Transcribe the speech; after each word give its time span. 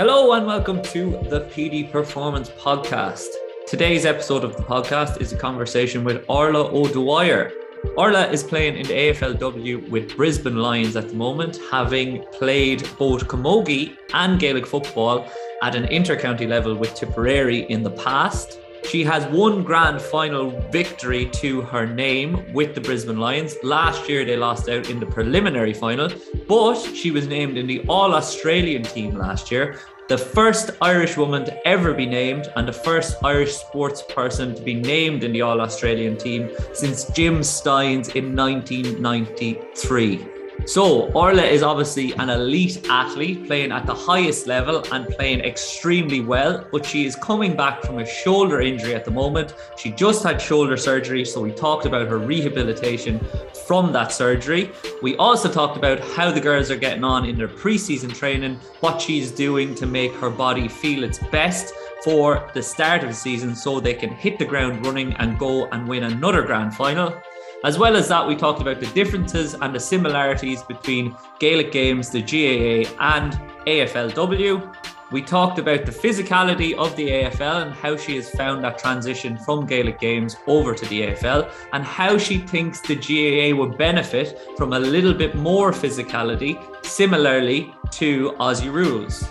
Hello 0.00 0.32
and 0.32 0.46
welcome 0.46 0.80
to 0.80 1.10
the 1.28 1.40
Petey 1.52 1.84
Performance 1.84 2.48
Podcast. 2.48 3.26
Today's 3.66 4.06
episode 4.06 4.44
of 4.44 4.56
the 4.56 4.62
podcast 4.62 5.20
is 5.20 5.34
a 5.34 5.36
conversation 5.36 6.04
with 6.04 6.24
Orla 6.26 6.72
O'Dwyer. 6.74 7.52
Orla 7.98 8.26
is 8.28 8.42
playing 8.42 8.78
in 8.78 8.86
the 8.86 8.94
AFLW 8.94 9.90
with 9.90 10.16
Brisbane 10.16 10.56
Lions 10.56 10.96
at 10.96 11.10
the 11.10 11.14
moment, 11.14 11.60
having 11.70 12.24
played 12.32 12.88
both 12.98 13.28
camogie 13.28 13.94
and 14.14 14.40
Gaelic 14.40 14.66
football 14.66 15.30
at 15.60 15.74
an 15.74 15.84
intercounty 15.88 16.48
level 16.48 16.74
with 16.74 16.94
Tipperary 16.94 17.70
in 17.70 17.82
the 17.82 17.90
past. 17.90 18.58
She 18.88 19.04
has 19.04 19.24
one 19.26 19.62
grand 19.62 20.00
final 20.00 20.50
victory 20.70 21.26
to 21.34 21.60
her 21.62 21.86
name 21.86 22.52
with 22.52 22.74
the 22.74 22.80
Brisbane 22.80 23.18
Lions. 23.18 23.56
Last 23.62 24.08
year, 24.08 24.24
they 24.24 24.36
lost 24.36 24.68
out 24.68 24.90
in 24.90 24.98
the 24.98 25.06
preliminary 25.06 25.72
final, 25.72 26.10
but 26.48 26.80
she 26.80 27.10
was 27.10 27.26
named 27.26 27.56
in 27.56 27.66
the 27.66 27.84
All 27.88 28.14
Australian 28.14 28.82
team 28.82 29.16
last 29.16 29.50
year. 29.50 29.78
The 30.08 30.18
first 30.18 30.72
Irish 30.82 31.16
woman 31.16 31.44
to 31.44 31.68
ever 31.68 31.94
be 31.94 32.04
named, 32.04 32.52
and 32.56 32.66
the 32.66 32.72
first 32.72 33.16
Irish 33.22 33.52
sports 33.52 34.02
person 34.02 34.56
to 34.56 34.62
be 34.62 34.74
named 34.74 35.22
in 35.22 35.32
the 35.32 35.42
All 35.42 35.60
Australian 35.60 36.16
team 36.16 36.50
since 36.72 37.04
Jim 37.12 37.40
Stynes 37.42 38.16
in 38.16 38.34
1993. 38.34 40.29
So, 40.66 41.10
Orla 41.12 41.42
is 41.42 41.62
obviously 41.62 42.12
an 42.14 42.30
elite 42.30 42.86
athlete 42.88 43.46
playing 43.46 43.72
at 43.72 43.86
the 43.86 43.94
highest 43.94 44.46
level 44.46 44.84
and 44.92 45.08
playing 45.08 45.40
extremely 45.40 46.20
well, 46.20 46.64
but 46.70 46.86
she 46.86 47.06
is 47.06 47.16
coming 47.16 47.56
back 47.56 47.82
from 47.82 47.98
a 47.98 48.06
shoulder 48.06 48.60
injury 48.60 48.94
at 48.94 49.04
the 49.04 49.10
moment. 49.10 49.54
She 49.76 49.90
just 49.90 50.22
had 50.22 50.40
shoulder 50.40 50.76
surgery, 50.76 51.24
so 51.24 51.40
we 51.40 51.50
talked 51.50 51.86
about 51.86 52.08
her 52.08 52.18
rehabilitation 52.18 53.20
from 53.66 53.92
that 53.92 54.12
surgery. 54.12 54.70
We 55.02 55.16
also 55.16 55.50
talked 55.50 55.76
about 55.76 56.00
how 56.00 56.30
the 56.30 56.40
girls 56.40 56.70
are 56.70 56.76
getting 56.76 57.04
on 57.04 57.24
in 57.24 57.36
their 57.36 57.48
preseason 57.48 58.14
training, 58.14 58.60
what 58.80 59.00
she's 59.00 59.30
doing 59.30 59.74
to 59.76 59.86
make 59.86 60.12
her 60.14 60.30
body 60.30 60.68
feel 60.68 61.04
its 61.04 61.18
best 61.30 61.74
for 62.04 62.48
the 62.54 62.62
start 62.62 63.02
of 63.02 63.08
the 63.08 63.14
season 63.14 63.54
so 63.54 63.80
they 63.80 63.94
can 63.94 64.10
hit 64.10 64.38
the 64.38 64.44
ground 64.44 64.84
running 64.86 65.12
and 65.14 65.38
go 65.38 65.66
and 65.66 65.86
win 65.88 66.04
another 66.04 66.42
grand 66.42 66.74
final. 66.74 67.20
As 67.62 67.78
well 67.78 67.94
as 67.94 68.08
that, 68.08 68.26
we 68.26 68.36
talked 68.36 68.62
about 68.62 68.80
the 68.80 68.86
differences 68.86 69.52
and 69.52 69.74
the 69.74 69.80
similarities 69.80 70.62
between 70.62 71.14
Gaelic 71.38 71.72
games, 71.72 72.08
the 72.08 72.22
GAA, 72.22 72.90
and 73.00 73.34
AFLW. 73.66 74.74
We 75.12 75.20
talked 75.20 75.58
about 75.58 75.84
the 75.84 75.92
physicality 75.92 76.74
of 76.74 76.96
the 76.96 77.10
AFL 77.10 77.66
and 77.66 77.74
how 77.74 77.98
she 77.98 78.16
has 78.16 78.30
found 78.30 78.64
that 78.64 78.78
transition 78.78 79.36
from 79.36 79.66
Gaelic 79.66 80.00
games 80.00 80.36
over 80.46 80.74
to 80.74 80.86
the 80.86 81.02
AFL, 81.02 81.52
and 81.74 81.84
how 81.84 82.16
she 82.16 82.38
thinks 82.38 82.80
the 82.80 82.96
GAA 82.96 83.54
would 83.54 83.76
benefit 83.76 84.40
from 84.56 84.72
a 84.72 84.80
little 84.80 85.12
bit 85.12 85.34
more 85.34 85.70
physicality, 85.70 86.58
similarly 86.82 87.74
to 87.90 88.32
Aussie 88.40 88.72
rules. 88.72 89.28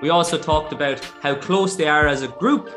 We 0.00 0.10
also 0.10 0.38
talked 0.38 0.72
about 0.72 1.00
how 1.22 1.34
close 1.34 1.74
they 1.76 1.88
are 1.88 2.06
as 2.06 2.22
a 2.22 2.28
group 2.28 2.70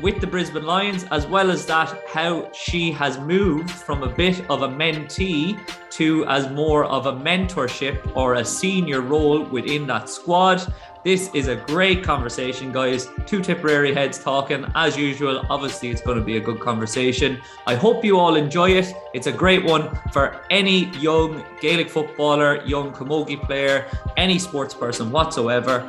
with 0.00 0.20
the 0.20 0.26
Brisbane 0.26 0.64
Lions, 0.64 1.04
as 1.10 1.26
well 1.26 1.50
as 1.50 1.64
that, 1.66 2.02
how 2.08 2.50
she 2.52 2.90
has 2.92 3.18
moved 3.18 3.70
from 3.70 4.02
a 4.02 4.08
bit 4.08 4.44
of 4.50 4.62
a 4.62 4.68
mentee 4.68 5.58
to 5.90 6.26
as 6.26 6.50
more 6.50 6.84
of 6.84 7.06
a 7.06 7.12
mentorship 7.12 8.14
or 8.16 8.34
a 8.34 8.44
senior 8.44 9.00
role 9.00 9.44
within 9.44 9.86
that 9.86 10.08
squad. 10.08 10.72
This 11.04 11.30
is 11.34 11.48
a 11.48 11.56
great 11.56 12.02
conversation, 12.02 12.72
guys. 12.72 13.10
Two 13.26 13.42
Tipperary 13.42 13.92
heads 13.92 14.18
talking. 14.18 14.64
As 14.74 14.96
usual, 14.96 15.44
obviously, 15.50 15.90
it's 15.90 16.00
going 16.00 16.18
to 16.18 16.24
be 16.24 16.38
a 16.38 16.40
good 16.40 16.60
conversation. 16.60 17.40
I 17.66 17.74
hope 17.74 18.04
you 18.04 18.18
all 18.18 18.36
enjoy 18.36 18.70
it. 18.70 18.90
It's 19.12 19.26
a 19.26 19.32
great 19.32 19.64
one 19.64 19.94
for 20.12 20.40
any 20.50 20.86
young 20.96 21.44
Gaelic 21.60 21.90
footballer, 21.90 22.64
young 22.64 22.90
camogie 22.92 23.40
player, 23.40 23.86
any 24.16 24.38
sports 24.38 24.72
person 24.72 25.10
whatsoever. 25.10 25.86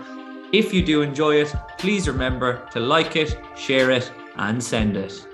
If 0.53 0.73
you 0.73 0.85
do 0.85 1.01
enjoy 1.01 1.37
it, 1.41 1.53
please 1.79 2.07
remember 2.07 2.67
to 2.71 2.79
like 2.79 3.15
it, 3.15 3.37
share 3.57 3.89
it, 3.89 4.11
and 4.37 4.63
send 4.63 4.95
it. 4.95 5.25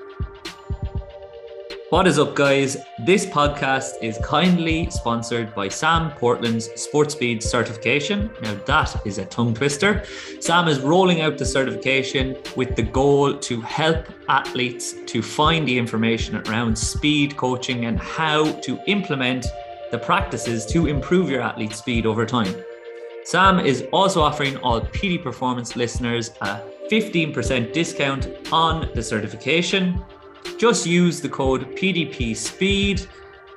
What 1.90 2.08
is 2.08 2.18
up, 2.18 2.34
guys? 2.34 2.78
This 3.06 3.25
podcast 3.25 3.96
is 4.02 4.18
kindly 4.24 4.90
sponsored 4.90 5.53
by 5.53 5.68
Sam 5.68 6.12
Portland's 6.12 6.69
Sports 6.81 7.13
Speed 7.13 7.44
certification. 7.44 8.31
Now, 8.41 8.56
that 8.66 9.06
is 9.06 9.18
a 9.18 9.25
tongue 9.25 9.53
twister. 9.53 10.06
Sam 10.40 10.69
is 10.69 10.80
rolling 10.80 11.19
out 11.19 11.38
the 11.38 11.46
certification 11.46 12.38
with 12.56 12.78
the 12.78 12.84
goal 12.84 13.38
to 13.38 13.59
help 13.59 14.08
athletes 14.30 14.96
to 15.08 15.22
find 15.22 15.68
the 15.68 15.78
information 15.78 16.38
around 16.47 16.78
speed 16.78 17.35
coaching 17.35 17.84
and 17.84 18.00
how 18.00 18.50
to 18.62 18.80
implement 18.88 19.46
the 19.91 20.00
practices 20.00 20.66
to 20.68 20.88
improve 20.88 21.30
your 21.30 21.41
athlete's 21.41 21.80
speed 21.80 22.06
over 22.06 22.25
time. 22.25 22.56
Sam 23.24 23.59
is 23.59 23.86
also 23.94 24.22
offering 24.22 24.58
all 24.58 24.82
Petey 24.82 25.18
Performance 25.18 25.76
listeners 25.76 26.32
a 26.42 26.62
15% 26.92 27.72
discount 27.72 28.30
on 28.52 28.90
the 28.96 29.04
certification. 29.04 30.04
Just 30.58 30.88
use 30.88 31.22
the 31.22 31.30
code 31.30 31.76
PDP 31.76 32.36
Speed 32.36 33.08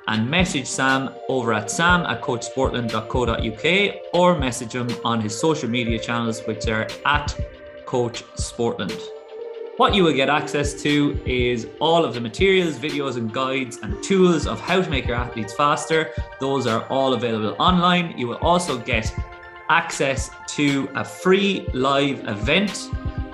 and 0.07 0.29
message 0.29 0.67
Sam 0.67 1.09
over 1.29 1.51
at 1.51 1.71
sam 1.71 2.01
at 2.05 2.21
coachsportland.co.uk 2.21 3.95
or 4.13 4.37
message 4.37 4.75
him 4.75 4.87
on 5.03 5.19
his 5.19 5.37
social 5.37 5.67
media 5.67 5.97
channels, 5.97 6.41
which 6.45 6.67
are 6.67 6.87
at 7.05 7.35
Coach 7.87 8.23
Sportland. 8.35 9.01
What 9.77 9.93
you 9.93 10.03
will 10.03 10.13
get 10.13 10.29
access 10.29 10.73
to 10.83 11.19
is 11.25 11.67
all 11.81 12.05
of 12.05 12.13
the 12.13 12.21
materials, 12.21 12.77
videos, 12.77 13.17
and 13.17 13.33
guides 13.33 13.79
and 13.83 14.01
tools 14.03 14.47
of 14.47 14.61
how 14.61 14.81
to 14.81 14.89
make 14.89 15.05
your 15.05 15.17
athletes 15.17 15.53
faster. 15.53 16.11
Those 16.39 16.65
are 16.65 16.85
all 16.87 17.13
available 17.13 17.55
online. 17.59 18.17
You 18.17 18.27
will 18.27 18.37
also 18.37 18.77
get 18.77 19.13
access 19.69 20.29
to 20.47 20.89
a 20.95 21.03
free 21.03 21.67
live 21.73 22.27
event. 22.27 22.89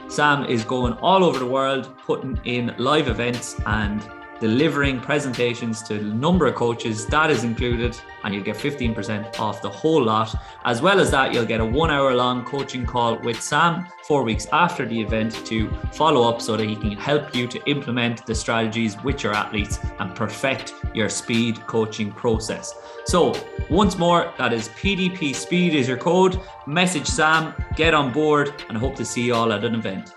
Sam 0.09 0.45
is 0.45 0.63
going 0.63 0.93
all 0.93 1.23
over 1.23 1.39
the 1.39 1.45
world, 1.45 1.95
putting 2.05 2.39
in 2.43 2.75
live 2.77 3.07
events 3.07 3.55
and 3.65 4.01
delivering 4.41 4.99
presentations 4.99 5.83
to 5.83 5.99
a 5.99 6.01
number 6.01 6.47
of 6.47 6.55
coaches. 6.55 7.05
That 7.05 7.29
is 7.29 7.43
included, 7.43 7.95
and 8.23 8.33
you'll 8.33 8.43
get 8.43 8.57
15% 8.57 9.39
off 9.39 9.61
the 9.61 9.69
whole 9.69 10.03
lot. 10.03 10.35
As 10.65 10.81
well 10.81 10.99
as 10.99 11.11
that, 11.11 11.31
you'll 11.31 11.45
get 11.45 11.61
a 11.61 11.65
one 11.65 11.91
hour 11.91 12.13
long 12.15 12.43
coaching 12.43 12.85
call 12.85 13.19
with 13.19 13.39
Sam 13.39 13.87
four 14.07 14.23
weeks 14.23 14.47
after 14.51 14.83
the 14.85 14.99
event 14.99 15.45
to 15.45 15.69
follow 15.93 16.27
up 16.27 16.41
so 16.41 16.57
that 16.57 16.67
he 16.67 16.75
can 16.75 16.93
help 16.93 17.35
you 17.35 17.47
to 17.47 17.63
implement 17.69 18.25
the 18.25 18.33
strategies 18.33 19.01
with 19.03 19.23
your 19.23 19.33
athletes 19.33 19.79
and 19.99 20.15
perfect 20.15 20.73
your 20.95 21.07
speed 21.07 21.65
coaching 21.67 22.11
process. 22.11 22.73
So, 23.05 23.35
once 23.69 23.97
more, 23.97 24.33
that 24.39 24.53
is 24.53 24.69
PDP 24.69 25.35
Speed 25.35 25.75
is 25.75 25.87
your 25.87 25.97
code. 25.97 26.41
Message 26.65 27.07
Sam, 27.07 27.53
get 27.75 27.93
on 27.93 28.11
board, 28.11 28.53
and 28.67 28.77
I 28.77 28.81
hope 28.81 28.95
to 28.95 29.05
see 29.05 29.21
you 29.21 29.35
all 29.35 29.53
at 29.53 29.63
an 29.63 29.75
event. 29.75 30.15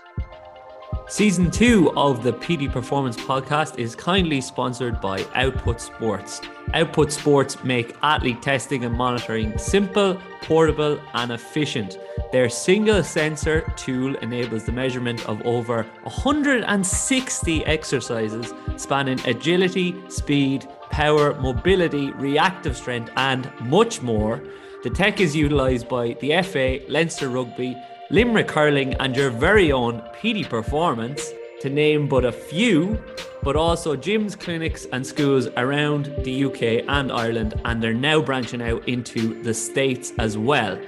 Season 1.07 1.51
two 1.51 1.91
of 1.95 2.23
the 2.23 2.33
Petey 2.33 2.67
Performance 2.67 3.15
podcast 3.15 3.77
is 3.77 3.95
kindly 3.95 4.41
sponsored 4.41 4.99
by 4.99 5.23
Output 5.35 5.79
Sports. 5.79 6.41
Output 6.73 7.11
Sports 7.11 7.63
make 7.63 7.95
athlete 8.01 8.41
testing 8.41 8.85
and 8.85 8.97
monitoring 8.97 9.55
simple, 9.55 10.19
portable, 10.41 10.99
and 11.13 11.31
efficient. 11.31 11.99
Their 12.31 12.49
single 12.49 13.03
sensor 13.03 13.71
tool 13.75 14.15
enables 14.15 14.63
the 14.63 14.71
measurement 14.71 15.23
of 15.29 15.45
over 15.45 15.83
160 16.03 17.65
exercises 17.65 18.51
spanning 18.75 19.19
agility, 19.27 19.95
speed, 20.09 20.67
power, 20.89 21.39
mobility, 21.39 22.09
reactive 22.13 22.75
strength, 22.75 23.11
and 23.15 23.51
much 23.61 24.01
more. 24.01 24.41
The 24.81 24.89
tech 24.89 25.19
is 25.19 25.35
utilized 25.35 25.87
by 25.87 26.13
the 26.19 26.41
FA, 26.41 26.79
Leinster 26.89 27.29
Rugby, 27.29 27.77
Limerick 28.11 28.51
Hurling, 28.51 28.93
and 28.95 29.15
your 29.15 29.31
very 29.31 29.71
own 29.71 30.03
Petey 30.21 30.43
Performance, 30.43 31.31
to 31.61 31.69
name 31.69 32.07
but 32.07 32.23
a 32.23 32.31
few, 32.31 33.01
but 33.41 33.55
also 33.55 33.95
gyms, 33.95 34.39
clinics, 34.39 34.85
and 34.91 35.05
schools 35.05 35.47
around 35.57 36.13
the 36.23 36.45
UK 36.45 36.85
and 36.87 37.11
Ireland, 37.11 37.59
and 37.65 37.81
they're 37.81 37.95
now 37.95 38.21
branching 38.21 38.61
out 38.61 38.87
into 38.87 39.41
the 39.41 39.53
States 39.53 40.13
as 40.19 40.37
well. 40.37 40.79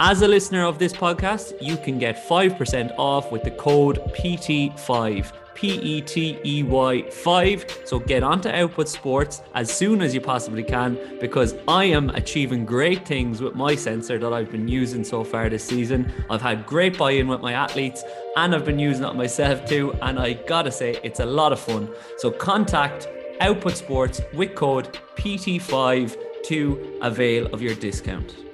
As 0.00 0.22
a 0.22 0.28
listener 0.28 0.64
of 0.64 0.78
this 0.78 0.94
podcast, 0.94 1.52
you 1.60 1.76
can 1.76 1.98
get 1.98 2.26
5% 2.26 2.94
off 2.98 3.30
with 3.30 3.42
the 3.42 3.50
code 3.50 3.98
PETEY5. 4.14 5.32
P 5.56 5.80
E 5.80 6.00
T 6.02 6.38
E 6.44 6.62
Y 6.62 7.02
5. 7.10 7.80
So 7.84 7.98
get 7.98 8.22
onto 8.22 8.48
Output 8.50 8.88
Sports 8.88 9.42
as 9.54 9.72
soon 9.72 10.02
as 10.02 10.14
you 10.14 10.20
possibly 10.20 10.62
can 10.62 10.98
because 11.18 11.54
I 11.66 11.84
am 11.84 12.10
achieving 12.10 12.64
great 12.64 13.08
things 13.08 13.40
with 13.40 13.54
my 13.54 13.74
sensor 13.74 14.18
that 14.18 14.32
I've 14.32 14.50
been 14.52 14.68
using 14.68 15.02
so 15.02 15.24
far 15.24 15.48
this 15.48 15.64
season. 15.64 16.12
I've 16.30 16.42
had 16.42 16.66
great 16.66 16.96
buy 16.98 17.12
in 17.12 17.26
with 17.26 17.40
my 17.40 17.54
athletes 17.54 18.04
and 18.36 18.54
I've 18.54 18.66
been 18.66 18.78
using 18.78 19.04
it 19.04 19.14
myself 19.14 19.64
too. 19.66 19.92
And 20.02 20.18
I 20.18 20.34
gotta 20.34 20.70
say, 20.70 21.00
it's 21.02 21.20
a 21.20 21.26
lot 21.26 21.52
of 21.52 21.58
fun. 21.58 21.88
So 22.18 22.30
contact 22.30 23.08
Output 23.40 23.76
Sports 23.76 24.20
with 24.34 24.54
code 24.54 24.98
PETEY5 25.16 26.16
to 26.44 26.98
avail 27.02 27.46
of 27.46 27.60
your 27.60 27.74
discount. 27.74 28.45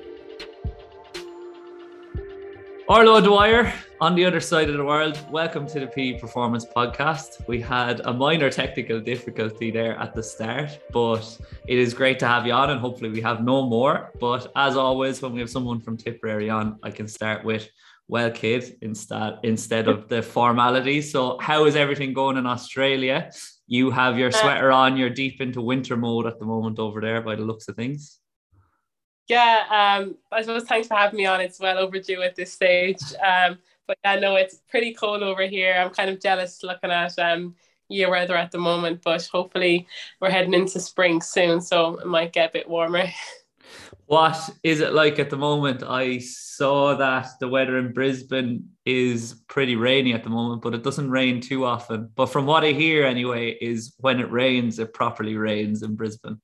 Orla 2.89 3.23
Dwyer 3.23 3.73
on 4.01 4.17
the 4.17 4.25
other 4.25 4.41
side 4.41 4.69
of 4.69 4.77
the 4.77 4.85
world. 4.85 5.17
Welcome 5.31 5.69
to 5.69 5.79
the 5.79 5.87
P 5.87 6.19
Performance 6.19 6.67
Podcast. 6.67 7.47
We 7.47 7.61
had 7.61 8.01
a 8.05 8.13
minor 8.13 8.51
technical 8.51 8.99
difficulty 8.99 9.71
there 9.71 9.97
at 9.99 10.15
the 10.15 10.23
start, 10.23 10.81
but 10.93 11.39
it 11.69 11.79
is 11.79 11.95
great 11.95 12.19
to 12.19 12.27
have 12.27 12.45
you 12.45 12.53
on, 12.53 12.71
and 12.71 12.81
hopefully 12.81 13.11
we 13.11 13.21
have 13.21 13.45
no 13.45 13.65
more. 13.67 14.11
But 14.19 14.51
as 14.57 14.77
always, 14.77 15.23
when 15.23 15.33
we 15.33 15.39
have 15.39 15.49
someone 15.49 15.81
from 15.81 15.97
Tipperary 15.97 16.51
on, 16.51 16.81
I 16.83 16.91
can 16.91 17.07
start 17.07 17.45
with 17.45 17.69
well, 18.09 18.31
kid, 18.33 18.77
instead 18.83 19.39
instead 19.45 19.87
of 19.87 20.09
the 20.09 20.21
formalities. 20.21 21.13
So, 21.13 21.39
how 21.39 21.67
is 21.67 21.77
everything 21.77 22.13
going 22.13 22.37
in 22.37 22.47
Australia? 22.47 23.31
You 23.69 23.93
have 23.93 24.19
your 24.19 24.29
uh, 24.29 24.33
sweater 24.33 24.73
on. 24.73 24.97
You're 24.97 25.09
deep 25.09 25.41
into 25.41 25.63
winter 25.63 25.97
mode 25.97 26.27
at 26.27 26.41
the 26.41 26.47
moment 26.47 26.81
over 26.81 27.01
there, 27.01 27.23
by 27.23 27.37
the 27.37 27.43
looks 27.43 27.69
of 27.69 27.77
things. 27.77 28.19
Yeah, 29.29 29.99
um, 30.01 30.17
I 30.31 30.43
suppose 30.43 30.65
thanks 30.65 30.89
for 30.89 30.95
having 30.95 31.17
me 31.17 31.27
on. 31.27 31.41
It's 31.41 31.61
well 31.61 31.79
overdue 31.79 32.23
at 32.23 32.35
this 32.35 32.53
stage. 32.53 33.01
Um, 33.25 33.59
but 33.87 33.99
yeah, 34.05 34.19
know 34.19 34.37
it's 34.37 34.63
pretty 34.69 34.95
cold 34.95 35.23
over 35.23 35.47
here. 35.47 35.75
I'm 35.75 35.91
kind 35.91 36.11
of 36.11 36.21
jealous 36.21 36.63
looking 36.63 36.91
at 36.91 37.19
um 37.19 37.55
year 37.89 38.11
weather 38.11 38.37
at 38.37 38.51
the 38.51 38.59
moment, 38.59 39.03
but 39.03 39.27
hopefully 39.27 39.87
we're 40.21 40.31
heading 40.31 40.55
into 40.55 40.81
spring 40.81 41.21
soon, 41.21 41.61
so 41.61 41.99
it 41.99 42.07
might 42.07 42.33
get 42.33 42.51
a 42.51 42.53
bit 42.53 42.69
warmer. 42.69 43.05
What 44.07 44.51
is 44.63 44.81
it 44.81 44.93
like 44.93 45.19
at 45.19 45.31
the 45.31 45.39
moment? 45.39 45.83
I 45.83 46.19
saw 46.19 46.95
that 46.97 47.29
the 47.41 47.49
weather 47.49 47.79
in 47.79 47.95
Brisbane 47.95 48.69
is 48.85 49.43
pretty 49.49 49.75
rainy 49.75 50.13
at 50.13 50.23
the 50.23 50.29
moment, 50.29 50.61
but 50.61 50.75
it 50.75 50.83
doesn't 50.83 51.11
rain 51.11 51.41
too 51.41 51.65
often. 51.65 52.11
But 52.15 52.27
from 52.27 52.45
what 52.45 52.63
I 52.63 52.73
hear 52.73 53.07
anyway, 53.07 53.53
is 53.53 53.95
when 54.01 54.21
it 54.21 54.31
rains, 54.31 54.79
it 54.79 54.93
properly 54.93 55.37
rains 55.37 55.83
in 55.83 55.97
Brisbane. 55.97 56.41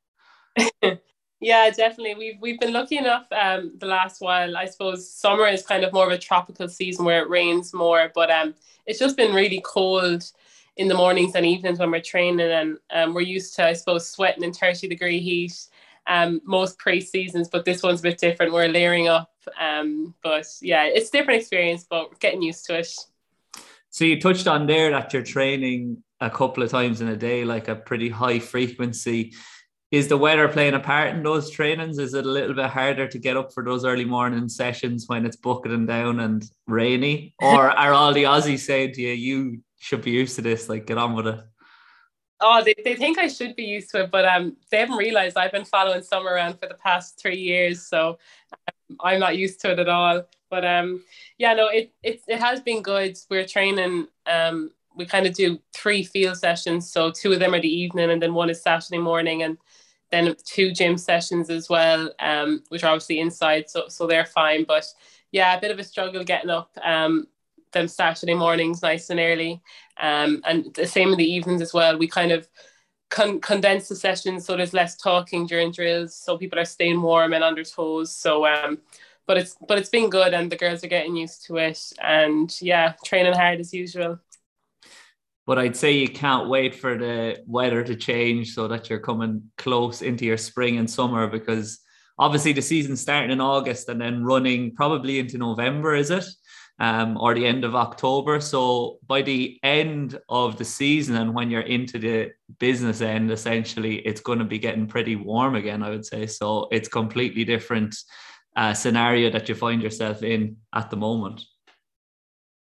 yeah, 1.41 1.71
definitely. 1.71 2.15
We've 2.15 2.41
we've 2.41 2.61
been 2.61 2.73
lucky 2.73 2.99
enough 2.99 3.27
um 3.33 3.73
the 3.79 3.87
last 3.87 4.21
while. 4.21 4.57
I 4.57 4.67
suppose 4.67 5.11
summer 5.11 5.47
is 5.47 5.67
kind 5.67 5.85
of 5.85 5.93
more 5.93 6.07
of 6.07 6.13
a 6.13 6.19
tropical 6.19 6.69
season 6.69 7.05
where 7.05 7.23
it 7.23 7.29
rains 7.29 7.73
more, 7.73 8.11
but 8.15 8.31
um 8.31 8.55
it's 8.87 8.99
just 8.99 9.17
been 9.17 9.35
really 9.35 9.63
cold 9.65 10.31
in 10.77 10.89
the 10.89 10.95
mornings 10.95 11.35
and 11.35 11.45
evenings 11.45 11.79
when 11.79 11.91
we're 11.91 12.01
training 12.01 12.41
and 12.41 12.79
um, 12.91 13.13
we're 13.13 13.21
used 13.21 13.55
to 13.57 13.67
I 13.67 13.73
suppose 13.73 14.09
sweating 14.09 14.45
in 14.45 14.53
30 14.53 14.89
degree 14.89 15.19
heat 15.19 15.69
um, 16.09 16.41
most 16.45 16.79
pre-seasons, 16.79 17.49
but 17.49 17.65
this 17.65 17.83
one's 17.83 18.01
a 18.01 18.03
bit 18.03 18.19
different. 18.19 18.53
We're 18.53 18.69
layering 18.69 19.09
up. 19.09 19.31
Um, 19.61 20.15
but 20.23 20.47
yeah, 20.61 20.85
it's 20.85 21.11
different 21.11 21.41
experience, 21.41 21.87
but 21.89 22.19
getting 22.19 22.43
used 22.43 22.65
to 22.67 22.79
it. 22.79 22.89
So 23.91 24.05
you 24.05 24.21
touched 24.21 24.47
on 24.47 24.67
there 24.67 24.91
that 24.91 25.13
you're 25.13 25.23
training 25.23 26.03
a 26.21 26.31
couple 26.31 26.63
of 26.63 26.71
times 26.71 27.01
in 27.01 27.09
a 27.09 27.17
day, 27.17 27.45
like 27.45 27.69
a 27.69 27.77
pretty 27.77 28.09
high 28.09 28.39
frequency. 28.39 29.35
Is 29.91 30.09
the 30.09 30.19
weather 30.19 30.49
playing 30.49 30.75
a 30.75 30.81
part 30.81 31.15
in 31.15 31.23
those 31.23 31.51
trainings? 31.51 31.99
Is 31.99 32.13
it 32.13 32.27
a 32.27 32.31
little 32.31 32.55
bit 32.55 32.67
harder 32.67 33.09
to 33.09 33.19
get 33.19 33.39
up 33.39 33.55
for 33.55 33.65
those 33.65 33.87
early 33.87 34.05
morning 34.05 34.49
sessions 34.49 35.09
when 35.09 35.25
it's 35.25 35.37
bucketing 35.37 35.87
down 35.87 36.21
and 36.21 36.45
rainy? 36.67 37.35
Or 37.41 37.71
are 37.79 37.95
all 37.95 38.13
the 38.13 38.25
Aussies 38.25 38.61
saying 38.61 38.93
to 38.95 39.03
you, 39.03 39.13
you 39.13 39.63
should 39.79 40.03
be 40.03 40.11
used 40.11 40.37
to 40.37 40.43
this, 40.43 40.69
like 40.69 40.87
get 40.87 40.99
on 40.99 41.15
with 41.15 41.27
it? 41.27 41.41
Oh, 42.41 42.63
they, 42.63 42.75
they 42.85 42.95
think 42.95 43.19
I 43.19 43.29
should 43.29 43.57
be 43.57 43.65
used 43.65 43.91
to 43.91 44.03
it, 44.03 44.11
but 44.11 44.25
um, 44.25 44.57
they 44.71 44.79
haven't 44.79 44.97
realized 44.97 45.37
I've 45.37 45.53
been 45.53 45.65
following 45.65 46.03
summer 46.03 46.31
around 46.31 46.61
for 46.61 46.69
the 46.69 46.75
past 46.75 47.19
three 47.21 47.39
years, 47.39 47.87
so 47.87 48.19
um, 48.53 48.97
I'm 49.01 49.21
not 49.21 49.37
used 49.37 49.61
to 49.63 49.73
it 49.73 49.79
at 49.79 49.89
all. 49.89 50.23
But 50.51 50.65
um, 50.65 51.03
yeah, 51.39 51.55
no, 51.55 51.69
it 51.69 51.93
it 52.03 52.23
it 52.29 52.39
has 52.39 52.61
been 52.61 52.83
good. 52.83 53.19
We're 53.29 53.45
training. 53.45 54.07
Um, 54.27 54.71
we 54.95 55.05
kind 55.05 55.27
of 55.27 55.35
do 55.35 55.59
three 55.75 56.05
field 56.05 56.37
sessions, 56.37 56.91
so 56.91 57.11
two 57.11 57.33
of 57.33 57.41
them 57.41 57.55
are 57.55 57.61
the 57.61 57.69
evening, 57.69 58.11
and 58.11 58.23
then 58.23 58.35
one 58.35 58.51
is 58.51 58.63
Saturday 58.63 58.99
morning, 58.99 59.43
and 59.43 59.59
then 60.11 60.35
two 60.45 60.73
gym 60.73 60.97
sessions 60.97 61.51
as 61.51 61.69
well, 61.69 62.13
um, 62.21 62.63
which 62.69 62.85
are 62.85 62.91
obviously 62.91 63.21
inside, 63.21 63.69
so 63.69 63.89
so 63.89 64.07
they're 64.07 64.27
fine. 64.27 64.65
But 64.65 64.87
yeah, 65.33 65.57
a 65.57 65.61
bit 65.61 65.71
of 65.71 65.79
a 65.79 65.85
struggle 65.85 66.25
getting 66.25 66.51
up. 66.51 66.71
Um, 66.83 67.27
them 67.73 67.89
Saturday 67.89 68.35
mornings 68.35 68.83
nice 68.83 69.11
and 69.11 69.21
early. 69.21 69.61
Um, 70.01 70.43
and 70.45 70.73
the 70.75 70.87
same 70.87 71.13
in 71.13 71.19
the 71.19 71.31
evenings 71.31 71.63
as 71.63 71.75
well. 71.75 71.99
We 71.99 72.09
kind 72.09 72.33
of 72.33 72.49
con- 73.11 73.41
condense 73.41 73.89
the 73.89 73.97
sessions 73.97 74.45
so 74.45 74.57
there's 74.57 74.75
less 74.75 74.97
talking 74.97 75.47
during 75.47 75.73
drills, 75.73 76.15
so 76.15 76.39
people 76.39 76.59
are 76.59 76.65
staying 76.65 77.03
warm 77.03 77.33
and 77.33 77.45
under 77.45 77.65
toes. 77.65 78.15
So, 78.15 78.47
um, 78.47 78.79
but 79.27 79.37
it's 79.39 79.57
but 79.67 79.79
it's 79.79 79.91
been 79.91 80.09
good, 80.11 80.35
and 80.35 80.51
the 80.51 80.57
girls 80.57 80.83
are 80.85 80.89
getting 80.89 81.17
used 81.17 81.45
to 81.47 81.57
it. 81.57 81.93
And 82.03 82.55
yeah, 82.61 82.95
training 83.05 83.35
hard 83.35 83.61
as 83.61 83.75
usual. 83.75 84.19
But 85.49 85.59
I'd 85.59 85.77
say 85.77 85.93
you 85.93 86.11
can't 86.11 86.49
wait 86.49 86.75
for 86.75 86.97
the 86.97 87.43
weather 87.47 87.83
to 87.83 87.97
change 87.97 88.55
so 88.55 88.69
that 88.69 88.89
you're 88.89 89.01
coming 89.01 89.51
close 89.57 90.03
into 90.03 90.25
your 90.25 90.37
spring 90.37 90.77
and 90.77 90.89
summer 90.89 91.27
because 91.27 91.81
obviously 92.19 92.53
the 92.53 92.63
season's 92.63 93.01
starting 93.01 93.33
in 93.33 93.41
August 93.41 93.89
and 93.89 94.01
then 94.01 94.23
running 94.23 94.75
probably 94.77 95.19
into 95.19 95.39
November, 95.39 95.97
is 95.97 96.11
it? 96.11 96.27
um, 96.79 97.17
or 97.17 97.35
the 97.35 97.47
end 97.47 97.65
of 97.65 97.75
October. 97.75 98.41
So 98.41 98.99
by 99.07 99.23
the 99.23 99.59
end 99.63 100.19
of 100.29 100.59
the 100.59 100.65
season, 100.65 101.17
and 101.17 101.35
when 101.35 101.51
you're 101.51 101.63
into 101.63 101.99
the 101.99 102.31
business 102.59 103.01
end, 103.01 103.31
essentially, 103.31 103.97
it's 103.97 104.21
going 104.21 104.39
to 104.39 104.45
be 104.45 104.59
getting 104.59 104.87
pretty 104.87 105.17
warm 105.17 105.57
again. 105.57 105.83
I 105.83 105.91
would 105.91 106.07
say 106.07 106.27
so. 106.27 106.69
It's 106.71 106.89
completely 106.89 107.45
different 107.45 107.97
uh, 108.57 108.75
scenario 108.75 109.31
that 109.31 109.49
you 109.49 109.55
find 109.55 109.83
yourself 109.83 110.23
in 110.23 110.57
at 110.75 110.91
the 110.91 110.97
moment. 110.97 111.43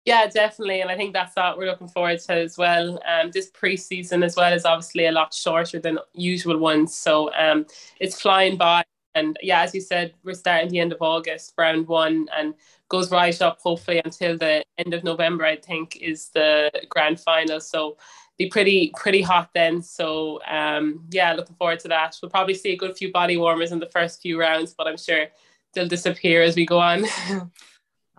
Yeah, 0.06 0.28
definitely, 0.28 0.82
and 0.82 0.90
I 0.90 0.96
think 0.96 1.14
that's 1.14 1.36
what 1.36 1.58
we're 1.58 1.68
looking 1.68 1.88
forward 1.88 2.20
to 2.22 2.34
as 2.34 2.58
well. 2.58 3.00
Um, 3.06 3.32
this 3.32 3.52
preseason 3.52 4.24
as 4.24 4.36
well 4.36 4.52
is 4.54 4.66
obviously 4.66 5.06
a 5.06 5.12
lot 5.12 5.34
shorter 5.34 5.80
than 5.80 6.00
usual 6.14 6.58
ones, 6.58 6.96
so 6.96 7.32
um, 7.36 7.66
it's 8.00 8.20
flying 8.22 8.58
by. 8.58 8.84
And 9.16 9.38
yeah, 9.42 9.62
as 9.62 9.76
you 9.76 9.82
said, 9.82 10.14
we're 10.24 10.34
starting 10.34 10.70
the 10.70 10.80
end 10.80 10.94
of 10.94 11.02
August, 11.02 11.54
round 11.58 11.88
one, 11.88 12.28
and 12.36 12.54
goes 12.88 13.12
right 13.12 13.40
up 13.42 13.60
hopefully 13.62 14.02
until 14.04 14.38
the 14.38 14.64
end 14.78 14.94
of 14.94 15.04
November. 15.04 15.46
I 15.46 15.58
think 15.58 15.98
is 15.98 16.30
the 16.30 16.72
grand 16.90 17.20
final. 17.20 17.60
So 17.60 17.98
be 18.38 18.48
pretty 18.50 18.92
pretty 18.96 19.22
hot 19.22 19.50
then. 19.54 19.82
So 19.82 20.40
um, 20.48 21.06
yeah, 21.12 21.34
looking 21.34 21.56
forward 21.58 21.80
to 21.82 21.88
that. 21.90 22.16
We'll 22.22 22.32
probably 22.32 22.54
see 22.56 22.72
a 22.72 22.78
good 22.78 22.96
few 22.98 23.12
body 23.12 23.38
warmers 23.38 23.72
in 23.72 23.80
the 23.80 23.88
first 23.90 24.22
few 24.22 24.40
rounds, 24.40 24.74
but 24.74 24.88
I'm 24.88 24.98
sure 24.98 25.26
they'll 25.74 25.88
disappear 25.88 26.42
as 26.42 26.56
we 26.56 26.66
go 26.66 26.80
on. 26.80 27.06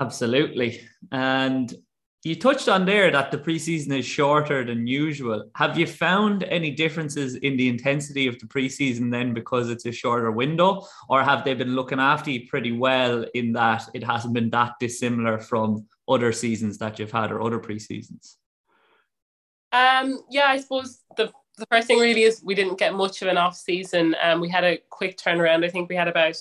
Absolutely. 0.00 0.81
And 1.12 1.73
you 2.23 2.35
touched 2.35 2.69
on 2.69 2.85
there 2.85 3.11
that 3.11 3.31
the 3.31 3.38
preseason 3.38 3.99
is 3.99 4.05
shorter 4.05 4.64
than 4.64 4.87
usual. 4.87 5.50
Have 5.56 5.79
you 5.79 5.87
found 5.87 6.43
any 6.44 6.70
differences 6.70 7.37
in 7.37 7.56
the 7.56 7.69
intensity 7.69 8.26
of 8.26 8.38
the 8.38 8.47
preseason 8.47 9.11
then 9.11 9.32
because 9.32 9.70
it's 9.70 9.87
a 9.87 9.93
shorter 9.93 10.31
window, 10.31 10.87
or 11.08 11.23
have 11.23 11.44
they 11.44 11.55
been 11.55 11.75
looking 11.75 11.99
after 11.99 12.31
you 12.31 12.47
pretty 12.47 12.73
well 12.73 13.25
in 13.35 13.52
that 13.55 13.88
it 13.94 14.05
hasn't 14.05 14.35
been 14.35 14.50
that 14.50 14.73
dissimilar 14.81 15.38
from 15.38 15.87
other 16.08 16.32
seasons 16.32 16.76
that 16.79 16.99
you've 16.99 17.12
had 17.12 17.32
or 17.32 17.41
other 17.41 17.58
preseasons? 17.58 18.37
Um, 19.73 20.19
yeah, 20.31 20.47
I 20.49 20.61
suppose 20.61 21.00
the 21.17 21.32
the 21.56 21.67
first 21.70 21.87
thing 21.87 21.99
really 21.99 22.23
is 22.23 22.43
we 22.43 22.55
didn't 22.55 22.79
get 22.79 22.94
much 22.94 23.23
of 23.23 23.29
an 23.29 23.37
off 23.37 23.55
season. 23.55 24.17
Um, 24.23 24.41
we 24.41 24.49
had 24.49 24.64
a 24.64 24.79
quick 24.88 25.19
turnaround. 25.19 25.64
I 25.64 25.69
think 25.69 25.88
we 25.88 25.97
had 25.97 26.08
about 26.08 26.37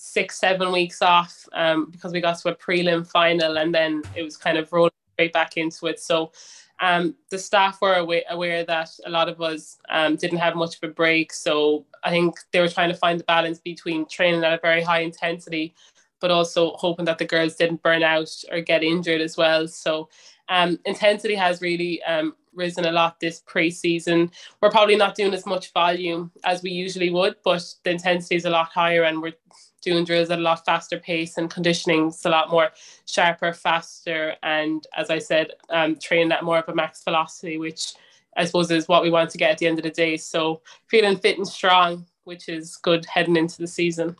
six, 0.00 0.38
seven 0.38 0.70
weeks 0.70 1.02
off 1.02 1.44
um, 1.54 1.90
because 1.90 2.12
we 2.12 2.20
got 2.20 2.38
to 2.38 2.48
a 2.50 2.54
prelim 2.54 3.04
final 3.04 3.58
and 3.58 3.74
then 3.74 4.00
it 4.14 4.22
was 4.22 4.36
kind 4.36 4.56
of 4.56 4.72
rolling 4.72 4.92
straight 5.14 5.32
back 5.32 5.56
into 5.56 5.88
it. 5.88 5.98
So 5.98 6.30
um, 6.78 7.16
the 7.30 7.38
staff 7.38 7.82
were 7.82 7.94
aware, 7.94 8.22
aware, 8.30 8.64
that 8.64 8.90
a 9.04 9.10
lot 9.10 9.28
of 9.28 9.40
us 9.40 9.76
um, 9.90 10.14
didn't 10.14 10.38
have 10.38 10.54
much 10.54 10.76
of 10.76 10.88
a 10.88 10.92
break. 10.92 11.32
So 11.32 11.84
I 12.04 12.10
think 12.10 12.36
they 12.52 12.60
were 12.60 12.68
trying 12.68 12.90
to 12.90 12.96
find 12.96 13.18
the 13.18 13.24
balance 13.24 13.58
between 13.58 14.06
training 14.06 14.44
at 14.44 14.52
a 14.52 14.60
very 14.62 14.82
high 14.82 15.00
intensity, 15.00 15.74
but 16.20 16.30
also 16.30 16.76
hoping 16.76 17.04
that 17.06 17.18
the 17.18 17.24
girls 17.24 17.56
didn't 17.56 17.82
burn 17.82 18.04
out 18.04 18.30
or 18.52 18.60
get 18.60 18.84
injured 18.84 19.20
as 19.20 19.36
well. 19.36 19.66
So 19.66 20.08
um, 20.48 20.78
intensity 20.84 21.34
has 21.34 21.60
really 21.60 22.00
um, 22.04 22.36
risen 22.54 22.84
a 22.84 22.92
lot 22.92 23.18
this 23.18 23.42
pre-season. 23.46 24.30
We're 24.60 24.70
probably 24.70 24.94
not 24.94 25.16
doing 25.16 25.34
as 25.34 25.44
much 25.44 25.72
volume 25.72 26.30
as 26.44 26.62
we 26.62 26.70
usually 26.70 27.10
would, 27.10 27.34
but 27.42 27.64
the 27.82 27.90
intensity 27.90 28.36
is 28.36 28.44
a 28.44 28.50
lot 28.50 28.68
higher 28.68 29.02
and 29.02 29.20
we're 29.20 29.34
doing 29.82 30.04
drills 30.04 30.30
at 30.30 30.38
a 30.38 30.42
lot 30.42 30.64
faster 30.64 30.98
pace 30.98 31.36
and 31.36 31.50
conditioning's 31.50 32.24
a 32.24 32.30
lot 32.30 32.50
more 32.50 32.70
sharper, 33.06 33.52
faster, 33.52 34.34
and 34.42 34.86
as 34.96 35.10
I 35.10 35.18
said, 35.18 35.52
um, 35.70 35.96
training 35.96 36.32
at 36.32 36.44
more 36.44 36.58
of 36.58 36.68
a 36.68 36.74
max 36.74 37.02
velocity, 37.04 37.58
which 37.58 37.92
I 38.36 38.44
suppose 38.44 38.70
is 38.70 38.88
what 38.88 39.02
we 39.02 39.10
want 39.10 39.30
to 39.30 39.38
get 39.38 39.52
at 39.52 39.58
the 39.58 39.66
end 39.66 39.78
of 39.78 39.84
the 39.84 39.90
day. 39.90 40.16
So 40.16 40.62
feeling 40.86 41.16
fit 41.16 41.38
and 41.38 41.46
strong, 41.46 42.06
which 42.24 42.48
is 42.48 42.76
good 42.76 43.06
heading 43.06 43.36
into 43.36 43.58
the 43.58 43.66
season. 43.66 44.16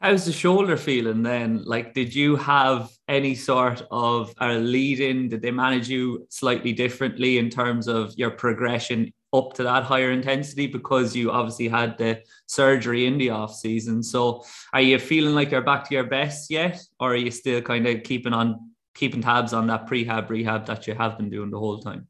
How's 0.00 0.26
the 0.26 0.32
shoulder 0.32 0.76
feeling 0.76 1.22
then? 1.22 1.62
Like, 1.64 1.94
did 1.94 2.14
you 2.14 2.36
have 2.36 2.92
any 3.08 3.34
sort 3.34 3.86
of 3.90 4.34
a 4.38 4.52
lead 4.52 5.00
in? 5.00 5.30
Did 5.30 5.40
they 5.40 5.50
manage 5.50 5.88
you 5.88 6.26
slightly 6.28 6.74
differently 6.74 7.38
in 7.38 7.48
terms 7.48 7.88
of 7.88 8.12
your 8.18 8.30
progression 8.30 9.12
up 9.34 9.52
to 9.54 9.64
that 9.64 9.82
higher 9.82 10.12
intensity 10.12 10.66
because 10.66 11.16
you 11.16 11.30
obviously 11.30 11.68
had 11.68 11.98
the 11.98 12.22
surgery 12.46 13.06
in 13.06 13.18
the 13.18 13.30
off 13.30 13.54
season. 13.54 14.02
So 14.02 14.44
are 14.72 14.80
you 14.80 14.98
feeling 14.98 15.34
like 15.34 15.50
you're 15.50 15.60
back 15.60 15.88
to 15.88 15.94
your 15.94 16.04
best 16.04 16.50
yet, 16.50 16.80
or 17.00 17.12
are 17.12 17.16
you 17.16 17.30
still 17.30 17.60
kind 17.60 17.86
of 17.86 18.04
keeping 18.04 18.32
on 18.32 18.70
keeping 18.94 19.20
tabs 19.20 19.52
on 19.52 19.66
that 19.66 19.88
prehab 19.88 20.30
rehab 20.30 20.66
that 20.66 20.86
you 20.86 20.94
have 20.94 21.18
been 21.18 21.30
doing 21.30 21.50
the 21.50 21.58
whole 21.58 21.80
time? 21.80 22.06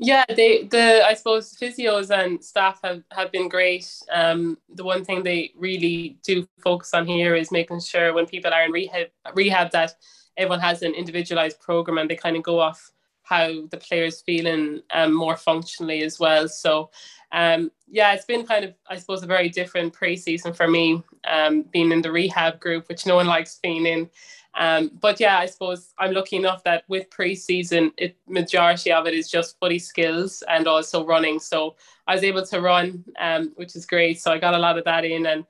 Yeah, 0.00 0.24
they 0.28 0.64
the 0.64 1.04
I 1.04 1.14
suppose 1.14 1.56
physios 1.56 2.10
and 2.10 2.44
staff 2.44 2.78
have, 2.84 3.02
have 3.10 3.32
been 3.32 3.48
great. 3.48 3.90
Um, 4.12 4.58
the 4.72 4.84
one 4.84 5.04
thing 5.04 5.22
they 5.22 5.52
really 5.56 6.18
do 6.22 6.46
focus 6.62 6.94
on 6.94 7.06
here 7.06 7.34
is 7.34 7.50
making 7.50 7.80
sure 7.80 8.12
when 8.12 8.26
people 8.26 8.52
are 8.52 8.64
in 8.64 8.70
rehab 8.70 9.08
rehab 9.34 9.72
that 9.72 9.94
everyone 10.36 10.60
has 10.60 10.82
an 10.82 10.94
individualized 10.94 11.58
program 11.58 11.98
and 11.98 12.08
they 12.08 12.14
kind 12.14 12.36
of 12.36 12.44
go 12.44 12.60
off 12.60 12.92
how 13.28 13.66
the 13.70 13.76
players 13.76 14.22
feeling 14.22 14.82
um, 14.92 15.12
more 15.12 15.36
functionally 15.36 16.02
as 16.02 16.18
well. 16.18 16.48
So 16.48 16.90
um, 17.32 17.70
yeah, 17.86 18.14
it's 18.14 18.24
been 18.24 18.46
kind 18.46 18.64
of 18.64 18.74
I 18.88 18.98
suppose 18.98 19.22
a 19.22 19.26
very 19.26 19.48
different 19.48 19.92
pre-season 19.92 20.52
for 20.54 20.68
me. 20.68 21.02
um, 21.28 21.62
being 21.72 21.92
in 21.92 22.02
the 22.02 22.12
rehab 22.12 22.60
group, 22.60 22.88
which 22.88 23.06
no 23.06 23.16
one 23.16 23.26
likes 23.26 23.58
being 23.62 23.86
in. 23.86 24.10
Um, 24.54 24.90
but 25.00 25.20
yeah, 25.20 25.38
I 25.38 25.46
suppose 25.46 25.92
I'm 25.98 26.12
lucky 26.12 26.36
enough 26.36 26.64
that 26.64 26.84
with 26.88 27.10
preseason, 27.10 27.92
it 27.96 28.16
majority 28.26 28.90
of 28.92 29.06
it 29.06 29.14
is 29.14 29.30
just 29.30 29.58
footy 29.60 29.78
skills 29.78 30.42
and 30.48 30.66
also 30.66 31.06
running. 31.06 31.38
So 31.38 31.76
I 32.06 32.14
was 32.14 32.24
able 32.24 32.44
to 32.46 32.60
run, 32.60 33.04
um, 33.20 33.52
which 33.56 33.76
is 33.76 33.86
great. 33.86 34.20
So 34.20 34.32
I 34.32 34.38
got 34.38 34.54
a 34.54 34.58
lot 34.58 34.78
of 34.78 34.84
that 34.84 35.04
in, 35.04 35.26
and 35.26 35.44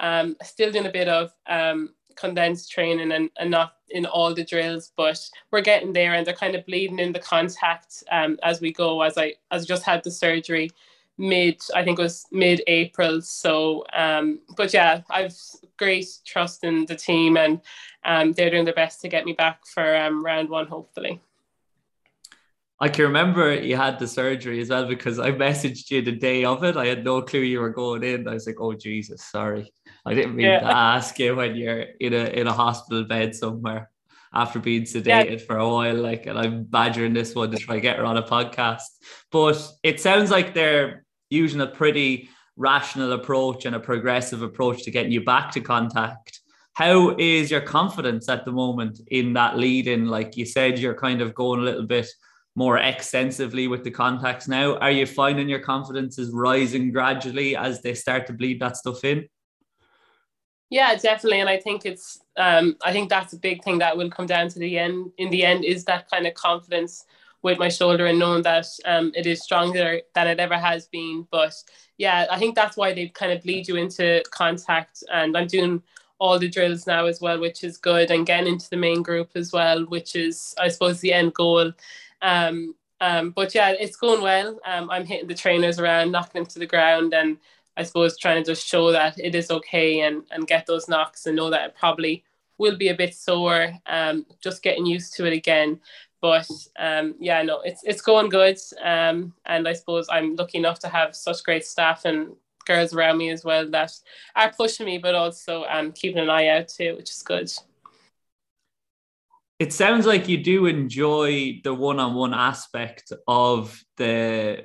um, 0.00 0.36
still 0.42 0.72
doing 0.72 0.86
a 0.86 0.92
bit 0.92 1.08
of 1.08 1.32
um, 1.46 1.94
condensed 2.16 2.70
training 2.70 3.12
and, 3.12 3.30
and 3.38 3.50
not 3.50 3.74
in 3.90 4.06
all 4.06 4.34
the 4.34 4.44
drills, 4.44 4.92
but 4.96 5.18
we're 5.50 5.60
getting 5.60 5.92
there, 5.92 6.14
and 6.14 6.26
they're 6.26 6.34
kind 6.34 6.54
of 6.54 6.66
bleeding 6.66 6.98
in 6.98 7.12
the 7.12 7.18
contact 7.18 8.02
um, 8.10 8.38
as 8.42 8.60
we 8.60 8.72
go. 8.72 9.02
As 9.02 9.16
I 9.16 9.34
as 9.50 9.66
just 9.66 9.84
had 9.84 10.02
the 10.02 10.10
surgery 10.10 10.70
mid, 11.18 11.60
I 11.74 11.84
think 11.84 11.98
it 11.98 12.02
was 12.02 12.26
mid 12.32 12.62
April. 12.66 13.22
So, 13.22 13.84
um, 13.92 14.40
but 14.56 14.72
yeah, 14.74 15.02
I've 15.10 15.36
great 15.78 16.06
trust 16.24 16.64
in 16.64 16.86
the 16.86 16.96
team, 16.96 17.36
and 17.36 17.60
um, 18.04 18.32
they're 18.32 18.50
doing 18.50 18.64
their 18.64 18.74
best 18.74 19.00
to 19.02 19.08
get 19.08 19.24
me 19.24 19.32
back 19.32 19.66
for 19.66 19.96
um, 19.96 20.24
round 20.24 20.48
one, 20.48 20.66
hopefully. 20.66 21.20
I 22.78 22.88
can 22.88 23.06
remember 23.06 23.54
you 23.54 23.76
had 23.76 23.98
the 23.98 24.06
surgery 24.06 24.60
as 24.60 24.68
well 24.68 24.86
because 24.86 25.18
I 25.18 25.32
messaged 25.32 25.90
you 25.90 26.02
the 26.02 26.12
day 26.12 26.44
of 26.44 26.62
it. 26.62 26.76
I 26.76 26.86
had 26.86 27.04
no 27.04 27.22
clue 27.22 27.40
you 27.40 27.60
were 27.60 27.70
going 27.70 28.02
in. 28.02 28.28
I 28.28 28.34
was 28.34 28.46
like, 28.46 28.60
"Oh 28.60 28.74
Jesus, 28.74 29.24
sorry, 29.24 29.72
I 30.06 30.14
didn't 30.14 30.36
mean 30.36 30.46
yeah. 30.46 30.60
to 30.60 30.76
ask 30.76 31.18
you 31.18 31.34
when 31.34 31.56
you're 31.56 31.80
in 32.00 32.14
a 32.14 32.24
in 32.26 32.46
a 32.46 32.52
hospital 32.52 33.04
bed 33.04 33.34
somewhere 33.34 33.90
after 34.32 34.58
being 34.58 34.82
sedated 34.82 35.30
yeah. 35.30 35.46
for 35.46 35.58
a 35.58 35.68
while." 35.68 35.96
Like, 35.96 36.26
and 36.26 36.38
I'm 36.38 36.64
badgering 36.64 37.12
this 37.12 37.34
one 37.34 37.50
to 37.50 37.58
try 37.58 37.80
get 37.80 37.98
her 37.98 38.04
on 38.04 38.16
a 38.16 38.22
podcast. 38.22 38.84
But 39.30 39.60
it 39.82 40.00
sounds 40.00 40.30
like 40.30 40.54
they're 40.54 41.04
using 41.30 41.60
a 41.60 41.66
pretty 41.66 42.30
rational 42.56 43.12
approach 43.12 43.66
and 43.66 43.76
a 43.76 43.80
progressive 43.80 44.42
approach 44.42 44.84
to 44.84 44.90
getting 44.90 45.12
you 45.12 45.24
back 45.24 45.50
to 45.52 45.60
contact. 45.60 46.40
How 46.74 47.16
is 47.18 47.50
your 47.50 47.62
confidence 47.62 48.28
at 48.28 48.44
the 48.44 48.52
moment 48.52 49.00
in 49.08 49.32
that 49.32 49.56
lead 49.56 49.88
in? 49.88 50.08
Like 50.08 50.36
you 50.36 50.44
said, 50.44 50.78
you're 50.78 50.94
kind 50.94 51.22
of 51.22 51.34
going 51.34 51.60
a 51.60 51.64
little 51.64 51.86
bit 51.86 52.06
more 52.54 52.78
extensively 52.78 53.68
with 53.68 53.84
the 53.84 53.90
contacts 53.90 54.48
now. 54.48 54.76
Are 54.78 54.90
you 54.90 55.06
finding 55.06 55.48
your 55.48 55.60
confidence 55.60 56.18
is 56.18 56.32
rising 56.32 56.90
gradually 56.90 57.56
as 57.56 57.82
they 57.82 57.94
start 57.94 58.26
to 58.26 58.32
bleed 58.32 58.60
that 58.60 58.76
stuff 58.76 59.04
in? 59.04 59.26
Yeah, 60.70 60.94
definitely. 60.96 61.40
And 61.40 61.48
I 61.48 61.58
think 61.58 61.86
it's 61.86 62.20
um, 62.36 62.76
I 62.84 62.92
think 62.92 63.08
that's 63.08 63.32
a 63.32 63.38
big 63.38 63.62
thing 63.62 63.78
that 63.78 63.96
will 63.96 64.10
come 64.10 64.26
down 64.26 64.48
to 64.48 64.58
the 64.58 64.78
end 64.78 65.12
in 65.18 65.30
the 65.30 65.44
end 65.44 65.64
is 65.64 65.84
that 65.84 66.10
kind 66.10 66.26
of 66.26 66.34
confidence 66.34 67.04
with 67.42 67.58
my 67.58 67.68
shoulder 67.68 68.06
and 68.06 68.18
knowing 68.18 68.42
that 68.42 68.66
um, 68.84 69.12
it 69.14 69.26
is 69.26 69.42
stronger 69.42 70.00
than 70.14 70.26
it 70.26 70.40
ever 70.40 70.58
has 70.58 70.88
been. 70.88 71.26
But 71.30 71.54
yeah, 71.98 72.26
I 72.30 72.38
think 72.38 72.56
that's 72.56 72.76
why 72.76 72.92
they 72.92 73.08
kind 73.08 73.32
of 73.32 73.44
lead 73.44 73.68
you 73.68 73.76
into 73.76 74.22
contact. 74.30 75.04
And 75.12 75.36
I'm 75.36 75.46
doing 75.46 75.82
all 76.18 76.38
the 76.38 76.48
drills 76.48 76.86
now 76.86 77.06
as 77.06 77.20
well, 77.20 77.38
which 77.38 77.62
is 77.62 77.76
good, 77.76 78.10
and 78.10 78.26
getting 78.26 78.52
into 78.54 78.68
the 78.68 78.76
main 78.76 79.02
group 79.02 79.30
as 79.36 79.52
well, 79.52 79.84
which 79.86 80.16
is 80.16 80.54
I 80.58 80.68
suppose 80.68 81.00
the 81.00 81.12
end 81.12 81.34
goal. 81.34 81.72
Um, 82.22 82.74
um, 83.00 83.30
but 83.30 83.54
yeah, 83.54 83.74
it's 83.78 83.96
going 83.96 84.22
well. 84.22 84.58
Um, 84.64 84.90
I'm 84.90 85.04
hitting 85.04 85.28
the 85.28 85.34
trainers 85.34 85.78
around, 85.78 86.10
knocking 86.12 86.42
them 86.42 86.46
to 86.50 86.58
the 86.58 86.66
ground, 86.66 87.14
and 87.14 87.36
I 87.76 87.82
suppose 87.82 88.18
trying 88.18 88.42
to 88.42 88.50
just 88.50 88.66
show 88.66 88.92
that 88.92 89.18
it 89.18 89.34
is 89.34 89.50
okay 89.50 90.00
and 90.00 90.22
and 90.30 90.46
get 90.46 90.66
those 90.66 90.88
knocks 90.88 91.26
and 91.26 91.36
know 91.36 91.50
that 91.50 91.66
it 91.66 91.76
probably 91.78 92.24
will 92.58 92.76
be 92.76 92.88
a 92.88 92.94
bit 92.94 93.14
sore. 93.14 93.72
Um, 93.86 94.26
just 94.42 94.62
getting 94.62 94.86
used 94.86 95.14
to 95.14 95.26
it 95.26 95.32
again. 95.32 95.80
But 96.20 96.48
um, 96.78 97.14
yeah, 97.20 97.42
no, 97.42 97.60
it's 97.60 97.82
it's 97.84 98.02
going 98.02 98.28
good. 98.28 98.58
Um, 98.82 99.34
and 99.44 99.68
I 99.68 99.74
suppose 99.74 100.06
I'm 100.10 100.36
lucky 100.36 100.58
enough 100.58 100.78
to 100.80 100.88
have 100.88 101.14
such 101.14 101.44
great 101.44 101.64
staff 101.64 102.04
and 102.04 102.34
girls 102.64 102.94
around 102.94 103.18
me 103.18 103.30
as 103.30 103.44
well 103.44 103.68
that 103.70 103.92
are 104.34 104.52
pushing 104.52 104.86
me, 104.86 104.98
but 104.98 105.14
also 105.14 105.64
um, 105.68 105.92
keeping 105.92 106.18
an 106.18 106.30
eye 106.30 106.48
out 106.48 106.68
too, 106.68 106.96
which 106.96 107.10
is 107.10 107.22
good 107.22 107.50
it 109.58 109.72
sounds 109.72 110.04
like 110.06 110.28
you 110.28 110.38
do 110.38 110.66
enjoy 110.66 111.60
the 111.64 111.72
one-on-one 111.72 112.34
aspect 112.34 113.12
of 113.26 113.82
the 113.96 114.64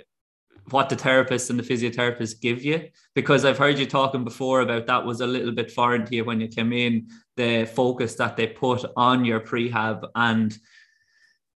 what 0.71 0.89
the 0.89 0.95
therapist 0.95 1.49
and 1.49 1.59
the 1.59 1.63
physiotherapist 1.63 2.41
give 2.41 2.63
you. 2.63 2.89
Because 3.15 3.45
I've 3.45 3.57
heard 3.57 3.79
you 3.79 3.85
talking 3.85 4.23
before 4.23 4.61
about 4.61 4.87
that 4.87 5.05
was 5.05 5.21
a 5.21 5.27
little 5.27 5.51
bit 5.51 5.71
foreign 5.71 6.05
to 6.05 6.15
you 6.15 6.25
when 6.25 6.41
you 6.41 6.47
came 6.47 6.73
in 6.73 7.09
the 7.37 7.65
focus 7.65 8.15
that 8.15 8.37
they 8.37 8.47
put 8.47 8.85
on 8.95 9.25
your 9.25 9.39
prehab. 9.39 10.07
And 10.15 10.57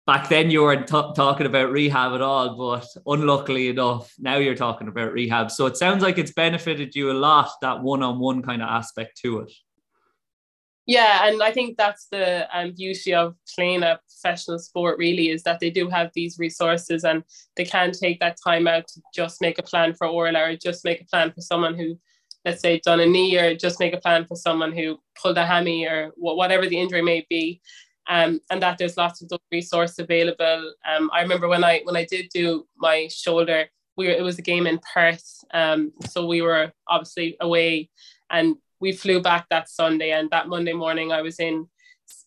back 0.06 0.30
then 0.30 0.50
you 0.50 0.64
weren't 0.64 0.88
t- 0.88 1.12
talking 1.16 1.46
about 1.46 1.72
rehab 1.72 2.14
at 2.14 2.22
all 2.22 2.58
but 2.58 2.86
unluckily 3.06 3.70
enough 3.70 4.14
now 4.20 4.38
you're 4.38 4.56
talking 4.56 4.88
about 4.88 5.14
rehab. 5.14 5.50
So 5.50 5.66
it 5.66 5.78
sounds 5.78 6.04
like 6.04 6.18
it's 6.18 6.34
benefited 6.34 6.96
you 6.96 7.12
a 7.12 7.14
lot 7.14 7.50
that 7.62 7.82
one-on-one 7.82 8.42
kind 8.42 8.62
of 8.62 8.70
aspect 8.70 9.18
to 9.22 9.40
it 9.40 9.52
yeah, 10.86 11.28
and 11.28 11.42
I 11.42 11.52
think 11.52 11.78
that's 11.78 12.08
the 12.12 12.48
um, 12.58 12.74
beauty 12.76 13.14
of 13.14 13.36
playing 13.56 13.84
a 13.84 14.00
professional 14.08 14.60
sport. 14.60 14.98
Really, 14.98 15.30
is 15.30 15.44
that 15.44 15.60
they 15.60 15.70
do 15.70 15.90
have 15.90 16.12
these 16.14 16.38
resources, 16.38 17.06
and 17.06 17.24
they 17.56 17.64
can 17.64 17.92
take 17.92 18.20
that 18.20 18.38
time 18.44 18.68
out 18.68 18.88
to 18.90 19.02
just 19.16 19.42
make 19.42 19.60
a 19.60 19.64
plan 19.64 19.94
for 19.94 20.08
Orla, 20.08 20.40
or 20.42 20.56
just 20.58 20.84
make 20.84 21.02
a 21.02 21.06
plan 21.06 21.32
for 21.32 21.42
someone 21.42 21.76
who, 21.76 21.98
let's 22.44 22.62
say, 22.62 22.82
done 22.84 23.00
a 23.00 23.06
knee, 23.06 23.38
or 23.38 23.56
just 23.56 23.80
make 23.80 23.94
a 23.94 24.02
plan 24.02 24.26
for 24.26 24.36
someone 24.36 24.74
who 24.74 25.00
pulled 25.16 25.38
a 25.38 25.46
hammy, 25.46 25.86
or 25.86 26.12
whatever 26.18 26.68
the 26.68 26.80
injury 26.80 27.02
may 27.02 27.26
be. 27.30 27.62
Um, 28.10 28.42
and 28.50 28.62
that 28.62 28.78
there's 28.78 28.98
lots 28.98 29.22
of 29.22 29.30
those 29.30 29.40
resources 29.50 30.00
available. 30.00 30.74
Um, 30.86 31.10
I 31.14 31.22
remember 31.22 31.48
when 31.48 31.64
I 31.64 31.80
when 31.86 31.96
I 31.96 32.04
did 32.04 32.28
do 32.34 32.68
my 32.76 33.08
shoulder, 33.10 33.68
we 33.96 34.08
were, 34.08 34.14
it 34.14 34.24
was 34.24 34.38
a 34.38 34.42
game 34.42 34.68
in 34.68 34.82
Perth, 34.94 35.46
um, 35.54 35.94
so 36.10 36.26
we 36.26 36.42
were 36.42 36.74
obviously 36.90 37.38
away, 37.40 37.90
and 38.30 38.58
we 38.84 38.92
flew 38.92 39.22
back 39.22 39.48
that 39.50 39.70
Sunday, 39.70 40.12
and 40.12 40.30
that 40.32 40.50
Monday 40.50 40.74
morning 40.74 41.14
I 41.14 41.22
was 41.22 41.40
in 41.40 41.68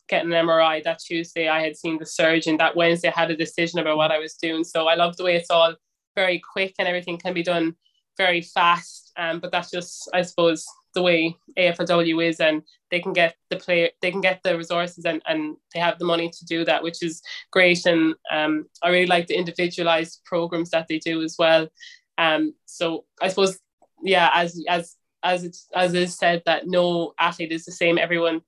getting 0.09 0.33
an 0.33 0.47
MRI. 0.47 0.83
That 0.83 1.01
Tuesday 1.01 1.49
I 1.49 1.61
had 1.61 1.77
seen 1.77 1.99
the 1.99 2.07
surgeon. 2.07 2.57
That 2.57 2.75
Wednesday 2.75 3.09
I 3.09 3.21
had 3.21 3.31
a 3.31 3.37
decision 3.37 3.79
about 3.79 3.99
what 3.99 4.11
I 4.11 4.19
was 4.19 4.35
doing. 4.35 4.65
So 4.65 4.89
I 4.89 4.95
love 4.95 5.19
the 5.19 5.25
way 5.25 5.37
it's 5.37 5.51
all 5.51 5.75
very 6.15 6.41
quick 6.41 6.75
and 6.79 6.89
everything 6.89 7.19
can 7.19 7.35
be 7.35 7.43
done 7.43 7.77
very 8.17 8.41
fast. 8.41 9.13
Um, 9.19 9.39
but 9.39 9.53
that's 9.53 9.71
just 9.71 10.09
I 10.15 10.23
suppose 10.23 10.65
the 10.95 11.03
way 11.03 11.37
AFLW 11.59 12.27
is, 12.27 12.41
and 12.41 12.63
they 12.91 13.01
can 13.01 13.13
get 13.13 13.37
the 13.51 13.57
player, 13.57 13.91
they 14.01 14.11
can 14.11 14.23
get 14.23 14.41
the 14.43 14.57
resources, 14.57 15.05
and 15.05 15.21
and 15.27 15.57
they 15.75 15.81
have 15.81 15.99
the 15.99 16.07
money 16.07 16.31
to 16.31 16.45
do 16.47 16.65
that, 16.65 16.83
which 16.83 17.03
is 17.03 17.21
great. 17.51 17.85
And 17.85 18.15
um, 18.33 18.65
I 18.83 18.89
really 18.89 19.13
like 19.15 19.27
the 19.27 19.37
individualized 19.37 20.23
programs 20.25 20.71
that 20.71 20.87
they 20.89 21.01
do 21.01 21.23
as 21.23 21.37
well. 21.39 21.69
Um, 22.17 22.55
so 22.65 23.05
I 23.21 23.29
suppose 23.29 23.59
yeah, 24.03 24.31
as 24.35 24.59
as 24.69 24.97
as 25.27 25.45
it's 25.45 25.69
as 25.75 25.93
is 25.95 26.17
said 26.17 26.43
that 26.47 26.67
no 26.67 27.13
athlete 27.19 27.53
is 27.53 27.65
the 27.65 27.73
same. 27.73 27.99
Everyone 27.99 28.41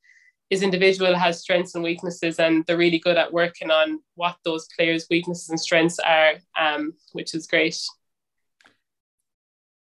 is 0.50 0.62
individual, 0.62 1.14
has 1.14 1.40
strengths 1.40 1.75
and 1.75 1.85
weaknesses, 1.85 2.38
and 2.38 2.64
they're 2.64 2.78
really 2.78 2.99
good 2.99 3.18
at 3.18 3.32
working 3.32 3.70
on 3.70 4.00
what 4.14 4.37
those 4.44 4.66
players' 4.76 5.06
weaknesses 5.11 5.50
and 5.50 5.61
strengths 5.61 5.99
are, 5.99 6.35
um, 6.58 6.94
which 7.12 7.35
is 7.35 7.47
great. 7.47 7.78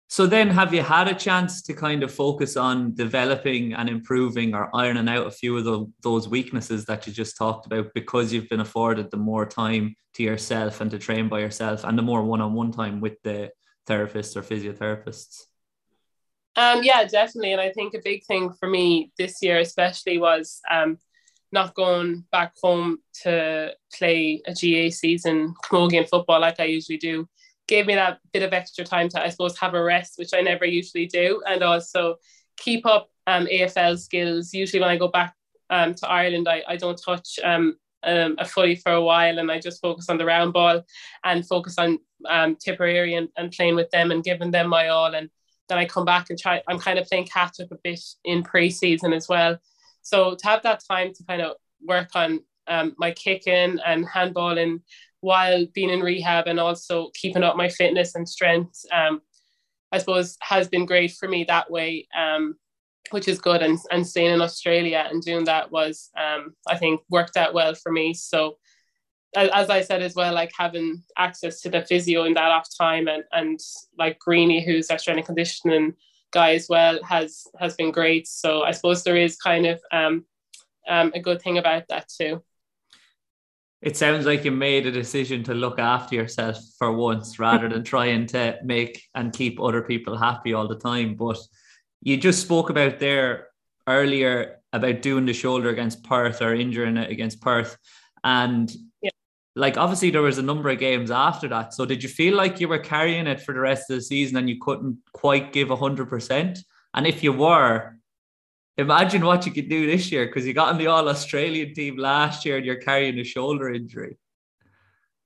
So 0.08 0.26
then, 0.26 0.48
have 0.50 0.72
you 0.72 0.82
had 0.82 1.08
a 1.08 1.14
chance 1.14 1.62
to 1.62 1.74
kind 1.74 2.02
of 2.04 2.14
focus 2.14 2.56
on 2.56 2.94
developing 2.94 3.74
and 3.74 3.88
improving 3.88 4.54
or 4.54 4.70
ironing 4.74 5.08
out 5.08 5.26
a 5.26 5.32
few 5.32 5.58
of 5.58 5.64
the, 5.64 5.92
those 6.02 6.28
weaknesses 6.28 6.84
that 6.84 7.06
you 7.06 7.12
just 7.12 7.36
talked 7.36 7.66
about 7.66 7.92
because 7.92 8.32
you've 8.32 8.48
been 8.48 8.60
afforded 8.60 9.10
the 9.10 9.16
more 9.16 9.44
time 9.44 9.96
to 10.14 10.22
yourself 10.22 10.80
and 10.80 10.92
to 10.92 10.98
train 10.98 11.28
by 11.28 11.40
yourself 11.40 11.82
and 11.84 11.98
the 11.98 12.02
more 12.02 12.22
one-on-one 12.22 12.70
time 12.70 13.00
with 13.00 13.20
the 13.24 13.50
therapists 13.88 14.36
or 14.36 14.42
physiotherapists? 14.42 15.42
Um, 16.56 16.82
yeah, 16.82 17.04
definitely. 17.04 17.52
And 17.52 17.60
I 17.60 17.70
think 17.70 17.94
a 17.94 18.00
big 18.02 18.24
thing 18.24 18.52
for 18.52 18.68
me 18.68 19.12
this 19.18 19.42
year, 19.42 19.58
especially, 19.58 20.18
was 20.18 20.60
um, 20.70 20.98
not 21.52 21.74
going 21.74 22.24
back 22.32 22.54
home 22.62 22.98
to 23.22 23.72
play 23.96 24.42
a 24.46 24.52
GAA 24.52 24.90
season, 24.90 25.54
Camogian 25.64 26.08
football, 26.08 26.40
like 26.40 26.58
I 26.58 26.64
usually 26.64 26.98
do. 26.98 27.28
Gave 27.68 27.86
me 27.86 27.94
that 27.94 28.20
bit 28.32 28.42
of 28.42 28.52
extra 28.52 28.84
time 28.84 29.08
to, 29.10 29.22
I 29.22 29.28
suppose, 29.28 29.58
have 29.58 29.74
a 29.74 29.82
rest, 29.82 30.14
which 30.16 30.30
I 30.32 30.40
never 30.40 30.64
usually 30.64 31.06
do, 31.06 31.42
and 31.46 31.62
also 31.62 32.16
keep 32.56 32.86
up 32.86 33.10
um, 33.26 33.46
AFL 33.46 33.98
skills. 33.98 34.54
Usually, 34.54 34.80
when 34.80 34.88
I 34.88 34.96
go 34.96 35.08
back 35.08 35.34
um, 35.68 35.94
to 35.94 36.08
Ireland, 36.08 36.48
I, 36.48 36.62
I 36.66 36.76
don't 36.76 37.00
touch 37.02 37.38
um, 37.44 37.76
um, 38.02 38.36
a 38.38 38.44
footy 38.44 38.76
for 38.76 38.92
a 38.92 39.02
while 39.02 39.38
and 39.38 39.50
I 39.50 39.58
just 39.58 39.82
focus 39.82 40.08
on 40.08 40.16
the 40.16 40.24
round 40.24 40.52
ball 40.52 40.82
and 41.24 41.46
focus 41.46 41.76
on 41.76 41.98
um, 42.28 42.56
Tipperary 42.56 43.14
and, 43.14 43.28
and 43.36 43.52
playing 43.52 43.74
with 43.74 43.90
them 43.90 44.10
and 44.10 44.24
giving 44.24 44.52
them 44.52 44.68
my 44.68 44.88
all. 44.88 45.14
And 45.14 45.28
then 45.68 45.78
I 45.78 45.84
come 45.86 46.04
back 46.04 46.30
and 46.30 46.38
try. 46.38 46.62
I'm 46.68 46.78
kind 46.78 46.98
of 46.98 47.06
playing 47.06 47.26
catch 47.26 47.60
up 47.60 47.72
a 47.72 47.76
bit 47.82 48.00
in 48.24 48.42
pre-season 48.42 49.12
as 49.12 49.28
well. 49.28 49.58
So 50.02 50.36
to 50.36 50.46
have 50.46 50.62
that 50.62 50.82
time 50.88 51.12
to 51.14 51.24
kind 51.24 51.42
of 51.42 51.56
work 51.84 52.10
on 52.14 52.40
um, 52.68 52.94
my 52.98 53.10
kicking 53.12 53.78
and 53.84 54.06
handballing 54.06 54.80
while 55.20 55.66
being 55.74 55.90
in 55.90 56.00
rehab 56.00 56.46
and 56.46 56.60
also 56.60 57.10
keeping 57.14 57.42
up 57.42 57.56
my 57.56 57.68
fitness 57.68 58.14
and 58.14 58.28
strength, 58.28 58.80
um, 58.92 59.20
I 59.90 59.98
suppose 59.98 60.36
has 60.40 60.68
been 60.68 60.86
great 60.86 61.12
for 61.12 61.28
me 61.28 61.44
that 61.44 61.70
way, 61.70 62.06
um, 62.16 62.54
which 63.10 63.28
is 63.28 63.40
good. 63.40 63.62
And, 63.62 63.78
and 63.90 64.06
staying 64.06 64.32
in 64.32 64.40
Australia 64.40 65.06
and 65.10 65.22
doing 65.22 65.44
that 65.44 65.70
was, 65.72 66.10
um, 66.16 66.54
I 66.68 66.76
think, 66.76 67.00
worked 67.10 67.36
out 67.36 67.54
well 67.54 67.74
for 67.74 67.90
me. 67.90 68.14
So 68.14 68.58
as 69.36 69.70
I 69.70 69.82
said 69.82 70.02
as 70.02 70.14
well, 70.14 70.32
like 70.32 70.52
having 70.56 71.02
access 71.16 71.60
to 71.60 71.70
the 71.70 71.84
physio 71.84 72.24
in 72.24 72.34
that 72.34 72.50
off 72.50 72.68
time 72.76 73.08
and, 73.08 73.24
and 73.32 73.60
like 73.98 74.18
Greeny, 74.18 74.64
who's 74.64 74.90
our 74.90 74.98
strength 74.98 75.18
and 75.18 75.26
conditioning 75.26 75.94
guy 76.32 76.54
as 76.54 76.68
well 76.68 77.02
has 77.02 77.46
has 77.58 77.74
been 77.74 77.92
great. 77.92 78.26
So 78.26 78.62
I 78.62 78.72
suppose 78.72 79.02
there 79.02 79.16
is 79.16 79.36
kind 79.36 79.66
of 79.66 79.80
um, 79.92 80.24
um, 80.88 81.12
a 81.14 81.20
good 81.20 81.40
thing 81.40 81.58
about 81.58 81.88
that 81.88 82.08
too. 82.08 82.42
It 83.82 83.96
sounds 83.96 84.26
like 84.26 84.44
you 84.44 84.50
made 84.50 84.86
a 84.86 84.90
decision 84.90 85.44
to 85.44 85.54
look 85.54 85.78
after 85.78 86.16
yourself 86.16 86.58
for 86.78 86.92
once 86.92 87.38
rather 87.38 87.68
than 87.68 87.84
trying 87.94 88.26
to 88.28 88.58
make 88.64 89.02
and 89.14 89.32
keep 89.32 89.60
other 89.60 89.82
people 89.82 90.16
happy 90.16 90.54
all 90.54 90.66
the 90.66 90.78
time. 90.78 91.14
But 91.14 91.38
you 92.00 92.16
just 92.16 92.42
spoke 92.42 92.70
about 92.70 92.98
there 92.98 93.48
earlier 93.86 94.60
about 94.72 95.02
doing 95.02 95.26
the 95.26 95.32
shoulder 95.32 95.68
against 95.68 96.04
Perth 96.04 96.42
or 96.42 96.54
injuring 96.54 96.96
it 96.96 97.10
against 97.10 97.40
Perth. 97.40 97.76
And 98.24 98.70
yeah. 99.02 99.10
Like 99.56 99.78
obviously 99.78 100.10
there 100.10 100.22
was 100.22 100.36
a 100.36 100.42
number 100.42 100.68
of 100.68 100.78
games 100.78 101.10
after 101.10 101.48
that. 101.48 101.72
So 101.72 101.86
did 101.86 102.02
you 102.02 102.10
feel 102.10 102.36
like 102.36 102.60
you 102.60 102.68
were 102.68 102.78
carrying 102.78 103.26
it 103.26 103.40
for 103.40 103.54
the 103.54 103.60
rest 103.60 103.90
of 103.90 103.96
the 103.96 104.02
season 104.02 104.36
and 104.36 104.50
you 104.50 104.58
couldn't 104.60 104.98
quite 105.12 105.52
give 105.52 105.70
hundred 105.70 106.10
percent? 106.10 106.58
And 106.92 107.06
if 107.06 107.22
you 107.22 107.32
were, 107.32 107.96
imagine 108.76 109.24
what 109.24 109.46
you 109.46 109.52
could 109.52 109.70
do 109.70 109.86
this 109.86 110.12
year 110.12 110.26
because 110.26 110.46
you 110.46 110.52
got 110.52 110.68
on 110.68 110.78
the 110.78 110.88
All 110.88 111.08
Australian 111.08 111.74
team 111.74 111.96
last 111.96 112.44
year 112.44 112.58
and 112.58 112.66
you're 112.66 112.76
carrying 112.76 113.18
a 113.18 113.24
shoulder 113.24 113.72
injury. 113.72 114.18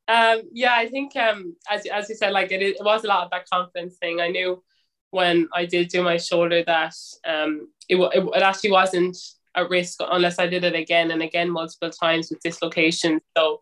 Um, 0.07 0.43
yeah, 0.53 0.75
I 0.77 0.89
think 0.89 1.17
um, 1.17 1.57
as 1.69 1.85
as 1.87 2.09
you 2.09 2.15
said, 2.15 2.33
like 2.33 2.53
it, 2.53 2.63
it 2.63 2.77
was 2.81 3.03
a 3.03 3.09
lot 3.09 3.25
of 3.25 3.31
that 3.33 3.51
confidence 3.51 3.97
thing. 3.97 4.21
I 4.21 4.29
knew 4.29 4.63
when 5.11 5.49
I 5.53 5.67
did 5.67 5.89
do 5.89 6.05
my 6.05 6.19
shoulder 6.19 6.63
that 6.65 6.95
um, 7.27 7.69
it, 7.89 7.97
it, 7.97 8.25
it 8.37 8.43
actually 8.43 8.71
wasn't 8.71 9.17
a 9.57 9.67
risk 9.67 9.99
unless 10.01 10.39
I 10.39 10.47
did 10.47 10.63
it 10.63 10.77
again 10.77 11.11
and 11.11 11.21
again 11.21 11.51
multiple 11.51 11.91
times 11.91 12.31
with 12.31 12.41
dislocation. 12.43 13.21
So 13.37 13.61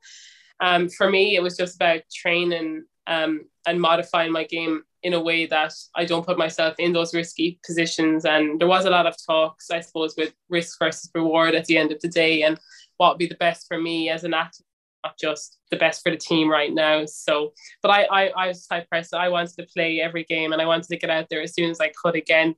um, 0.60 0.88
for 0.88 1.10
me, 1.10 1.36
it 1.36 1.42
was 1.42 1.56
just 1.56 1.76
about 1.76 2.02
training 2.14 2.84
um, 3.06 3.46
and 3.66 3.80
modifying 3.80 4.32
my 4.32 4.44
game 4.44 4.82
in 5.02 5.14
a 5.14 5.20
way 5.20 5.46
that 5.46 5.72
I 5.94 6.04
don't 6.04 6.26
put 6.26 6.38
myself 6.38 6.74
in 6.78 6.92
those 6.92 7.14
risky 7.14 7.60
positions. 7.64 8.24
And 8.24 8.60
there 8.60 8.66
was 8.66 8.84
a 8.84 8.90
lot 8.90 9.06
of 9.06 9.14
talks, 9.24 9.70
I 9.70 9.80
suppose, 9.80 10.14
with 10.16 10.34
risk 10.48 10.78
versus 10.78 11.10
reward 11.14 11.54
at 11.54 11.66
the 11.66 11.78
end 11.78 11.92
of 11.92 12.00
the 12.00 12.08
day 12.08 12.42
and 12.42 12.58
what 12.96 13.10
would 13.10 13.18
be 13.18 13.28
the 13.28 13.36
best 13.36 13.66
for 13.68 13.80
me 13.80 14.10
as 14.10 14.24
an 14.24 14.34
athlete, 14.34 14.66
not 15.04 15.16
just 15.18 15.58
the 15.70 15.76
best 15.76 16.02
for 16.02 16.10
the 16.10 16.16
team 16.16 16.50
right 16.50 16.72
now. 16.72 17.04
So, 17.06 17.52
but 17.80 17.90
I, 17.90 18.04
I, 18.04 18.26
I 18.28 18.48
was 18.48 18.66
type 18.66 18.90
person. 18.90 19.20
I 19.20 19.28
wanted 19.28 19.54
to 19.56 19.66
play 19.72 20.00
every 20.00 20.24
game 20.24 20.52
and 20.52 20.60
I 20.60 20.66
wanted 20.66 20.88
to 20.88 20.98
get 20.98 21.10
out 21.10 21.28
there 21.30 21.42
as 21.42 21.54
soon 21.54 21.70
as 21.70 21.80
I 21.80 21.92
could 22.02 22.16
again. 22.16 22.56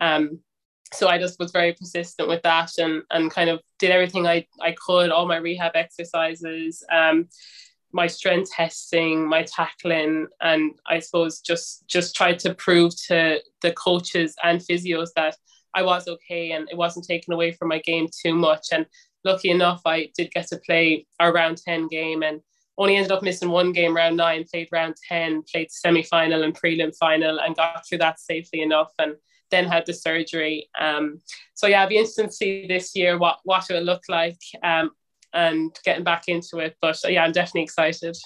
Um, 0.00 0.40
so 0.92 1.08
I 1.08 1.18
just 1.18 1.38
was 1.38 1.50
very 1.50 1.72
persistent 1.72 2.28
with 2.28 2.42
that 2.42 2.78
and 2.78 3.02
and 3.10 3.30
kind 3.30 3.50
of 3.50 3.60
did 3.78 3.90
everything 3.90 4.26
I, 4.26 4.46
I 4.60 4.72
could, 4.72 5.10
all 5.10 5.26
my 5.26 5.36
rehab 5.36 5.72
exercises, 5.74 6.84
um, 6.92 7.28
my 7.92 8.06
strength 8.06 8.50
testing, 8.50 9.26
my 9.26 9.44
tackling, 9.44 10.26
and 10.40 10.72
I 10.86 10.98
suppose 10.98 11.40
just 11.40 11.86
just 11.86 12.14
tried 12.14 12.38
to 12.40 12.54
prove 12.54 12.92
to 13.06 13.40
the 13.62 13.72
coaches 13.72 14.34
and 14.42 14.60
physios 14.60 15.08
that 15.16 15.36
I 15.74 15.82
was 15.82 16.06
okay 16.06 16.52
and 16.52 16.68
it 16.70 16.76
wasn't 16.76 17.06
taken 17.06 17.32
away 17.32 17.52
from 17.52 17.68
my 17.68 17.78
game 17.80 18.08
too 18.22 18.34
much. 18.34 18.68
And 18.72 18.86
lucky 19.24 19.50
enough, 19.50 19.82
I 19.84 20.10
did 20.16 20.30
get 20.30 20.48
to 20.48 20.58
play 20.58 21.06
our 21.18 21.32
round 21.32 21.58
10 21.58 21.88
game 21.88 22.22
and 22.22 22.40
only 22.78 22.96
ended 22.96 23.12
up 23.12 23.22
missing 23.22 23.50
one 23.50 23.72
game 23.72 23.94
round 23.94 24.16
nine, 24.16 24.44
played 24.50 24.68
round 24.72 24.96
10, 25.08 25.42
played 25.50 25.70
semi 25.70 26.02
final 26.02 26.42
and 26.42 26.54
prelim 26.54 26.94
final, 26.96 27.40
and 27.40 27.56
got 27.56 27.86
through 27.86 27.98
that 27.98 28.18
safely 28.18 28.62
enough. 28.62 28.92
And 28.98 29.14
then 29.54 29.66
had 29.66 29.86
the 29.86 29.94
surgery. 29.94 30.68
Um, 30.78 31.20
so 31.54 31.66
yeah, 31.66 31.82
I'd 31.82 31.88
be 31.88 31.96
interested 31.96 32.26
to 32.26 32.32
see 32.32 32.66
this 32.66 32.94
year 32.96 33.18
what 33.18 33.38
what 33.44 33.70
it 33.70 33.74
will 33.74 33.82
look 33.82 34.02
like 34.08 34.40
um, 34.62 34.90
and 35.32 35.76
getting 35.84 36.04
back 36.04 36.24
into 36.28 36.58
it. 36.58 36.76
But 36.80 36.98
yeah, 37.08 37.24
I'm 37.24 37.32
definitely 37.32 37.62
excited. 37.62 38.16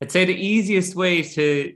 I'd 0.00 0.12
say 0.12 0.24
the 0.24 0.34
easiest 0.34 0.94
way 0.94 1.22
to 1.22 1.74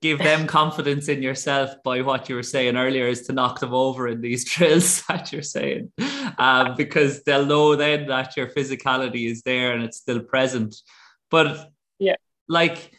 give 0.00 0.18
them 0.18 0.46
confidence 0.58 1.08
in 1.08 1.22
yourself 1.22 1.70
by 1.84 2.00
what 2.02 2.28
you 2.28 2.36
were 2.36 2.42
saying 2.42 2.76
earlier 2.76 3.06
is 3.06 3.22
to 3.26 3.32
knock 3.32 3.60
them 3.60 3.74
over 3.74 4.08
in 4.08 4.20
these 4.20 4.44
drills 4.50 5.02
that 5.08 5.32
you're 5.32 5.42
saying 5.42 5.90
um, 6.38 6.74
because 6.76 7.22
they'll 7.24 7.46
know 7.46 7.74
then 7.74 8.06
that 8.06 8.36
your 8.36 8.46
physicality 8.46 9.30
is 9.30 9.42
there 9.42 9.72
and 9.72 9.82
it's 9.82 9.98
still 9.98 10.20
present 10.20 10.76
but 11.30 11.72
yeah 11.98 12.14
like 12.48 12.92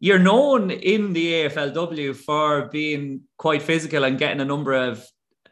you're 0.00 0.18
known 0.18 0.70
in 0.70 1.12
the 1.12 1.44
AFLW 1.44 2.16
for 2.16 2.68
being 2.68 3.22
quite 3.36 3.62
physical 3.62 4.04
and 4.04 4.18
getting 4.18 4.40
a 4.40 4.44
number 4.46 4.72
of 4.72 5.06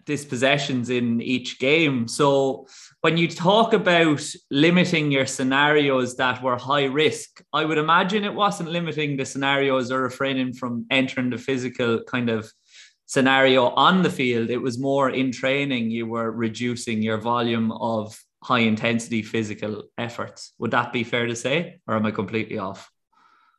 dispossessions 0.06 0.88
in 0.88 1.20
each 1.20 1.58
game. 1.58 2.08
So 2.08 2.66
when 3.02 3.18
you 3.18 3.28
talk 3.28 3.74
about 3.74 4.24
limiting 4.50 5.12
your 5.12 5.26
scenarios 5.26 6.16
that 6.16 6.42
were 6.42 6.56
high 6.56 6.86
risk, 6.86 7.42
I 7.52 7.66
would 7.66 7.76
imagine 7.76 8.24
it 8.24 8.32
wasn't 8.34 8.70
limiting 8.70 9.18
the 9.18 9.26
scenarios 9.26 9.92
or 9.92 10.00
refraining 10.00 10.54
from 10.54 10.86
entering 10.90 11.28
the 11.28 11.36
physical 11.36 12.02
kind 12.04 12.30
of 12.30 12.50
scenario 13.04 13.66
on 13.68 14.02
the 14.02 14.10
field. 14.10 14.48
It 14.48 14.62
was 14.62 14.78
more 14.78 15.10
in 15.10 15.30
training, 15.30 15.90
you 15.90 16.06
were 16.06 16.30
reducing 16.30 17.02
your 17.02 17.18
volume 17.18 17.70
of 17.72 18.18
high 18.42 18.60
intensity 18.60 19.22
physical 19.22 19.84
efforts. 19.98 20.54
Would 20.58 20.70
that 20.70 20.90
be 20.90 21.04
fair 21.04 21.26
to 21.26 21.36
say? 21.36 21.80
Or 21.86 21.96
am 21.96 22.06
I 22.06 22.12
completely 22.12 22.56
off? 22.56 22.90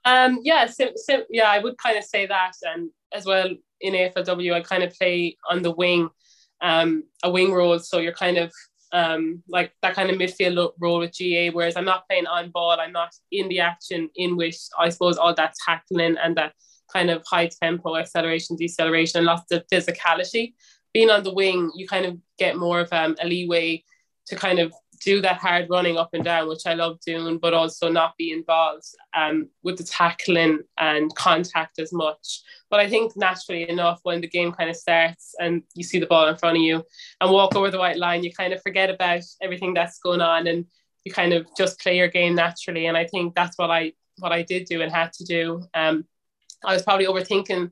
Um, 0.05 0.39
yeah, 0.43 0.65
sim, 0.65 0.89
sim, 0.95 1.23
yeah, 1.29 1.49
I 1.49 1.59
would 1.59 1.77
kind 1.77 1.97
of 1.97 2.03
say 2.03 2.25
that, 2.25 2.53
and 2.63 2.89
as 3.13 3.25
well 3.25 3.49
in 3.81 3.93
AFLW, 3.93 4.53
I 4.53 4.61
kind 4.61 4.83
of 4.83 4.93
play 4.93 5.37
on 5.49 5.61
the 5.61 5.71
wing, 5.71 6.09
um, 6.61 7.03
a 7.23 7.29
wing 7.29 7.51
role. 7.51 7.79
So 7.79 7.99
you're 7.99 8.13
kind 8.13 8.37
of 8.37 8.51
um, 8.91 9.43
like 9.47 9.71
that 9.81 9.95
kind 9.95 10.09
of 10.09 10.17
midfield 10.17 10.71
role 10.79 10.99
with 10.99 11.17
GAA, 11.17 11.51
whereas 11.51 11.75
I'm 11.75 11.85
not 11.85 12.07
playing 12.07 12.27
on 12.27 12.49
ball. 12.51 12.79
I'm 12.79 12.91
not 12.91 13.13
in 13.31 13.47
the 13.49 13.59
action 13.59 14.09
in 14.15 14.35
which 14.35 14.57
I 14.77 14.89
suppose 14.89 15.17
all 15.17 15.33
that 15.35 15.53
tackling 15.65 16.17
and 16.17 16.35
that 16.37 16.53
kind 16.91 17.09
of 17.09 17.23
high 17.27 17.49
tempo 17.61 17.95
acceleration, 17.97 18.55
deceleration, 18.55 19.19
and 19.19 19.27
lots 19.27 19.51
of 19.51 19.63
physicality. 19.71 20.53
Being 20.93 21.11
on 21.11 21.23
the 21.23 21.33
wing, 21.33 21.71
you 21.75 21.87
kind 21.87 22.05
of 22.05 22.17
get 22.39 22.57
more 22.57 22.79
of 22.79 22.91
um, 22.91 23.15
a 23.21 23.27
leeway 23.27 23.83
to 24.27 24.35
kind 24.35 24.59
of 24.59 24.73
do 25.03 25.21
that 25.21 25.37
hard 25.37 25.67
running 25.69 25.97
up 25.97 26.09
and 26.13 26.23
down, 26.23 26.47
which 26.47 26.65
I 26.65 26.73
love 26.73 26.99
doing, 27.05 27.37
but 27.37 27.53
also 27.53 27.89
not 27.89 28.17
be 28.17 28.31
involved 28.31 28.85
um, 29.15 29.49
with 29.63 29.77
the 29.77 29.83
tackling 29.83 30.59
and 30.77 31.13
contact 31.15 31.79
as 31.79 31.93
much. 31.93 32.41
But 32.69 32.79
I 32.79 32.89
think 32.89 33.15
naturally 33.15 33.69
enough, 33.69 33.99
when 34.03 34.21
the 34.21 34.27
game 34.27 34.51
kind 34.51 34.69
of 34.69 34.75
starts 34.75 35.35
and 35.39 35.63
you 35.73 35.83
see 35.83 35.99
the 35.99 36.05
ball 36.05 36.27
in 36.27 36.37
front 36.37 36.57
of 36.57 36.63
you 36.63 36.83
and 37.21 37.31
walk 37.31 37.55
over 37.55 37.71
the 37.71 37.79
white 37.79 37.97
line, 37.97 38.23
you 38.23 38.33
kind 38.33 38.53
of 38.53 38.61
forget 38.61 38.89
about 38.89 39.23
everything 39.41 39.73
that's 39.73 39.99
going 39.99 40.21
on 40.21 40.47
and 40.47 40.65
you 41.03 41.11
kind 41.11 41.33
of 41.33 41.47
just 41.57 41.79
play 41.79 41.97
your 41.97 42.09
game 42.09 42.35
naturally. 42.35 42.87
And 42.87 42.97
I 42.97 43.05
think 43.05 43.35
that's 43.35 43.57
what 43.57 43.71
I 43.71 43.93
what 44.17 44.33
I 44.33 44.41
did 44.41 44.65
do 44.65 44.81
and 44.81 44.91
had 44.91 45.13
to 45.13 45.23
do. 45.23 45.63
Um, 45.73 46.05
I 46.63 46.73
was 46.73 46.83
probably 46.83 47.05
overthinking 47.05 47.71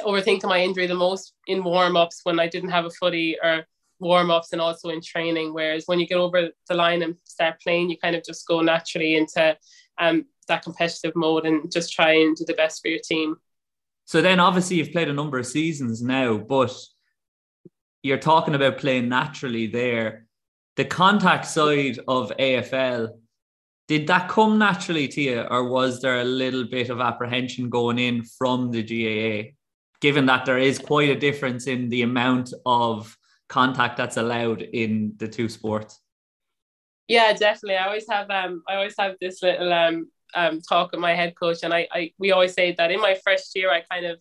overthinking 0.00 0.48
my 0.48 0.60
injury 0.60 0.86
the 0.86 0.94
most 0.94 1.32
in 1.46 1.64
warm 1.64 1.96
ups 1.96 2.20
when 2.24 2.38
I 2.38 2.48
didn't 2.48 2.70
have 2.70 2.84
a 2.84 2.90
footy 2.90 3.36
or 3.42 3.64
warm 4.00 4.30
ups 4.30 4.52
and 4.52 4.60
also 4.60 4.88
in 4.90 5.00
training. 5.00 5.52
Whereas 5.52 5.84
when 5.86 6.00
you 6.00 6.06
get 6.06 6.18
over 6.18 6.48
the 6.68 6.74
line 6.74 7.02
and 7.02 7.16
start 7.24 7.60
playing, 7.60 7.90
you 7.90 7.98
kind 7.98 8.16
of 8.16 8.24
just 8.24 8.46
go 8.46 8.60
naturally 8.60 9.16
into 9.16 9.56
um, 9.98 10.26
that 10.48 10.62
competitive 10.62 11.14
mode 11.14 11.46
and 11.46 11.70
just 11.70 11.92
try 11.92 12.12
and 12.12 12.36
do 12.36 12.44
the 12.44 12.54
best 12.54 12.80
for 12.82 12.88
your 12.88 13.00
team. 13.00 13.36
So 14.04 14.22
then, 14.22 14.40
obviously, 14.40 14.76
you've 14.76 14.92
played 14.92 15.08
a 15.08 15.12
number 15.12 15.38
of 15.38 15.46
seasons 15.46 16.02
now, 16.02 16.38
but 16.38 16.74
you're 18.02 18.16
talking 18.16 18.54
about 18.54 18.78
playing 18.78 19.08
naturally 19.08 19.66
there. 19.66 20.26
The 20.76 20.86
contact 20.86 21.44
side 21.44 21.98
of 22.08 22.32
AFL, 22.38 23.10
did 23.86 24.06
that 24.06 24.28
come 24.28 24.58
naturally 24.58 25.08
to 25.08 25.20
you, 25.20 25.40
or 25.40 25.68
was 25.68 26.00
there 26.00 26.20
a 26.20 26.24
little 26.24 26.64
bit 26.64 26.88
of 26.88 27.00
apprehension 27.00 27.68
going 27.68 27.98
in 27.98 28.22
from 28.22 28.70
the 28.70 28.82
GAA, 28.82 29.50
given 30.00 30.24
that 30.26 30.46
there 30.46 30.58
is 30.58 30.78
quite 30.78 31.10
a 31.10 31.18
difference 31.18 31.66
in 31.66 31.90
the 31.90 32.02
amount 32.02 32.54
of 32.64 33.14
contact 33.48 33.96
that's 33.96 34.16
allowed 34.16 34.62
in 34.62 35.14
the 35.18 35.28
two 35.28 35.48
sports? 35.48 36.00
Yeah, 37.08 37.32
definitely. 37.32 37.76
I 37.76 37.86
always 37.86 38.06
have 38.08 38.30
um 38.30 38.62
I 38.68 38.76
always 38.76 38.94
have 38.98 39.16
this 39.20 39.42
little 39.42 39.72
um 39.72 40.10
um 40.34 40.60
talk 40.60 40.92
with 40.92 41.00
my 41.00 41.14
head 41.14 41.34
coach 41.34 41.58
and 41.62 41.72
I, 41.72 41.88
I 41.90 42.12
we 42.18 42.32
always 42.32 42.52
say 42.52 42.74
that 42.76 42.90
in 42.90 43.00
my 43.00 43.16
first 43.24 43.56
year 43.56 43.70
I 43.70 43.80
kind 43.80 44.04
of 44.06 44.18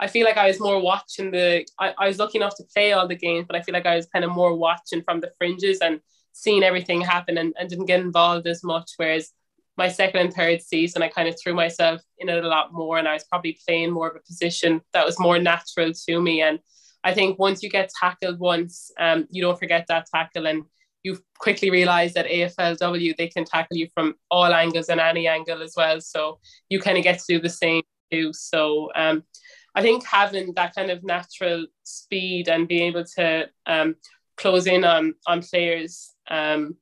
I 0.00 0.06
feel 0.06 0.24
like 0.24 0.36
I 0.36 0.46
was 0.46 0.60
more 0.60 0.80
watching 0.80 1.30
the 1.30 1.66
I, 1.78 1.94
I 1.98 2.06
was 2.06 2.18
lucky 2.18 2.38
enough 2.38 2.56
to 2.56 2.64
play 2.72 2.92
all 2.92 3.08
the 3.08 3.16
games, 3.16 3.46
but 3.48 3.56
I 3.56 3.62
feel 3.62 3.72
like 3.72 3.86
I 3.86 3.96
was 3.96 4.06
kind 4.06 4.24
of 4.24 4.30
more 4.30 4.54
watching 4.54 5.02
from 5.02 5.20
the 5.20 5.32
fringes 5.38 5.78
and 5.80 6.00
seeing 6.32 6.62
everything 6.62 7.00
happen 7.00 7.38
and, 7.38 7.54
and 7.58 7.68
didn't 7.68 7.86
get 7.86 8.00
involved 8.00 8.46
as 8.46 8.62
much. 8.62 8.92
Whereas 8.96 9.32
my 9.76 9.88
second 9.88 10.20
and 10.20 10.34
third 10.34 10.60
season, 10.60 11.02
I 11.02 11.08
kind 11.08 11.28
of 11.28 11.36
threw 11.40 11.54
myself 11.54 12.00
in 12.18 12.28
it 12.28 12.44
a 12.44 12.48
lot 12.48 12.72
more 12.72 12.98
and 12.98 13.08
I 13.08 13.14
was 13.14 13.24
probably 13.24 13.58
playing 13.66 13.90
more 13.90 14.08
of 14.08 14.16
a 14.16 14.20
position 14.20 14.82
that 14.92 15.06
was 15.06 15.18
more 15.18 15.38
natural 15.38 15.92
to 15.92 16.20
me. 16.20 16.42
And 16.42 16.58
I 17.04 17.14
think 17.14 17.38
once 17.38 17.62
you 17.62 17.70
get 17.70 17.90
tackled 18.00 18.38
once, 18.38 18.90
um, 18.98 19.26
you 19.30 19.42
don't 19.42 19.58
forget 19.58 19.86
that 19.88 20.06
tackle 20.12 20.46
and 20.46 20.64
you 21.02 21.18
quickly 21.38 21.70
realize 21.70 22.12
that 22.14 22.26
AFLW, 22.26 23.16
they 23.16 23.28
can 23.28 23.44
tackle 23.44 23.76
you 23.76 23.88
from 23.94 24.14
all 24.30 24.52
angles 24.52 24.88
and 24.88 25.00
any 25.00 25.28
angle 25.28 25.62
as 25.62 25.74
well. 25.76 26.00
So 26.00 26.40
you 26.68 26.80
kind 26.80 26.98
of 26.98 27.04
get 27.04 27.18
to 27.20 27.24
do 27.28 27.40
the 27.40 27.48
same 27.48 27.82
too. 28.10 28.32
So 28.32 28.90
um, 28.94 29.22
I 29.74 29.82
think 29.82 30.04
having 30.04 30.54
that 30.54 30.74
kind 30.74 30.90
of 30.90 31.04
natural 31.04 31.66
speed 31.84 32.48
and 32.48 32.66
being 32.66 32.88
able 32.88 33.04
to 33.16 33.48
um, 33.66 33.94
close 34.36 34.66
in 34.66 34.84
on, 34.84 35.14
on 35.26 35.42
players 35.42 36.10
um, 36.30 36.76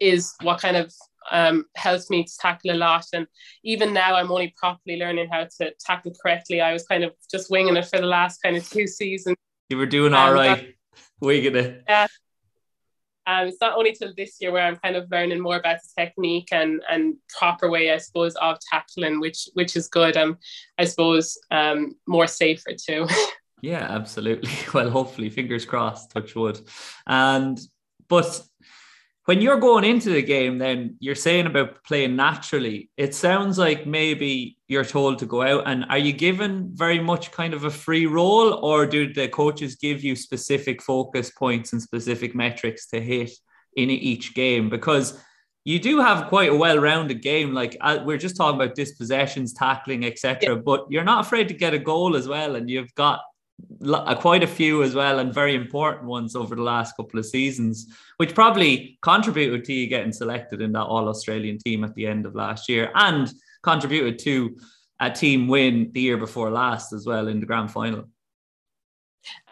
is 0.00 0.34
what 0.42 0.60
kind 0.60 0.76
of 0.76 0.92
um, 1.30 1.66
helps 1.76 2.10
me 2.10 2.24
to 2.24 2.32
tackle 2.40 2.70
a 2.70 2.74
lot. 2.74 3.06
And 3.12 3.26
even 3.64 3.92
now, 3.92 4.14
I'm 4.14 4.30
only 4.30 4.54
properly 4.56 4.96
learning 4.98 5.28
how 5.30 5.46
to 5.58 5.72
tackle 5.80 6.12
correctly. 6.22 6.60
I 6.60 6.72
was 6.72 6.86
kind 6.86 7.04
of 7.04 7.12
just 7.30 7.50
winging 7.50 7.76
it 7.76 7.86
for 7.86 7.98
the 7.98 8.06
last 8.06 8.38
kind 8.42 8.56
of 8.56 8.68
two 8.68 8.86
seasons. 8.86 9.36
You 9.68 9.76
were 9.76 9.86
doing 9.86 10.14
all 10.14 10.28
um, 10.28 10.34
right, 10.34 10.74
winging 11.20 11.56
it. 11.56 11.84
Yeah. 11.88 12.06
Um, 13.26 13.48
it's 13.48 13.60
not 13.60 13.76
only 13.76 13.92
till 13.92 14.14
this 14.16 14.38
year 14.40 14.50
where 14.50 14.64
I'm 14.64 14.76
kind 14.76 14.96
of 14.96 15.10
learning 15.10 15.40
more 15.40 15.56
about 15.56 15.80
the 15.82 16.02
technique 16.02 16.48
and 16.50 16.80
and 16.88 17.16
proper 17.38 17.68
way, 17.68 17.92
I 17.92 17.98
suppose, 17.98 18.34
of 18.36 18.56
tackling, 18.70 19.20
which 19.20 19.48
which 19.52 19.76
is 19.76 19.88
good. 19.88 20.16
Um, 20.16 20.38
I 20.78 20.84
suppose 20.84 21.38
um, 21.50 21.94
more 22.06 22.26
safer 22.26 22.70
too. 22.74 23.06
yeah, 23.62 23.86
absolutely. 23.90 24.50
Well, 24.72 24.88
hopefully, 24.88 25.28
fingers 25.28 25.66
crossed, 25.66 26.10
touch 26.10 26.34
wood. 26.34 26.58
And 27.06 27.60
but 28.08 28.47
when 29.28 29.42
you're 29.42 29.60
going 29.60 29.84
into 29.84 30.08
the 30.08 30.22
game, 30.22 30.56
then 30.56 30.96
you're 31.00 31.14
saying 31.14 31.44
about 31.44 31.84
playing 31.84 32.16
naturally. 32.16 32.88
It 32.96 33.14
sounds 33.14 33.58
like 33.58 33.86
maybe 33.86 34.56
you're 34.68 34.86
told 34.86 35.18
to 35.18 35.26
go 35.26 35.42
out, 35.42 35.64
and 35.66 35.84
are 35.90 35.98
you 35.98 36.14
given 36.14 36.70
very 36.72 36.98
much 36.98 37.30
kind 37.30 37.52
of 37.52 37.64
a 37.64 37.70
free 37.70 38.06
role, 38.06 38.54
or 38.54 38.86
do 38.86 39.12
the 39.12 39.28
coaches 39.28 39.76
give 39.76 40.02
you 40.02 40.16
specific 40.16 40.80
focus 40.80 41.28
points 41.30 41.74
and 41.74 41.82
specific 41.82 42.34
metrics 42.34 42.86
to 42.86 43.02
hit 43.02 43.30
in 43.76 43.90
each 43.90 44.34
game? 44.34 44.70
Because 44.70 45.22
you 45.62 45.78
do 45.78 46.00
have 46.00 46.28
quite 46.28 46.48
a 46.48 46.56
well-rounded 46.56 47.20
game. 47.20 47.52
Like 47.52 47.76
uh, 47.82 47.98
we're 48.06 48.16
just 48.16 48.34
talking 48.34 48.58
about 48.58 48.76
dispossessions, 48.76 49.52
tackling, 49.52 50.06
etc. 50.06 50.54
Yeah. 50.54 50.54
But 50.54 50.86
you're 50.88 51.04
not 51.04 51.26
afraid 51.26 51.48
to 51.48 51.54
get 51.54 51.74
a 51.74 51.78
goal 51.78 52.16
as 52.16 52.26
well, 52.26 52.56
and 52.56 52.70
you've 52.70 52.94
got 52.94 53.20
quite 54.20 54.42
a 54.42 54.46
few 54.46 54.82
as 54.82 54.94
well, 54.94 55.18
and 55.18 55.32
very 55.32 55.54
important 55.54 56.04
ones 56.04 56.34
over 56.34 56.54
the 56.54 56.62
last 56.62 56.96
couple 56.96 57.18
of 57.18 57.26
seasons, 57.26 57.86
which 58.16 58.34
probably 58.34 58.98
contributed 59.02 59.64
to 59.64 59.72
you 59.72 59.86
getting 59.86 60.12
selected 60.12 60.60
in 60.60 60.72
that 60.72 60.84
All 60.84 61.08
Australian 61.08 61.58
team 61.58 61.84
at 61.84 61.94
the 61.94 62.06
end 62.06 62.26
of 62.26 62.34
last 62.34 62.68
year, 62.68 62.90
and 62.94 63.32
contributed 63.62 64.18
to 64.20 64.56
a 65.00 65.10
team 65.10 65.48
win 65.48 65.90
the 65.92 66.00
year 66.00 66.16
before 66.16 66.50
last 66.50 66.92
as 66.92 67.06
well 67.06 67.28
in 67.28 67.40
the 67.40 67.46
grand 67.46 67.70
final. 67.70 68.08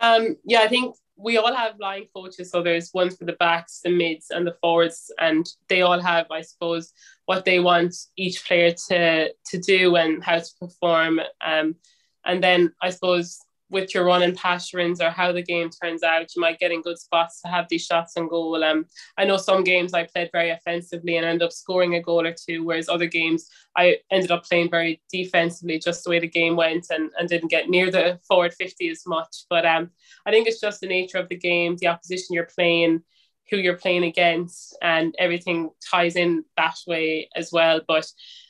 Um, 0.00 0.36
yeah, 0.44 0.60
I 0.60 0.68
think 0.68 0.96
we 1.16 1.38
all 1.38 1.54
have 1.54 1.78
line 1.78 2.06
coaches. 2.14 2.50
So 2.50 2.62
there's 2.62 2.90
one 2.90 3.10
for 3.10 3.24
the 3.24 3.32
backs, 3.34 3.80
the 3.82 3.90
mids, 3.90 4.26
and 4.30 4.46
the 4.46 4.56
forwards, 4.60 5.10
and 5.18 5.46
they 5.68 5.82
all 5.82 6.00
have, 6.00 6.26
I 6.30 6.42
suppose, 6.42 6.92
what 7.26 7.44
they 7.44 7.58
want 7.58 7.94
each 8.16 8.46
player 8.46 8.74
to 8.88 9.32
to 9.32 9.58
do 9.58 9.96
and 9.96 10.22
how 10.22 10.38
to 10.38 10.50
perform. 10.60 11.20
Um, 11.44 11.76
and 12.24 12.42
then 12.42 12.72
I 12.82 12.90
suppose 12.90 13.38
with 13.68 13.94
your 13.94 14.04
run 14.04 14.22
and 14.22 14.36
pass 14.36 14.72
runs 14.72 15.00
or 15.00 15.10
how 15.10 15.32
the 15.32 15.42
game 15.42 15.70
turns 15.70 16.02
out, 16.02 16.34
you 16.34 16.40
might 16.40 16.58
get 16.58 16.70
in 16.70 16.82
good 16.82 16.98
spots 16.98 17.40
to 17.40 17.48
have 17.48 17.66
these 17.68 17.84
shots 17.84 18.16
on 18.16 18.28
goal. 18.28 18.62
Um, 18.62 18.86
I 19.18 19.24
know 19.24 19.36
some 19.36 19.64
games 19.64 19.92
I 19.92 20.04
played 20.04 20.30
very 20.32 20.50
offensively 20.50 21.16
and 21.16 21.26
end 21.26 21.42
up 21.42 21.52
scoring 21.52 21.94
a 21.94 22.02
goal 22.02 22.24
or 22.26 22.32
two, 22.32 22.64
whereas 22.64 22.88
other 22.88 23.06
games 23.06 23.50
I 23.76 23.98
ended 24.10 24.30
up 24.30 24.44
playing 24.44 24.70
very 24.70 25.02
defensively, 25.10 25.78
just 25.78 26.04
the 26.04 26.10
way 26.10 26.20
the 26.20 26.28
game 26.28 26.54
went, 26.54 26.86
and, 26.90 27.10
and 27.18 27.28
didn't 27.28 27.50
get 27.50 27.68
near 27.68 27.90
the 27.90 28.20
forward 28.26 28.54
50 28.54 28.88
as 28.88 29.02
much. 29.06 29.44
But 29.50 29.66
um, 29.66 29.90
I 30.24 30.30
think 30.30 30.46
it's 30.46 30.60
just 30.60 30.80
the 30.80 30.86
nature 30.86 31.18
of 31.18 31.28
the 31.28 31.36
game, 31.36 31.76
the 31.76 31.88
opposition 31.88 32.34
you're 32.34 32.44
playing, 32.54 33.02
who 33.50 33.56
you're 33.56 33.76
playing 33.76 34.04
against, 34.04 34.76
and 34.80 35.14
everything 35.18 35.70
ties 35.90 36.16
in 36.16 36.44
that 36.56 36.76
way 36.86 37.28
as 37.34 37.50
well. 37.52 37.80
But 37.86 38.06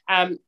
um, 0.09 0.39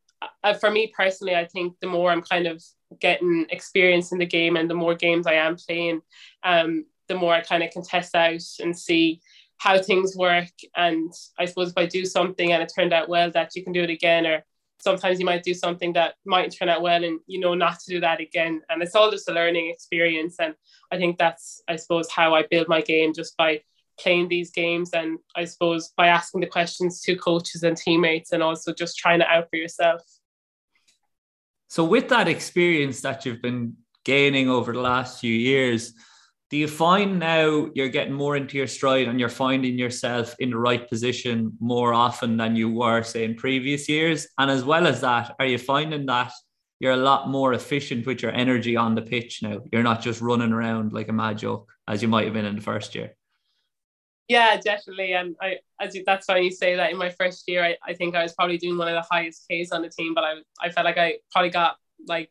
uh, 0.42 0.54
for 0.54 0.70
me 0.70 0.92
personally, 0.94 1.34
I 1.34 1.46
think 1.46 1.76
the 1.80 1.86
more 1.86 2.10
I'm 2.10 2.22
kind 2.22 2.46
of 2.46 2.62
getting 3.00 3.46
experience 3.50 4.12
in 4.12 4.18
the 4.18 4.26
game 4.26 4.56
and 4.56 4.68
the 4.68 4.74
more 4.74 4.94
games 4.94 5.26
I 5.26 5.34
am 5.34 5.56
playing, 5.56 6.00
um, 6.42 6.86
the 7.08 7.14
more 7.14 7.32
I 7.32 7.40
kind 7.40 7.62
of 7.62 7.70
can 7.70 7.82
test 7.82 8.14
out 8.14 8.42
and 8.60 8.76
see 8.76 9.20
how 9.58 9.80
things 9.80 10.16
work. 10.16 10.50
And 10.76 11.12
I 11.38 11.44
suppose 11.46 11.70
if 11.70 11.78
I 11.78 11.86
do 11.86 12.04
something 12.04 12.52
and 12.52 12.62
it 12.62 12.72
turned 12.74 12.92
out 12.92 13.08
well, 13.08 13.30
that 13.32 13.54
you 13.54 13.64
can 13.64 13.72
do 13.72 13.82
it 13.82 13.90
again, 13.90 14.26
or 14.26 14.44
sometimes 14.80 15.18
you 15.18 15.26
might 15.26 15.42
do 15.42 15.54
something 15.54 15.92
that 15.94 16.14
might 16.24 16.54
turn 16.56 16.68
out 16.68 16.82
well 16.82 17.02
and 17.02 17.20
you 17.26 17.40
know 17.40 17.54
not 17.54 17.80
to 17.80 17.90
do 17.90 18.00
that 18.00 18.20
again. 18.20 18.62
And 18.68 18.82
it's 18.82 18.94
all 18.94 19.10
just 19.10 19.28
a 19.28 19.32
learning 19.32 19.70
experience. 19.70 20.36
And 20.38 20.54
I 20.92 20.96
think 20.96 21.18
that's, 21.18 21.62
I 21.68 21.76
suppose, 21.76 22.10
how 22.10 22.34
I 22.34 22.44
build 22.48 22.68
my 22.68 22.80
game 22.80 23.12
just 23.12 23.36
by 23.36 23.62
playing 23.98 24.28
these 24.28 24.50
games 24.52 24.90
and 24.92 25.18
I 25.34 25.44
suppose 25.44 25.92
by 25.96 26.06
asking 26.06 26.40
the 26.40 26.46
questions 26.46 27.00
to 27.02 27.16
coaches 27.16 27.64
and 27.64 27.76
teammates 27.76 28.32
and 28.32 28.42
also 28.42 28.72
just 28.72 28.96
trying 28.96 29.20
it 29.20 29.26
out 29.26 29.50
for 29.50 29.56
yourself. 29.56 30.02
So, 31.68 31.84
with 31.84 32.08
that 32.08 32.28
experience 32.28 33.02
that 33.02 33.24
you've 33.24 33.42
been 33.42 33.76
gaining 34.04 34.48
over 34.48 34.72
the 34.72 34.80
last 34.80 35.20
few 35.20 35.34
years, 35.34 35.92
do 36.50 36.56
you 36.56 36.66
find 36.66 37.18
now 37.18 37.68
you're 37.74 37.90
getting 37.90 38.14
more 38.14 38.36
into 38.36 38.56
your 38.56 38.66
stride 38.66 39.06
and 39.06 39.20
you're 39.20 39.28
finding 39.28 39.78
yourself 39.78 40.34
in 40.38 40.48
the 40.48 40.56
right 40.56 40.88
position 40.88 41.52
more 41.60 41.92
often 41.92 42.38
than 42.38 42.56
you 42.56 42.70
were, 42.72 43.02
say, 43.02 43.24
in 43.24 43.34
previous 43.34 43.86
years? 43.86 44.26
And 44.38 44.50
as 44.50 44.64
well 44.64 44.86
as 44.86 45.02
that, 45.02 45.36
are 45.38 45.44
you 45.44 45.58
finding 45.58 46.06
that 46.06 46.32
you're 46.80 46.94
a 46.94 46.96
lot 46.96 47.28
more 47.28 47.52
efficient 47.52 48.06
with 48.06 48.22
your 48.22 48.32
energy 48.32 48.76
on 48.76 48.94
the 48.94 49.02
pitch 49.02 49.42
now? 49.42 49.60
You're 49.70 49.82
not 49.82 50.00
just 50.00 50.22
running 50.22 50.52
around 50.52 50.94
like 50.94 51.08
a 51.08 51.12
mad 51.12 51.36
joke 51.36 51.70
as 51.86 52.00
you 52.00 52.08
might 52.08 52.24
have 52.24 52.32
been 52.32 52.46
in 52.46 52.56
the 52.56 52.62
first 52.62 52.94
year. 52.94 53.14
Yeah, 54.28 54.58
definitely. 54.58 55.14
And 55.14 55.36
I, 55.40 55.58
as 55.80 55.94
you, 55.94 56.02
that's 56.04 56.28
why 56.28 56.38
you 56.38 56.50
say 56.50 56.76
that 56.76 56.90
in 56.90 56.98
my 56.98 57.08
first 57.08 57.44
year, 57.48 57.64
I, 57.64 57.76
I 57.82 57.94
think 57.94 58.14
I 58.14 58.22
was 58.22 58.34
probably 58.34 58.58
doing 58.58 58.76
one 58.76 58.88
of 58.88 58.94
the 58.94 59.06
highest 59.10 59.46
Ks 59.50 59.72
on 59.72 59.82
the 59.82 59.88
team, 59.88 60.12
but 60.14 60.22
I, 60.22 60.34
I 60.60 60.70
felt 60.70 60.84
like 60.84 60.98
I 60.98 61.14
probably 61.32 61.50
got 61.50 61.76
like, 62.06 62.30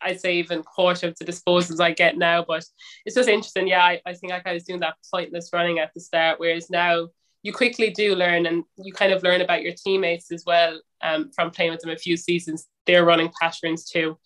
I'd 0.00 0.20
say 0.20 0.36
even 0.36 0.62
quarter 0.62 1.08
of 1.08 1.16
the 1.18 1.24
disposals 1.24 1.80
I 1.80 1.92
get 1.92 2.16
now. 2.16 2.44
But 2.46 2.64
it's 3.04 3.16
just 3.16 3.28
interesting. 3.28 3.66
Yeah, 3.66 3.84
I, 3.84 4.00
I 4.06 4.14
think 4.14 4.32
like 4.32 4.46
I 4.46 4.52
was 4.52 4.64
doing 4.64 4.80
that 4.80 4.96
pointless 5.12 5.50
running 5.52 5.80
at 5.80 5.92
the 5.94 6.00
start, 6.00 6.38
whereas 6.38 6.70
now 6.70 7.08
you 7.42 7.52
quickly 7.52 7.90
do 7.90 8.14
learn 8.14 8.46
and 8.46 8.62
you 8.76 8.92
kind 8.92 9.12
of 9.12 9.24
learn 9.24 9.40
about 9.40 9.62
your 9.62 9.72
teammates 9.72 10.30
as 10.30 10.44
well 10.46 10.80
um, 11.02 11.30
from 11.34 11.50
playing 11.50 11.72
with 11.72 11.80
them 11.80 11.90
a 11.90 11.96
few 11.96 12.16
seasons. 12.16 12.68
They're 12.86 13.04
running 13.04 13.32
patterns 13.40 13.84
too. 13.84 14.16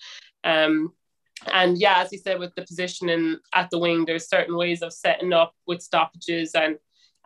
Um, 0.45 0.93
and 1.53 1.79
yeah, 1.79 2.03
as 2.03 2.13
you 2.13 2.19
said, 2.19 2.39
with 2.39 2.55
the 2.55 2.63
positioning 2.63 3.39
at 3.55 3.71
the 3.71 3.79
wing, 3.79 4.05
there's 4.05 4.29
certain 4.29 4.57
ways 4.57 4.83
of 4.83 4.93
setting 4.93 5.33
up 5.33 5.55
with 5.67 5.83
stoppages 5.83 6.55
and 6.55 6.77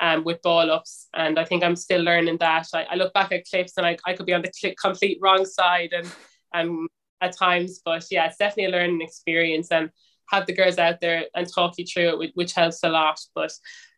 um, 0.01 0.25
with 0.25 0.43
ball 0.43 0.71
ups. 0.71 1.09
And 1.15 1.39
I 1.39 1.45
think 1.45 1.63
I'm 1.63 1.77
still 1.77 2.03
learning 2.03 2.39
that. 2.39 2.69
I, 2.75 2.85
I 2.91 2.95
look 2.97 3.13
back 3.13 3.33
at 3.33 3.49
clips 3.49 3.77
and 3.77 3.87
I, 3.87 3.97
I 4.07 4.15
could 4.15 4.27
be 4.27 4.35
on 4.35 4.43
the 4.43 4.75
complete 4.81 5.19
wrong 5.21 5.45
side 5.45 5.93
and 5.93 6.11
um, 6.55 6.89
at 7.21 7.37
times, 7.37 7.81
but 7.85 8.05
yeah, 8.11 8.27
it's 8.27 8.39
definitely 8.39 8.73
a 8.73 8.77
learning 8.77 9.03
experience 9.03 9.71
and 9.71 9.91
have 10.31 10.47
the 10.47 10.55
girls 10.55 10.79
out 10.79 11.01
there 11.01 11.27
and 11.35 11.53
talk 11.53 11.75
you 11.77 11.85
through 11.85 12.23
it, 12.23 12.33
which 12.35 12.55
helps 12.55 12.83
a 12.83 12.89
lot. 12.89 13.21
But 13.35 13.53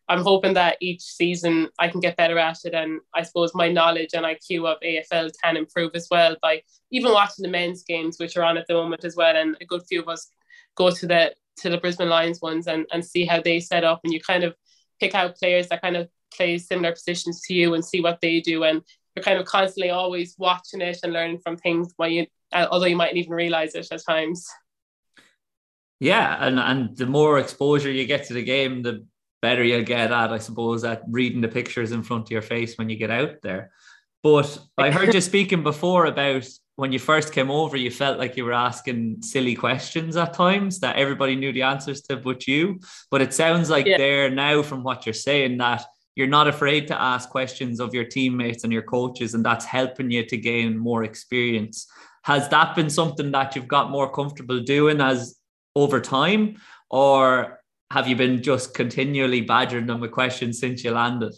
I'm 0.09 0.21
hoping 0.21 0.53
that 0.55 0.77
each 0.81 1.01
season 1.01 1.69
I 1.79 1.87
can 1.87 2.01
get 2.01 2.17
better 2.17 2.37
at 2.37 2.57
it. 2.65 2.73
And 2.73 2.99
I 3.15 3.21
suppose 3.23 3.55
my 3.55 3.69
knowledge 3.69 4.09
and 4.13 4.25
IQ 4.25 4.67
of 4.67 4.79
AFL 4.81 5.31
can 5.41 5.55
improve 5.55 5.91
as 5.95 6.07
well 6.11 6.35
by 6.41 6.61
even 6.91 7.13
watching 7.13 7.43
the 7.43 7.49
men's 7.49 7.83
games, 7.83 8.17
which 8.19 8.35
are 8.35 8.43
on 8.43 8.57
at 8.57 8.67
the 8.67 8.73
moment 8.73 9.05
as 9.05 9.15
well. 9.15 9.35
And 9.35 9.55
a 9.61 9.65
good 9.65 9.83
few 9.87 10.01
of 10.01 10.09
us 10.09 10.27
go 10.75 10.91
to 10.91 11.07
the 11.07 11.33
to 11.55 11.69
the 11.69 11.77
Brisbane 11.77 12.09
Lions 12.09 12.41
ones 12.41 12.65
and, 12.65 12.87
and 12.91 13.05
see 13.05 13.25
how 13.25 13.39
they 13.39 13.59
set 13.59 13.83
up. 13.83 14.01
And 14.03 14.11
you 14.11 14.19
kind 14.19 14.43
of 14.43 14.55
pick 15.03 15.15
out 15.15 15.35
players 15.35 15.67
that 15.67 15.81
kind 15.81 15.97
of 15.97 16.07
play 16.33 16.57
similar 16.57 16.93
positions 16.93 17.41
to 17.41 17.53
you 17.53 17.73
and 17.73 17.83
see 17.83 17.99
what 17.99 18.21
they 18.21 18.39
do. 18.39 18.63
And 18.63 18.81
you're 19.15 19.23
kind 19.23 19.37
of 19.37 19.45
constantly 19.45 19.89
always 19.89 20.35
watching 20.37 20.81
it 20.81 20.99
and 21.03 21.11
learning 21.11 21.39
from 21.39 21.57
things 21.57 21.93
while 21.97 22.09
you, 22.09 22.25
uh, 22.53 22.67
although 22.71 22.85
you 22.85 22.95
mightn't 22.95 23.17
even 23.17 23.33
realize 23.33 23.75
it 23.75 23.87
at 23.91 24.05
times. 24.05 24.47
Yeah, 25.99 26.37
and 26.39 26.59
and 26.59 26.97
the 26.97 27.05
more 27.05 27.39
exposure 27.39 27.91
you 27.91 28.05
get 28.05 28.25
to 28.27 28.33
the 28.33 28.43
game, 28.43 28.81
the 28.81 29.05
better 29.41 29.63
you'll 29.63 29.83
get 29.83 30.11
at, 30.11 30.33
I 30.33 30.37
suppose, 30.37 30.83
at 30.83 31.03
reading 31.09 31.41
the 31.41 31.47
pictures 31.47 31.91
in 31.91 32.03
front 32.03 32.27
of 32.27 32.31
your 32.31 32.41
face 32.41 32.77
when 32.77 32.89
you 32.89 32.95
get 32.95 33.11
out 33.11 33.41
there. 33.41 33.71
But 34.21 34.57
I 34.77 34.89
heard 34.89 35.13
you 35.13 35.21
speaking 35.31 35.63
before 35.63 36.05
about 36.05 36.47
when 36.75 36.91
you 36.91 36.99
first 36.99 37.33
came 37.33 37.51
over, 37.51 37.77
you 37.77 37.91
felt 37.91 38.17
like 38.17 38.35
you 38.35 38.45
were 38.45 38.53
asking 38.53 39.21
silly 39.21 39.55
questions 39.55 40.17
at 40.17 40.33
times 40.33 40.79
that 40.79 40.95
everybody 40.95 41.35
knew 41.35 41.53
the 41.53 41.61
answers 41.61 42.01
to 42.03 42.17
but 42.17 42.47
you. 42.47 42.79
But 43.11 43.21
it 43.21 43.33
sounds 43.33 43.69
like 43.69 43.85
yeah. 43.85 43.97
there 43.97 44.29
now, 44.29 44.63
from 44.63 44.83
what 44.83 45.05
you're 45.05 45.13
saying, 45.13 45.57
that 45.57 45.85
you're 46.15 46.27
not 46.27 46.47
afraid 46.47 46.87
to 46.87 46.99
ask 46.99 47.29
questions 47.29 47.79
of 47.79 47.93
your 47.93 48.05
teammates 48.05 48.63
and 48.63 48.73
your 48.73 48.81
coaches, 48.83 49.35
and 49.35 49.45
that's 49.45 49.65
helping 49.65 50.09
you 50.09 50.25
to 50.25 50.37
gain 50.37 50.77
more 50.77 51.03
experience. 51.03 51.87
Has 52.23 52.49
that 52.49 52.75
been 52.75 52.89
something 52.89 53.31
that 53.31 53.55
you've 53.55 53.67
got 53.67 53.91
more 53.91 54.11
comfortable 54.11 54.59
doing 54.61 54.99
as 54.99 55.35
over 55.75 55.99
time, 55.99 56.57
or 56.89 57.59
have 57.91 58.07
you 58.07 58.15
been 58.15 58.41
just 58.41 58.73
continually 58.73 59.41
badgering 59.41 59.85
them 59.85 59.99
with 59.99 60.11
questions 60.11 60.59
since 60.59 60.83
you 60.83 60.91
landed? 60.91 61.33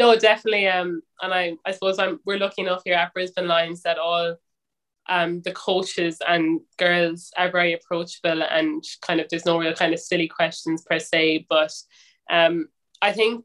No, 0.00 0.16
definitely. 0.16 0.66
Um, 0.66 1.02
and 1.20 1.34
I, 1.34 1.56
I 1.66 1.72
suppose 1.72 1.98
I'm 1.98 2.20
we're 2.24 2.38
lucky 2.38 2.62
enough 2.62 2.80
here 2.86 2.94
at 2.94 3.12
Brisbane 3.12 3.46
Lions 3.46 3.82
that 3.82 3.98
all 3.98 4.36
um 5.10 5.42
the 5.42 5.52
coaches 5.52 6.18
and 6.26 6.60
girls 6.78 7.30
are 7.36 7.50
very 7.50 7.74
approachable 7.74 8.42
and 8.42 8.82
kind 9.02 9.20
of 9.20 9.26
there's 9.28 9.44
no 9.44 9.58
real 9.58 9.74
kind 9.74 9.92
of 9.92 10.00
silly 10.00 10.26
questions 10.26 10.82
per 10.88 10.98
se. 10.98 11.44
But 11.50 11.72
um, 12.30 12.68
I 13.02 13.12
think 13.12 13.44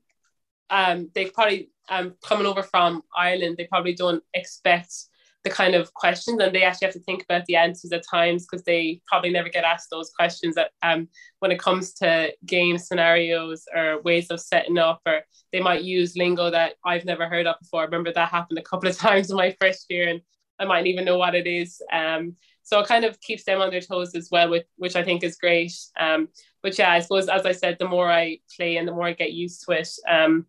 um 0.70 1.12
they 1.14 1.26
probably 1.26 1.72
um 1.90 2.16
coming 2.24 2.48
over 2.48 2.64
from 2.64 3.02
Ireland, 3.18 3.58
they 3.58 3.68
probably 3.68 3.94
don't 3.94 4.24
expect 4.34 4.94
the 5.46 5.50
kind 5.52 5.76
of 5.76 5.94
questions 5.94 6.42
and 6.42 6.54
they 6.54 6.64
actually 6.64 6.88
have 6.88 6.94
to 6.94 7.00
think 7.02 7.24
about 7.24 7.46
the 7.46 7.56
answers 7.56 7.92
at 7.92 8.04
times 8.04 8.46
because 8.46 8.66
they 8.66 9.00
probably 9.08 9.30
never 9.30 9.48
get 9.48 9.64
asked 9.64 9.90
those 9.92 10.10
questions 10.10 10.56
that 10.56 10.72
um 10.82 11.08
when 11.40 11.52
it 11.52 11.60
comes 11.60 11.94
to 11.94 12.34
game 12.46 12.78
scenarios 12.80 13.64
or 13.74 14.02
ways 14.02 14.32
of 14.32 14.42
setting 14.42 14.80
up 14.80 15.02
or 15.06 15.22
they 15.54 15.62
might 15.62 15.84
use 15.84 16.18
lingo 16.18 16.50
that 16.50 16.74
I've 16.84 17.06
never 17.06 17.30
heard 17.30 17.46
of 17.46 17.56
before. 17.62 17.82
I 17.82 17.86
remember 17.86 18.12
that 18.12 18.30
happened 18.30 18.58
a 18.58 18.64
couple 18.64 18.90
of 18.90 18.98
times 19.08 19.30
in 19.30 19.38
my 19.38 19.56
first 19.62 19.86
year 19.88 20.10
and 20.10 20.22
I 20.60 20.66
mightn't 20.66 20.88
even 20.88 21.06
know 21.06 21.20
what 21.20 21.36
it 21.36 21.48
is. 21.48 21.80
Um 21.94 22.36
so 22.64 22.80
it 22.80 22.88
kind 22.88 23.06
of 23.06 23.22
keeps 23.22 23.44
them 23.44 23.62
on 23.62 23.70
their 23.70 23.80
toes 23.80 24.16
as 24.16 24.30
well, 24.32 24.50
which, 24.50 24.66
which 24.78 24.96
I 24.96 25.04
think 25.04 25.24
is 25.24 25.36
great. 25.36 25.72
Um, 26.00 26.30
but 26.64 26.76
yeah, 26.80 26.92
I 26.92 27.00
suppose 27.00 27.30
as 27.30 27.46
I 27.46 27.52
said, 27.52 27.78
the 27.78 27.88
more 27.88 28.12
I 28.12 28.40
play 28.58 28.78
and 28.78 28.88
the 28.88 28.92
more 28.92 29.06
I 29.06 29.14
get 29.14 29.34
used 29.34 29.64
to 29.66 29.74
it, 29.74 29.88
um, 30.10 30.48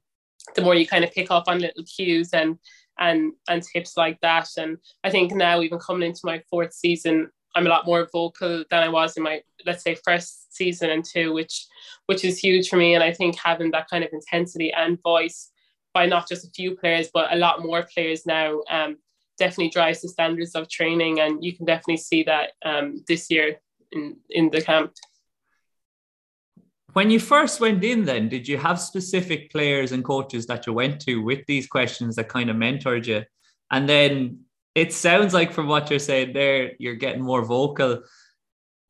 the 0.55 0.63
more 0.63 0.75
you 0.75 0.87
kind 0.87 1.05
of 1.05 1.13
pick 1.13 1.31
up 1.31 1.45
on 1.47 1.59
little 1.59 1.85
cues 1.85 2.31
and 2.33 2.59
and 2.99 3.33
and 3.49 3.63
tips 3.63 3.97
like 3.97 4.21
that. 4.21 4.49
And 4.57 4.79
I 5.05 5.11
think 5.11 5.33
now 5.33 5.61
even 5.61 5.79
coming 5.79 6.09
into 6.09 6.21
my 6.25 6.43
fourth 6.51 6.73
season, 6.73 7.31
I'm 7.55 7.67
a 7.67 7.71
lot 7.71 7.87
more 7.87 8.09
vocal 8.13 8.65
than 8.71 8.83
I 8.83 8.89
was 8.89 9.17
in 9.17 9.23
my 9.23 9.43
let's 9.65 9.83
say 9.83 9.97
first 10.05 10.55
season 10.55 10.91
and 10.91 11.05
two, 11.05 11.33
which 11.33 11.67
which 12.07 12.25
is 12.25 12.39
huge 12.39 12.69
for 12.69 12.77
me. 12.77 12.95
And 12.95 13.03
I 13.03 13.13
think 13.13 13.37
having 13.37 13.71
that 13.73 13.89
kind 13.89 14.05
of 14.05 14.11
intensity 14.13 14.73
and 14.73 15.03
voice 15.03 15.51
by 15.95 16.07
not 16.07 16.29
just 16.29 16.47
a 16.47 16.51
few 16.51 16.77
players, 16.77 17.09
but 17.13 17.33
a 17.33 17.37
lot 17.37 17.63
more 17.63 17.87
players 17.95 18.27
now 18.27 18.61
um, 18.71 18.99
definitely 19.39 19.71
drives 19.71 20.03
the 20.03 20.09
standards 20.09 20.55
of 20.55 20.69
training. 20.69 21.21
And 21.21 21.43
you 21.43 21.57
can 21.57 21.65
definitely 21.65 21.97
see 21.97 22.23
that 22.25 22.51
um, 22.65 23.05
this 23.09 23.31
year 23.31 23.57
in 23.93 24.17
in 24.31 24.51
the 24.51 24.63
camp. 24.63 24.93
When 26.97 27.11
you 27.11 27.21
first 27.21 27.61
went 27.61 27.85
in, 27.85 28.07
then 28.07 28.31
did 28.31 28.49
you 28.49 28.57
have 28.57 28.81
specific 28.81 29.53
players 29.53 29.93
and 29.93 30.03
coaches 30.03 30.47
that 30.47 30.67
you 30.67 30.73
went 30.73 30.99
to 31.03 31.17
with 31.17 31.45
these 31.45 31.67
questions 31.67 32.17
that 32.17 32.31
kind 32.31 32.49
of 32.49 32.57
mentored 32.57 33.05
you? 33.05 33.23
And 33.71 33.87
then 33.87 34.45
it 34.75 34.95
sounds 34.95 35.35
like 35.35 35.53
from 35.53 35.69
what 35.69 35.91
you're 35.91 35.99
saying 35.99 36.33
there, 36.33 36.73
you're 36.79 36.95
getting 36.95 37.21
more 37.21 37.45
vocal. 37.45 38.03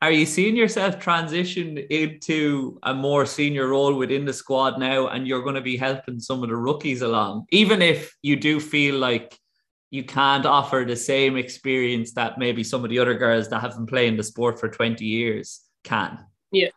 Are 0.01 0.09
you 0.09 0.25
seeing 0.25 0.55
yourself 0.55 0.99
transition 0.99 1.79
into 1.89 2.79
a 2.83 2.93
more 2.93 3.25
senior 3.25 3.67
role 3.67 3.95
within 3.95 4.23
the 4.23 4.31
squad 4.31 4.79
now, 4.79 5.09
and 5.09 5.27
you're 5.27 5.43
going 5.43 5.55
to 5.55 5.61
be 5.61 5.75
helping 5.75 6.21
some 6.21 6.43
of 6.43 6.47
the 6.47 6.55
rookies 6.55 7.01
along, 7.01 7.45
even 7.51 7.81
if 7.81 8.15
you 8.21 8.37
do 8.37 8.61
feel 8.61 8.95
like 8.95 9.37
you 9.91 10.05
can't 10.05 10.45
offer 10.45 10.85
the 10.87 10.95
same 10.95 11.35
experience 11.35 12.13
that 12.13 12.37
maybe 12.37 12.63
some 12.63 12.85
of 12.85 12.89
the 12.89 12.99
other 12.99 13.15
girls 13.15 13.49
that 13.49 13.59
have 13.59 13.75
been 13.75 13.85
playing 13.85 14.15
the 14.15 14.23
sport 14.23 14.61
for 14.61 14.69
20 14.69 15.03
years 15.03 15.59
can? 15.83 16.25
Yeah. 16.53 16.69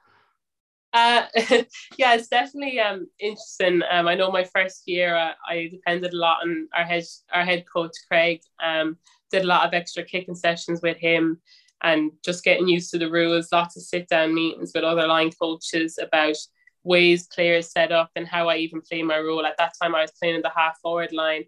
Uh, 0.93 1.23
yeah, 1.97 2.15
it's 2.15 2.29
definitely 2.29 2.81
um, 2.81 3.07
interesting. 3.19 3.83
Um, 3.91 4.09
I 4.09 4.15
know 4.15 4.31
my 4.31 4.45
first 4.45 4.83
year, 4.87 5.17
uh, 5.17 5.33
I 5.49 5.69
depended 5.71 6.13
a 6.13 6.17
lot 6.17 6.39
on 6.43 6.69
our 6.75 6.85
head 6.85 7.05
our 7.33 7.45
head 7.45 7.65
coach 7.73 7.93
Craig. 8.09 8.41
Um, 8.63 8.97
did 9.31 9.45
a 9.45 9.47
lot 9.47 9.67
of 9.67 9.75
extra 9.75 10.03
kicking 10.03 10.35
sessions 10.35 10.81
with 10.83 10.97
him, 10.97 11.41
and 11.83 12.13
just 12.25 12.45
getting 12.45 12.69
used 12.69 12.91
to 12.91 12.99
the 12.99 13.11
rules. 13.11 13.53
Lots 13.53 13.77
of 13.77 13.83
sit 13.83 14.09
down 14.09 14.35
meetings 14.35 14.73
with 14.75 14.85
other 14.85 15.07
line 15.07 15.31
coaches 15.41 15.99
about 16.01 16.37
ways 16.83 17.27
players 17.29 17.71
set 17.71 17.93
up 17.93 18.11
and 18.17 18.27
how 18.27 18.49
I 18.49 18.57
even 18.57 18.81
play 18.81 19.03
my 19.03 19.19
role. 19.19 19.45
At 19.45 19.59
that 19.59 19.75
time, 19.81 19.95
I 19.95 20.03
was 20.03 20.13
playing 20.19 20.37
in 20.37 20.43
the 20.43 20.53
half 20.55 20.79
forward 20.81 21.13
line, 21.13 21.45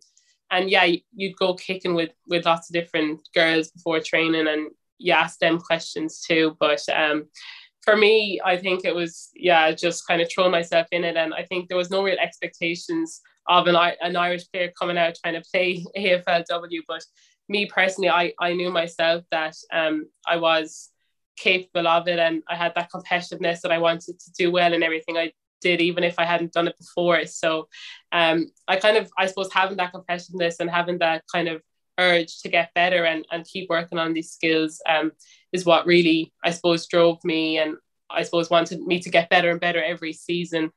and 0.51 0.71
yeah, 0.71 0.87
you'd 1.15 1.37
go 1.37 1.55
kicking 1.55 1.95
with 1.95 2.11
with 2.29 2.47
lots 2.47 2.71
of 2.71 2.75
different 2.75 3.21
girls 3.35 3.73
before 3.73 3.99
training, 3.99 4.47
and 4.47 4.71
you 4.99 5.13
ask 5.13 5.41
them 5.41 5.59
questions 5.59 6.21
too. 6.21 6.57
But 6.61 6.83
um, 6.95 7.27
for 7.83 7.97
me, 7.97 8.41
I 8.45 8.57
think 8.57 8.85
it 8.85 8.95
was 8.95 9.31
yeah, 9.35 9.73
just 9.73 10.07
kind 10.07 10.23
of 10.23 10.31
throwing 10.31 10.53
myself 10.53 10.87
in 10.93 11.05
it, 11.05 11.17
and 11.17 11.35
I 11.35 11.43
think 11.45 11.69
there 11.69 11.77
was 11.77 11.91
no 11.91 12.03
real 12.03 12.19
expectations 12.19 13.21
of 13.49 13.67
an 13.67 13.77
an 14.01 14.17
Irish 14.17 14.51
player 14.51 14.73
coming 14.79 14.97
out 14.97 15.17
trying 15.23 15.35
to 15.35 15.49
play 15.51 15.85
AFLW. 15.97 16.81
But 16.87 17.05
me 17.49 17.67
personally, 17.67 18.09
I 18.11 18.33
I 18.41 18.53
knew 18.55 18.71
myself 18.71 19.25
that 19.31 19.57
um 19.73 20.07
I 20.27 20.37
was 20.37 20.91
capable 21.37 21.89
of 21.89 22.07
it, 22.09 22.19
and 22.19 22.43
I 22.49 22.57
had 22.57 22.75
that 22.77 22.91
competitiveness 22.91 23.61
that 23.63 23.73
I 23.73 23.79
wanted 23.79 24.19
to 24.19 24.33
do 24.39 24.53
well 24.53 24.73
in 24.73 24.83
everything 24.83 25.17
I 25.17 25.33
did, 25.61 25.81
even 25.81 26.05
if 26.05 26.19
I 26.19 26.25
hadn't 26.25 26.53
done 26.53 26.69
it 26.69 26.79
before. 26.79 27.25
So, 27.27 27.69
um, 28.13 28.51
I 28.69 28.77
kind 28.77 28.97
of 28.97 29.11
I 29.19 29.27
suppose 29.27 29.53
having 29.53 29.79
that 29.79 29.93
competitiveness 29.93 30.61
and 30.61 30.71
having 30.71 30.99
that 30.99 31.25
kind 31.33 31.49
of 31.49 31.63
urge 31.99 32.41
to 32.41 32.49
get 32.49 32.75
better 32.75 33.05
and, 33.05 33.27
and 33.31 33.45
keep 33.45 33.69
working 33.69 33.99
on 33.99 34.13
these 34.13 34.31
skills 34.31 34.81
um, 34.89 35.13
is 35.53 35.65
what 35.65 35.87
really 35.87 36.33
I 36.43 36.51
suppose 36.51 36.87
drove 36.87 37.23
me 37.25 37.59
and 37.59 37.77
I 38.11 38.23
suppose 38.23 38.51
wanted 38.51 38.81
me 38.81 39.01
to 39.01 39.11
get 39.11 39.31
better 39.31 39.51
and 39.51 39.61
better 39.61 39.83
every 39.83 40.13
season. 40.13 40.71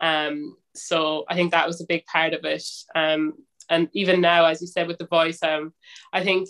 Um, 0.00 0.56
so 0.74 1.24
I 1.28 1.34
think 1.34 1.52
that 1.52 1.66
was 1.66 1.80
a 1.80 1.86
big 1.86 2.04
part 2.06 2.32
of 2.32 2.44
it. 2.44 2.64
Um, 2.94 3.34
and 3.68 3.88
even 3.92 4.20
now, 4.20 4.46
as 4.46 4.60
you 4.60 4.66
said 4.66 4.88
with 4.88 4.98
the 4.98 5.06
voice, 5.06 5.42
um, 5.42 5.72
I 6.12 6.24
think 6.24 6.48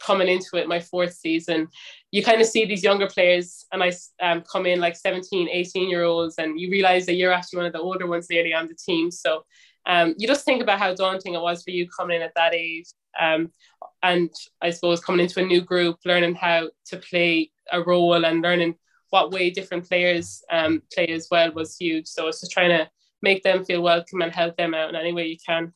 coming 0.00 0.28
into 0.28 0.56
it, 0.56 0.68
my 0.68 0.80
fourth 0.80 1.14
season, 1.14 1.68
you 2.10 2.22
kind 2.22 2.40
of 2.40 2.46
see 2.46 2.64
these 2.64 2.82
younger 2.82 3.06
players 3.06 3.66
and 3.72 3.82
I 3.82 3.92
um, 4.20 4.42
come 4.50 4.66
in 4.66 4.80
like 4.80 4.96
17, 4.96 5.48
18 5.48 5.88
year 5.88 6.04
olds 6.04 6.36
and 6.38 6.58
you 6.58 6.70
realize 6.70 7.06
that 7.06 7.14
you're 7.14 7.32
actually 7.32 7.58
one 7.58 7.66
of 7.66 7.72
the 7.72 7.80
older 7.80 8.06
ones 8.06 8.26
nearly 8.30 8.54
on 8.54 8.68
the 8.68 8.74
team. 8.74 9.10
So 9.10 9.44
um, 9.86 10.14
you 10.18 10.26
just 10.26 10.44
think 10.44 10.62
about 10.62 10.78
how 10.78 10.94
daunting 10.94 11.34
it 11.34 11.40
was 11.40 11.62
for 11.62 11.70
you 11.70 11.88
coming 11.88 12.16
in 12.16 12.22
at 12.22 12.34
that 12.36 12.54
age. 12.54 12.86
Um, 13.20 13.52
and 14.02 14.30
I 14.60 14.70
suppose 14.70 15.04
coming 15.04 15.24
into 15.24 15.40
a 15.40 15.46
new 15.46 15.60
group, 15.60 15.98
learning 16.04 16.34
how 16.34 16.70
to 16.86 16.96
play 16.96 17.50
a 17.70 17.82
role 17.82 18.24
and 18.24 18.42
learning 18.42 18.76
what 19.10 19.30
way 19.30 19.50
different 19.50 19.88
players 19.88 20.42
um, 20.50 20.82
play 20.92 21.06
as 21.08 21.28
well 21.30 21.52
was 21.52 21.76
huge. 21.76 22.06
So 22.06 22.28
it's 22.28 22.40
just 22.40 22.52
trying 22.52 22.70
to 22.70 22.90
make 23.20 23.42
them 23.42 23.64
feel 23.64 23.82
welcome 23.82 24.22
and 24.22 24.32
help 24.32 24.56
them 24.56 24.74
out 24.74 24.88
in 24.88 24.96
any 24.96 25.12
way 25.12 25.26
you 25.26 25.36
can. 25.44 25.72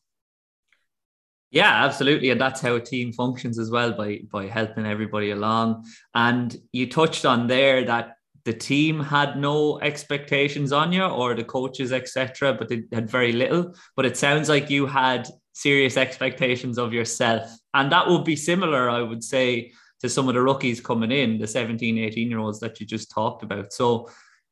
Yeah, 1.49 1.85
absolutely, 1.85 2.29
and 2.31 2.41
that's 2.41 2.59
how 2.59 2.75
a 2.75 2.81
team 2.81 3.13
functions 3.13 3.57
as 3.57 3.71
well 3.71 3.93
by 3.93 4.19
by 4.29 4.47
helping 4.47 4.85
everybody 4.85 5.31
along. 5.31 5.85
And 6.13 6.53
you 6.73 6.89
touched 6.89 7.25
on 7.25 7.47
there 7.47 7.85
that 7.85 8.17
the 8.47 8.53
team 8.53 9.01
had 9.01 9.37
no 9.37 9.77
expectations 9.81 10.71
on 10.71 10.93
you 10.93 11.03
or 11.03 11.35
the 11.35 11.43
coaches 11.43 11.91
etc 11.91 12.53
but 12.53 12.69
they 12.69 12.83
had 12.93 13.09
very 13.09 13.33
little 13.33 13.75
but 13.97 14.05
it 14.05 14.15
sounds 14.15 14.47
like 14.47 14.69
you 14.69 14.85
had 14.85 15.27
serious 15.57 15.97
expectations 15.97 16.77
of 16.77 16.93
yourself 16.93 17.49
and 17.73 17.91
that 17.91 18.07
would 18.07 18.23
be 18.23 18.35
similar 18.35 18.89
i 18.89 19.01
would 19.01 19.23
say 19.23 19.71
to 19.99 20.07
some 20.07 20.27
of 20.27 20.35
the 20.35 20.41
rookies 20.41 20.79
coming 20.79 21.11
in 21.11 21.39
the 21.39 21.47
17 21.47 21.97
18 21.97 22.29
year 22.29 22.39
olds 22.39 22.59
that 22.59 22.79
you 22.79 22.85
just 22.85 23.09
talked 23.09 23.43
about 23.43 23.73
so 23.73 24.09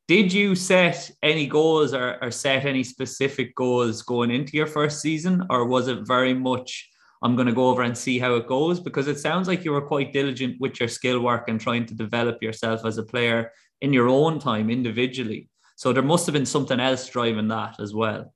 did 0.08 0.32
you 0.32 0.54
set 0.54 1.10
any 1.22 1.46
goals 1.46 1.92
or, 1.92 2.22
or 2.22 2.30
set 2.30 2.64
any 2.64 2.84
specific 2.84 3.54
goals 3.54 4.02
going 4.02 4.30
into 4.30 4.56
your 4.56 4.66
first 4.66 5.00
season 5.00 5.44
or 5.50 5.66
was 5.66 5.88
it 5.88 6.06
very 6.06 6.34
much 6.34 6.90
I'm 7.22 7.34
going 7.34 7.48
to 7.48 7.54
go 7.54 7.70
over 7.70 7.82
and 7.82 7.96
see 7.96 8.18
how 8.18 8.34
it 8.34 8.46
goes 8.46 8.78
because 8.78 9.08
it 9.08 9.18
sounds 9.18 9.48
like 9.48 9.64
you 9.64 9.72
were 9.72 9.86
quite 9.86 10.12
diligent 10.12 10.60
with 10.60 10.78
your 10.78 10.88
skill 10.88 11.20
work 11.20 11.48
and 11.48 11.60
trying 11.60 11.86
to 11.86 11.94
develop 11.94 12.42
yourself 12.42 12.84
as 12.84 12.98
a 12.98 13.02
player 13.02 13.52
in 13.80 13.92
your 13.92 14.08
own 14.08 14.38
time 14.38 14.70
individually. 14.70 15.48
So 15.76 15.92
there 15.92 16.02
must 16.02 16.26
have 16.26 16.34
been 16.34 16.46
something 16.46 16.78
else 16.78 17.08
driving 17.08 17.48
that 17.48 17.80
as 17.80 17.94
well. 17.94 18.32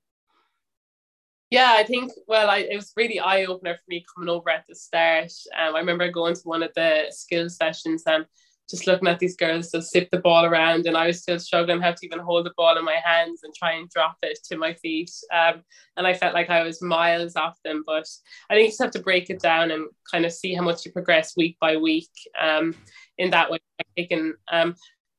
Yeah, 1.51 1.73
I 1.75 1.83
think, 1.83 2.13
well, 2.27 2.49
I, 2.49 2.59
it 2.59 2.77
was 2.77 2.93
really 2.95 3.19
eye 3.19 3.43
opener 3.43 3.75
for 3.75 3.83
me 3.89 4.05
coming 4.15 4.29
over 4.29 4.49
at 4.49 4.63
the 4.69 4.73
start. 4.73 5.33
Um, 5.55 5.75
I 5.75 5.79
remember 5.79 6.09
going 6.09 6.33
to 6.33 6.41
one 6.43 6.63
of 6.63 6.71
the 6.75 7.07
skill 7.09 7.49
sessions 7.49 8.03
and 8.07 8.25
just 8.69 8.87
looking 8.87 9.09
at 9.09 9.19
these 9.19 9.35
girls 9.35 9.69
just 9.69 9.91
zip 9.91 10.07
the 10.11 10.19
ball 10.19 10.45
around, 10.45 10.85
and 10.85 10.95
I 10.95 11.07
was 11.07 11.21
still 11.21 11.37
struggling 11.39 11.81
how 11.81 11.91
to 11.91 12.05
even 12.05 12.19
hold 12.19 12.45
the 12.45 12.53
ball 12.55 12.77
in 12.77 12.85
my 12.85 12.95
hands 13.03 13.41
and 13.43 13.53
try 13.53 13.73
and 13.73 13.89
drop 13.89 14.15
it 14.23 14.39
to 14.45 14.55
my 14.55 14.75
feet. 14.75 15.11
Um, 15.33 15.63
and 15.97 16.07
I 16.07 16.13
felt 16.13 16.33
like 16.33 16.49
I 16.49 16.63
was 16.63 16.81
miles 16.81 17.35
off 17.35 17.57
them. 17.65 17.83
But 17.85 18.07
I 18.49 18.53
think 18.53 18.63
you 18.63 18.69
just 18.69 18.81
have 18.81 18.91
to 18.91 19.01
break 19.01 19.29
it 19.29 19.41
down 19.41 19.71
and 19.71 19.89
kind 20.09 20.25
of 20.25 20.31
see 20.31 20.53
how 20.53 20.63
much 20.63 20.85
you 20.85 20.93
progress 20.93 21.35
week 21.35 21.57
by 21.59 21.75
week. 21.75 22.09
Um, 22.39 22.73
in 23.17 23.31
that 23.31 23.51
way, 23.51 23.59
I 23.77 23.83
taking 23.97 24.35
um, 24.49 24.75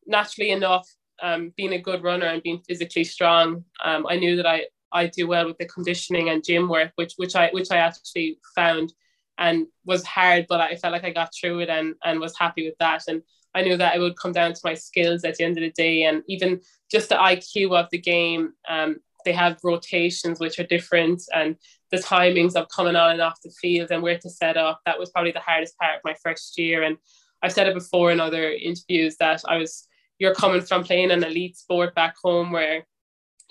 naturally 0.07 0.51
enough, 0.51 0.89
um, 1.23 1.53
being 1.55 1.75
a 1.75 1.79
good 1.79 2.03
runner 2.03 2.27
and 2.27 2.43
being 2.43 2.63
physically 2.67 3.05
strong, 3.05 3.67
um, 3.85 4.07
I 4.09 4.17
knew 4.17 4.37
that 4.37 4.47
I 4.47 4.65
I 4.93 5.07
do 5.07 5.27
well 5.27 5.47
with 5.47 5.59
the 5.59 5.67
conditioning 5.67 6.29
and 6.29 6.45
gym 6.45 6.69
work, 6.69 6.93
which 6.97 7.15
which 7.17 7.35
I 7.35 7.51
which 7.51 7.71
I 7.71 7.79
actually 7.79 8.39
found 8.55 8.93
and 9.39 9.67
was 9.85 10.05
hard, 10.05 10.47
but 10.49 10.61
I 10.61 10.77
felt 10.77 10.93
like 10.93 11.05
I 11.05 11.11
got 11.11 11.31
through 11.35 11.61
it 11.61 11.69
and 11.69 11.95
and 12.05 12.21
was 12.21 12.37
happy 12.39 12.65
with 12.65 12.77
that. 12.79 13.03
And 13.09 13.23
I 13.55 13.63
knew 13.63 13.77
that 13.77 13.95
it 13.95 13.99
would 13.99 14.17
come 14.17 14.33
down 14.33 14.53
to 14.53 14.61
my 14.65 14.75
skills 14.75 15.25
at 15.25 15.37
the 15.37 15.45
end 15.45 15.59
of 15.59 15.63
the 15.63 15.71
day, 15.71 16.05
and 16.05 16.23
even 16.29 16.61
just 16.91 17.09
the 17.09 17.17
IQ 17.17 17.79
of 17.79 17.89
the 17.91 17.99
game. 17.99 18.53
Um, 18.69 18.97
they 19.25 19.33
have 19.33 19.61
rotations 19.63 20.41
which 20.41 20.59
are 20.59 20.67
different, 20.67 21.23
and 21.33 21.57
the 21.93 21.99
timings 21.99 22.55
of 22.55 22.69
coming 22.69 22.97
on 22.97 23.13
and 23.13 23.21
off 23.21 23.41
the 23.45 23.53
field 23.61 23.93
and 23.93 24.03
where 24.03 24.19
to 24.19 24.29
set 24.29 24.57
up. 24.57 24.81
That 24.85 24.99
was 24.99 25.11
probably 25.11 25.31
the 25.31 25.39
hardest 25.41 25.79
part 25.79 25.95
of 25.95 26.01
my 26.05 26.15
first 26.23 26.59
year, 26.59 26.83
and 26.83 26.97
I've 27.43 27.53
said 27.53 27.69
it 27.69 27.75
before 27.75 28.11
in 28.11 28.21
other 28.21 28.51
interviews 28.51 29.17
that 29.19 29.43
I 29.47 29.59
was 29.59 29.87
you're 30.19 30.35
coming 30.35 30.61
from 30.61 30.85
playing 30.85 31.11
an 31.11 31.25
elite 31.25 31.57
sport 31.57 31.95
back 31.95 32.15
home 32.23 32.53
where 32.53 32.87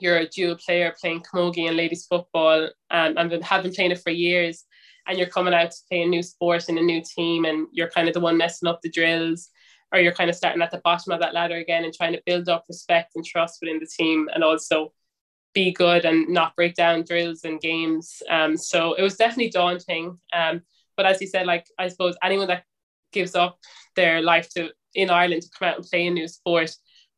you're 0.02 0.18
a 0.18 0.28
dual 0.28 0.56
player 0.56 0.94
playing 1.00 1.22
camogie 1.22 1.68
and 1.68 1.78
ladies 1.78 2.06
football 2.06 2.64
um, 2.90 3.18
and 3.18 3.44
have 3.44 3.64
been 3.64 3.74
playing 3.74 3.92
it 3.92 4.02
for 4.02 4.10
years 4.10 4.66
and 5.08 5.18
you're 5.18 5.28
coming 5.28 5.54
out 5.54 5.72
to 5.72 5.78
play 5.90 6.02
a 6.02 6.08
new 6.08 6.24
sport 6.24 6.70
in 6.70 6.78
a 6.78 6.82
new 6.82 7.02
team 7.02 7.46
and 7.46 7.68
you're 7.72 7.90
kind 7.90 8.08
of 8.08 8.14
the 8.14 8.20
one 8.20 8.38
messing 8.38 8.68
up 8.68 8.82
the 8.82 8.90
drills 8.90 9.50
or 9.92 10.00
you're 10.00 10.14
kind 10.14 10.30
of 10.30 10.36
starting 10.36 10.62
at 10.62 10.72
the 10.72 10.82
bottom 10.84 11.12
of 11.12 11.20
that 11.20 11.34
ladder 11.34 11.56
again 11.56 11.84
and 11.84 11.94
trying 11.94 12.14
to 12.14 12.22
build 12.26 12.50
up 12.50 12.66
respect 12.68 13.12
and 13.16 13.26
trust 13.26 13.60
within 13.62 13.80
the 13.80 13.86
team 13.86 14.30
and 14.34 14.44
also 14.44 14.94
be 15.54 15.72
good 15.72 16.06
and 16.06 16.30
not 16.30 16.56
break 16.56 16.76
down 16.76 17.04
drills 17.04 17.44
and 17.44 17.60
games. 17.60 18.22
Um, 18.30 18.56
so 18.56 18.94
it 18.94 19.02
was 19.02 19.18
definitely 19.18 19.50
daunting. 19.50 20.18
Um, 20.34 20.62
but 20.96 21.06
as 21.06 21.20
you 21.20 21.28
said, 21.28 21.46
like 21.46 21.66
I 21.78 21.90
suppose 21.90 22.16
anyone 22.24 22.48
that 22.48 22.64
gives 23.12 23.36
up 23.36 23.60
their 23.96 24.22
life 24.22 24.50
to 24.52 24.70
in 24.94 25.10
Ireland 25.10 25.42
to 25.42 25.50
come 25.58 25.68
out 25.70 25.78
and 25.78 25.86
play 25.86 26.08
a 26.08 26.12
new 26.12 26.28
sport 26.28 26.72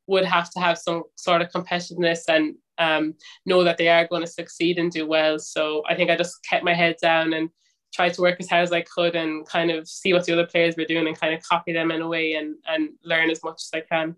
would 0.07 0.25
have 0.25 0.49
to 0.51 0.59
have 0.59 0.77
some 0.77 1.03
sort 1.15 1.41
of 1.41 1.49
competitiveness 1.49 2.23
and 2.27 2.55
um, 2.77 3.15
know 3.45 3.63
that 3.63 3.77
they 3.77 3.87
are 3.87 4.07
going 4.07 4.21
to 4.21 4.27
succeed 4.27 4.77
and 4.77 4.91
do 4.91 5.07
well. 5.07 5.39
So 5.39 5.83
I 5.87 5.95
think 5.95 6.09
I 6.09 6.15
just 6.15 6.43
kept 6.47 6.63
my 6.63 6.73
head 6.73 6.95
down 7.01 7.33
and 7.33 7.49
tried 7.93 8.13
to 8.15 8.21
work 8.21 8.37
as 8.39 8.49
hard 8.49 8.63
as 8.63 8.71
I 8.71 8.81
could 8.81 9.15
and 9.15 9.45
kind 9.47 9.71
of 9.71 9.87
see 9.87 10.13
what 10.13 10.25
the 10.25 10.33
other 10.33 10.47
players 10.47 10.75
were 10.75 10.85
doing 10.85 11.07
and 11.07 11.19
kind 11.19 11.33
of 11.33 11.43
copy 11.43 11.73
them 11.73 11.91
in 11.91 12.01
a 12.01 12.07
way 12.07 12.33
and 12.33 12.55
and 12.67 12.89
learn 13.03 13.29
as 13.29 13.43
much 13.43 13.61
as 13.61 13.69
I 13.73 13.81
can. 13.81 14.15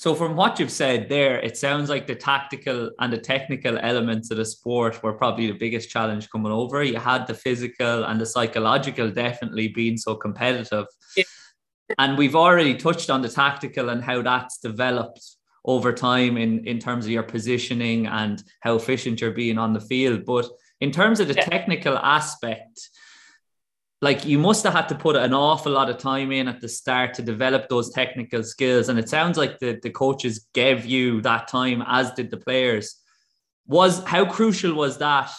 So 0.00 0.14
from 0.14 0.34
what 0.34 0.58
you've 0.58 0.70
said 0.70 1.10
there, 1.10 1.38
it 1.40 1.58
sounds 1.58 1.90
like 1.90 2.06
the 2.06 2.14
tactical 2.14 2.90
and 3.00 3.12
the 3.12 3.18
technical 3.18 3.76
elements 3.76 4.30
of 4.30 4.38
the 4.38 4.46
sport 4.46 5.02
were 5.02 5.12
probably 5.12 5.46
the 5.48 5.58
biggest 5.58 5.90
challenge 5.90 6.30
coming 6.30 6.52
over. 6.52 6.82
You 6.82 6.98
had 6.98 7.26
the 7.26 7.34
physical 7.34 8.04
and 8.04 8.18
the 8.18 8.24
psychological 8.24 9.10
definitely 9.10 9.68
being 9.68 9.98
so 9.98 10.14
competitive. 10.14 10.86
Yeah. 11.18 11.24
And 11.98 12.16
we've 12.16 12.34
already 12.34 12.76
touched 12.76 13.10
on 13.10 13.20
the 13.20 13.28
tactical 13.28 13.90
and 13.90 14.02
how 14.02 14.22
that's 14.22 14.56
developed 14.56 15.20
over 15.64 15.92
time 15.92 16.36
in, 16.36 16.66
in 16.66 16.78
terms 16.78 17.04
of 17.04 17.10
your 17.10 17.22
positioning 17.22 18.06
and 18.06 18.42
how 18.60 18.76
efficient 18.76 19.20
you're 19.20 19.30
being 19.30 19.58
on 19.58 19.72
the 19.72 19.80
field. 19.80 20.24
But 20.24 20.48
in 20.80 20.90
terms 20.90 21.20
of 21.20 21.28
the 21.28 21.34
yeah. 21.34 21.44
technical 21.44 21.98
aspect, 21.98 22.88
like 24.02 24.24
you 24.24 24.38
must 24.38 24.64
have 24.64 24.72
had 24.72 24.88
to 24.88 24.94
put 24.94 25.16
an 25.16 25.34
awful 25.34 25.72
lot 25.72 25.90
of 25.90 25.98
time 25.98 26.32
in 26.32 26.48
at 26.48 26.60
the 26.60 26.68
start 26.68 27.12
to 27.14 27.22
develop 27.22 27.68
those 27.68 27.90
technical 27.90 28.42
skills. 28.42 28.88
And 28.88 28.98
it 28.98 29.10
sounds 29.10 29.36
like 29.36 29.58
the, 29.58 29.78
the 29.82 29.90
coaches 29.90 30.46
gave 30.54 30.86
you 30.86 31.20
that 31.20 31.48
time, 31.48 31.84
as 31.86 32.10
did 32.12 32.30
the 32.30 32.38
players. 32.38 32.96
Was 33.66 34.02
how 34.04 34.24
crucial 34.24 34.74
was 34.74 34.98
that? 34.98 35.30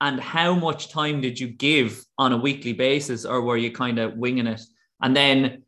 And 0.00 0.18
how 0.18 0.54
much 0.54 0.90
time 0.90 1.20
did 1.20 1.38
you 1.38 1.46
give 1.48 2.02
on 2.18 2.32
a 2.32 2.36
weekly 2.36 2.72
basis, 2.72 3.24
or 3.24 3.42
were 3.42 3.58
you 3.58 3.70
kind 3.70 3.98
of 3.98 4.16
winging 4.16 4.46
it? 4.46 4.62
And 5.02 5.14
then 5.14 5.62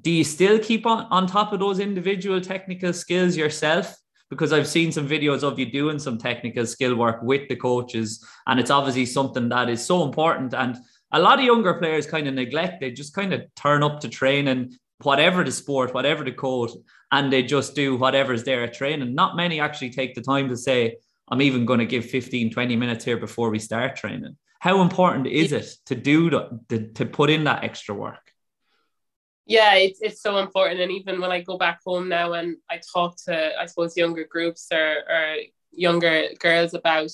do 0.00 0.10
you 0.10 0.24
still 0.24 0.58
keep 0.58 0.86
on, 0.86 1.06
on 1.10 1.26
top 1.26 1.52
of 1.52 1.60
those 1.60 1.80
individual 1.80 2.40
technical 2.40 2.92
skills 2.92 3.36
yourself? 3.36 3.96
Because 4.30 4.52
I've 4.52 4.68
seen 4.68 4.92
some 4.92 5.08
videos 5.08 5.42
of 5.42 5.58
you 5.58 5.70
doing 5.70 5.98
some 5.98 6.18
technical 6.18 6.66
skill 6.66 6.94
work 6.94 7.22
with 7.22 7.48
the 7.48 7.56
coaches, 7.56 8.24
and 8.46 8.60
it's 8.60 8.70
obviously 8.70 9.06
something 9.06 9.48
that 9.48 9.68
is 9.68 9.84
so 9.84 10.04
important. 10.04 10.54
And 10.54 10.76
a 11.12 11.18
lot 11.18 11.38
of 11.38 11.44
younger 11.44 11.74
players 11.74 12.06
kind 12.06 12.28
of 12.28 12.34
neglect, 12.34 12.80
they 12.80 12.90
just 12.90 13.14
kind 13.14 13.32
of 13.32 13.42
turn 13.56 13.82
up 13.82 14.00
to 14.00 14.08
training, 14.08 14.76
whatever 15.02 15.42
the 15.44 15.52
sport, 15.52 15.94
whatever 15.94 16.24
the 16.24 16.32
code, 16.32 16.70
and 17.10 17.32
they 17.32 17.42
just 17.42 17.74
do 17.74 17.96
whatever's 17.96 18.44
there 18.44 18.64
at 18.64 18.74
training. 18.74 19.14
Not 19.14 19.36
many 19.36 19.60
actually 19.60 19.90
take 19.90 20.14
the 20.14 20.20
time 20.20 20.48
to 20.50 20.56
say, 20.56 20.96
I'm 21.30 21.42
even 21.42 21.66
going 21.66 21.80
to 21.80 21.86
give 21.86 22.06
15, 22.06 22.50
20 22.50 22.76
minutes 22.76 23.04
here 23.04 23.16
before 23.16 23.50
we 23.50 23.58
start 23.58 23.96
training. 23.96 24.36
How 24.60 24.82
important 24.82 25.26
is 25.26 25.52
it 25.52 25.72
to 25.86 25.94
do 25.94 26.30
the, 26.30 26.90
to 26.94 27.06
put 27.06 27.30
in 27.30 27.44
that 27.44 27.64
extra 27.64 27.94
work? 27.94 28.27
Yeah 29.48 29.74
it's, 29.74 30.00
it's 30.00 30.22
so 30.22 30.36
important. 30.38 30.80
And 30.80 30.92
even 30.92 31.20
when 31.20 31.32
i 31.32 31.40
go 31.40 31.58
back 31.58 31.80
home 31.84 32.08
now 32.08 32.34
and 32.34 32.56
i 32.70 32.80
talk 32.94 33.16
to 33.24 33.60
i 33.60 33.66
suppose 33.66 33.96
younger 33.96 34.24
groups 34.24 34.68
or, 34.72 35.02
or 35.08 35.36
younger 35.72 36.28
girls 36.38 36.74
about 36.74 37.10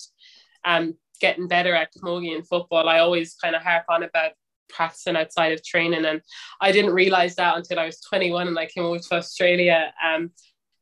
um, 0.64 0.94
getting 1.20 1.48
better 1.48 1.74
at 1.74 1.92
camogie 1.94 2.46
football 2.46 2.88
i 2.88 2.98
always 2.98 3.34
kind 3.34 3.54
of 3.54 3.62
harp 3.62 3.84
on 3.88 4.02
about 4.02 4.32
practicing 4.68 5.16
outside 5.16 5.52
of 5.52 5.62
training. 5.62 6.04
And 6.04 6.20
i 6.60 6.72
didn't 6.72 6.92
realize 6.92 7.36
that 7.36 7.56
until 7.56 7.78
i 7.78 7.86
was 7.86 8.00
21 8.00 8.48
and 8.48 8.58
i 8.58 8.66
came 8.66 8.84
over 8.84 8.98
to 8.98 9.14
australia. 9.14 9.92
Um, 10.04 10.30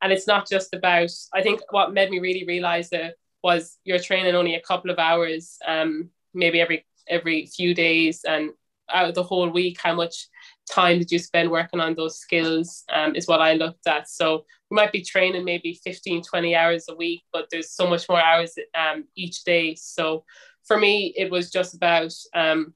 and 0.01 0.11
it's 0.11 0.27
not 0.27 0.47
just 0.47 0.73
about 0.73 1.11
i 1.33 1.41
think 1.41 1.61
what 1.71 1.93
made 1.93 2.09
me 2.09 2.19
really 2.19 2.45
realize 2.45 2.89
it 2.91 3.15
was 3.43 3.77
you're 3.83 3.99
training 3.99 4.35
only 4.35 4.55
a 4.55 4.61
couple 4.61 4.91
of 4.91 4.99
hours 4.99 5.57
um, 5.67 6.09
maybe 6.33 6.61
every 6.61 6.85
every 7.07 7.45
few 7.45 7.73
days 7.73 8.23
and 8.23 8.51
out 8.93 9.09
of 9.09 9.15
the 9.15 9.23
whole 9.23 9.49
week 9.49 9.79
how 9.81 9.93
much 9.93 10.27
time 10.69 10.99
did 10.99 11.11
you 11.11 11.19
spend 11.19 11.49
working 11.49 11.79
on 11.79 11.95
those 11.95 12.17
skills 12.19 12.83
um, 12.91 13.15
is 13.15 13.27
what 13.27 13.41
I 13.41 13.53
looked 13.53 13.87
at. 13.87 14.09
So 14.09 14.45
we 14.69 14.75
might 14.75 14.91
be 14.91 15.03
training 15.03 15.45
maybe 15.45 15.79
15, 15.83 16.23
20 16.23 16.55
hours 16.55 16.85
a 16.89 16.95
week, 16.95 17.23
but 17.31 17.47
there's 17.51 17.71
so 17.71 17.87
much 17.87 18.07
more 18.09 18.21
hours 18.21 18.55
um, 18.75 19.05
each 19.15 19.43
day. 19.43 19.75
So 19.75 20.23
for 20.65 20.77
me, 20.77 21.13
it 21.17 21.29
was 21.29 21.51
just 21.51 21.75
about 21.75 22.13
um, 22.33 22.73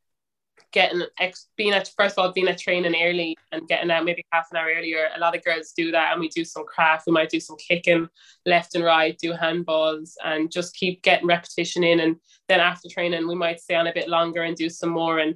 getting 0.71 1.01
ex- 1.19 1.47
being 1.55 1.73
at 1.73 1.89
first 1.97 2.17
of 2.17 2.25
all 2.25 2.31
being 2.31 2.47
at 2.47 2.57
training 2.57 2.95
early 3.01 3.37
and 3.51 3.67
getting 3.67 3.89
out 3.89 4.03
maybe 4.05 4.23
half 4.31 4.47
an 4.51 4.57
hour 4.57 4.69
earlier. 4.75 5.07
A 5.15 5.19
lot 5.19 5.35
of 5.35 5.43
girls 5.43 5.73
do 5.75 5.91
that, 5.91 6.11
and 6.11 6.19
we 6.19 6.27
do 6.29 6.43
some 6.43 6.65
craft. 6.65 7.07
We 7.07 7.13
might 7.13 7.29
do 7.29 7.39
some 7.39 7.57
kicking 7.57 8.07
left 8.45 8.75
and 8.75 8.83
right, 8.83 9.17
do 9.17 9.33
handballs, 9.33 10.11
and 10.23 10.51
just 10.51 10.75
keep 10.75 11.01
getting 11.03 11.27
repetition 11.27 11.83
in. 11.83 12.01
And 12.01 12.17
then 12.49 12.59
after 12.59 12.89
training, 12.89 13.27
we 13.27 13.35
might 13.35 13.61
stay 13.61 13.75
on 13.75 13.87
a 13.87 13.93
bit 13.93 14.09
longer 14.09 14.43
and 14.43 14.55
do 14.55 14.69
some 14.69 14.89
more. 14.89 15.19
And 15.19 15.35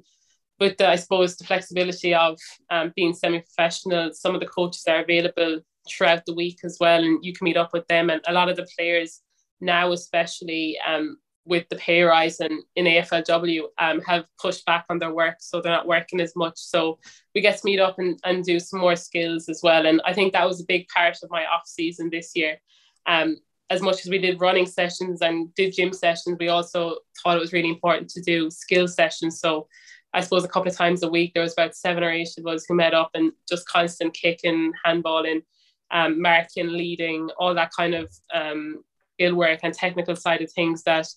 with 0.61 0.77
the, 0.77 0.87
I 0.87 0.95
suppose, 0.95 1.35
the 1.35 1.43
flexibility 1.43 2.13
of 2.13 2.37
um, 2.69 2.93
being 2.95 3.15
semi-professional, 3.15 4.13
some 4.13 4.35
of 4.35 4.41
the 4.41 4.47
coaches 4.47 4.83
are 4.87 5.01
available 5.01 5.59
throughout 5.89 6.23
the 6.27 6.35
week 6.35 6.59
as 6.63 6.77
well, 6.79 7.03
and 7.03 7.25
you 7.25 7.33
can 7.33 7.45
meet 7.45 7.57
up 7.57 7.73
with 7.73 7.87
them. 7.87 8.11
And 8.11 8.21
a 8.27 8.31
lot 8.31 8.47
of 8.47 8.57
the 8.57 8.67
players 8.77 9.21
now, 9.59 9.91
especially 9.91 10.77
um, 10.87 11.17
with 11.45 11.67
the 11.69 11.77
pay 11.77 12.03
rise 12.03 12.39
and 12.39 12.61
in 12.75 12.85
AFLW, 12.85 13.63
um, 13.79 14.01
have 14.01 14.25
pushed 14.39 14.63
back 14.67 14.85
on 14.87 14.99
their 14.99 15.11
work, 15.11 15.37
so 15.39 15.61
they're 15.61 15.71
not 15.71 15.87
working 15.87 16.21
as 16.21 16.35
much. 16.35 16.57
So 16.57 16.99
we 17.33 17.41
get 17.41 17.57
to 17.57 17.65
meet 17.65 17.79
up 17.79 17.97
and, 17.97 18.19
and 18.23 18.43
do 18.43 18.59
some 18.59 18.81
more 18.81 18.95
skills 18.95 19.49
as 19.49 19.61
well. 19.63 19.87
And 19.87 19.99
I 20.05 20.13
think 20.13 20.31
that 20.33 20.47
was 20.47 20.61
a 20.61 20.65
big 20.65 20.87
part 20.89 21.17
of 21.23 21.31
my 21.31 21.43
off 21.43 21.65
season 21.65 22.11
this 22.11 22.33
year. 22.35 22.61
Um, 23.07 23.37
as 23.71 23.81
much 23.81 24.01
as 24.01 24.11
we 24.11 24.19
did 24.19 24.39
running 24.39 24.67
sessions 24.67 25.23
and 25.23 25.55
did 25.55 25.73
gym 25.73 25.91
sessions, 25.91 26.37
we 26.39 26.49
also 26.49 26.97
thought 27.23 27.37
it 27.37 27.39
was 27.39 27.53
really 27.53 27.69
important 27.69 28.09
to 28.09 28.21
do 28.21 28.51
skill 28.51 28.87
sessions. 28.87 29.39
So 29.39 29.67
I 30.13 30.21
suppose 30.21 30.43
a 30.43 30.47
couple 30.47 30.69
of 30.69 30.77
times 30.77 31.03
a 31.03 31.09
week 31.09 31.33
there 31.33 31.43
was 31.43 31.53
about 31.53 31.75
seven 31.75 32.03
or 32.03 32.11
eight 32.11 32.29
of 32.37 32.47
us 32.47 32.65
who 32.67 32.75
met 32.75 32.93
up 32.93 33.11
and 33.13 33.31
just 33.47 33.67
constant 33.67 34.13
kicking, 34.13 34.73
handballing, 34.85 35.43
um, 35.91 36.21
marking, 36.21 36.67
leading, 36.67 37.29
all 37.37 37.53
that 37.53 37.71
kind 37.75 37.93
of 37.93 38.11
um, 38.33 38.83
work 39.19 39.59
and 39.61 39.73
technical 39.73 40.15
side 40.15 40.41
of 40.41 40.51
things 40.51 40.81
that 40.83 41.07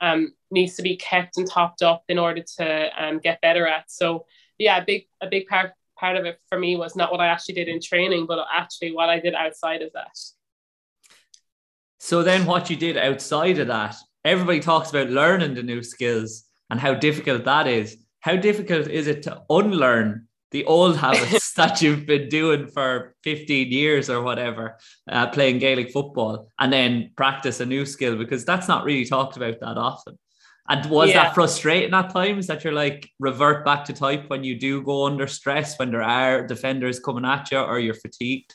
um, 0.00 0.32
needs 0.50 0.76
to 0.76 0.82
be 0.82 0.96
kept 0.96 1.36
and 1.36 1.48
topped 1.48 1.82
up 1.82 2.02
in 2.08 2.18
order 2.18 2.42
to 2.58 2.88
um, 2.98 3.18
get 3.18 3.40
better 3.42 3.66
at. 3.66 3.90
So 3.90 4.24
yeah, 4.58 4.78
a 4.78 4.84
big 4.84 5.06
a 5.20 5.26
big 5.26 5.46
part 5.46 5.72
part 5.98 6.16
of 6.16 6.24
it 6.24 6.38
for 6.48 6.58
me 6.58 6.76
was 6.76 6.96
not 6.96 7.12
what 7.12 7.20
I 7.20 7.26
actually 7.26 7.56
did 7.56 7.68
in 7.68 7.80
training, 7.80 8.26
but 8.26 8.38
actually 8.52 8.92
what 8.92 9.10
I 9.10 9.20
did 9.20 9.34
outside 9.34 9.82
of 9.82 9.92
that. 9.92 10.16
So 11.98 12.22
then, 12.22 12.46
what 12.46 12.70
you 12.70 12.76
did 12.76 12.96
outside 12.96 13.58
of 13.58 13.66
that, 13.68 13.94
everybody 14.24 14.60
talks 14.60 14.88
about 14.88 15.10
learning 15.10 15.54
the 15.54 15.62
new 15.62 15.82
skills 15.82 16.44
and 16.70 16.80
how 16.80 16.94
difficult 16.94 17.44
that 17.44 17.66
is 17.66 17.98
how 18.20 18.36
difficult 18.36 18.88
is 18.88 19.06
it 19.06 19.22
to 19.24 19.42
unlearn 19.50 20.28
the 20.50 20.64
old 20.64 20.96
habits 20.96 21.52
that 21.56 21.80
you've 21.80 22.06
been 22.06 22.28
doing 22.28 22.66
for 22.66 23.14
15 23.22 23.70
years 23.70 24.10
or 24.10 24.22
whatever, 24.22 24.78
uh, 25.08 25.28
playing 25.28 25.58
Gaelic 25.58 25.92
football, 25.92 26.48
and 26.58 26.72
then 26.72 27.12
practice 27.16 27.60
a 27.60 27.66
new 27.66 27.86
skill 27.86 28.16
because 28.16 28.44
that's 28.44 28.68
not 28.68 28.84
really 28.84 29.04
talked 29.04 29.36
about 29.36 29.60
that 29.60 29.78
often. 29.78 30.18
And 30.68 30.88
was 30.88 31.10
yeah. 31.10 31.24
that 31.24 31.34
frustrating 31.34 31.94
at 31.94 32.10
times 32.10 32.46
that 32.46 32.62
you're 32.62 32.72
like 32.72 33.08
revert 33.18 33.64
back 33.64 33.84
to 33.86 33.92
type 33.92 34.30
when 34.30 34.44
you 34.44 34.56
do 34.56 34.82
go 34.82 35.06
under 35.06 35.26
stress 35.26 35.76
when 35.78 35.90
there 35.90 36.02
are 36.02 36.46
defenders 36.46 37.00
coming 37.00 37.24
at 37.24 37.50
you 37.50 37.58
or 37.58 37.80
you're 37.80 37.94
fatigued? 37.94 38.54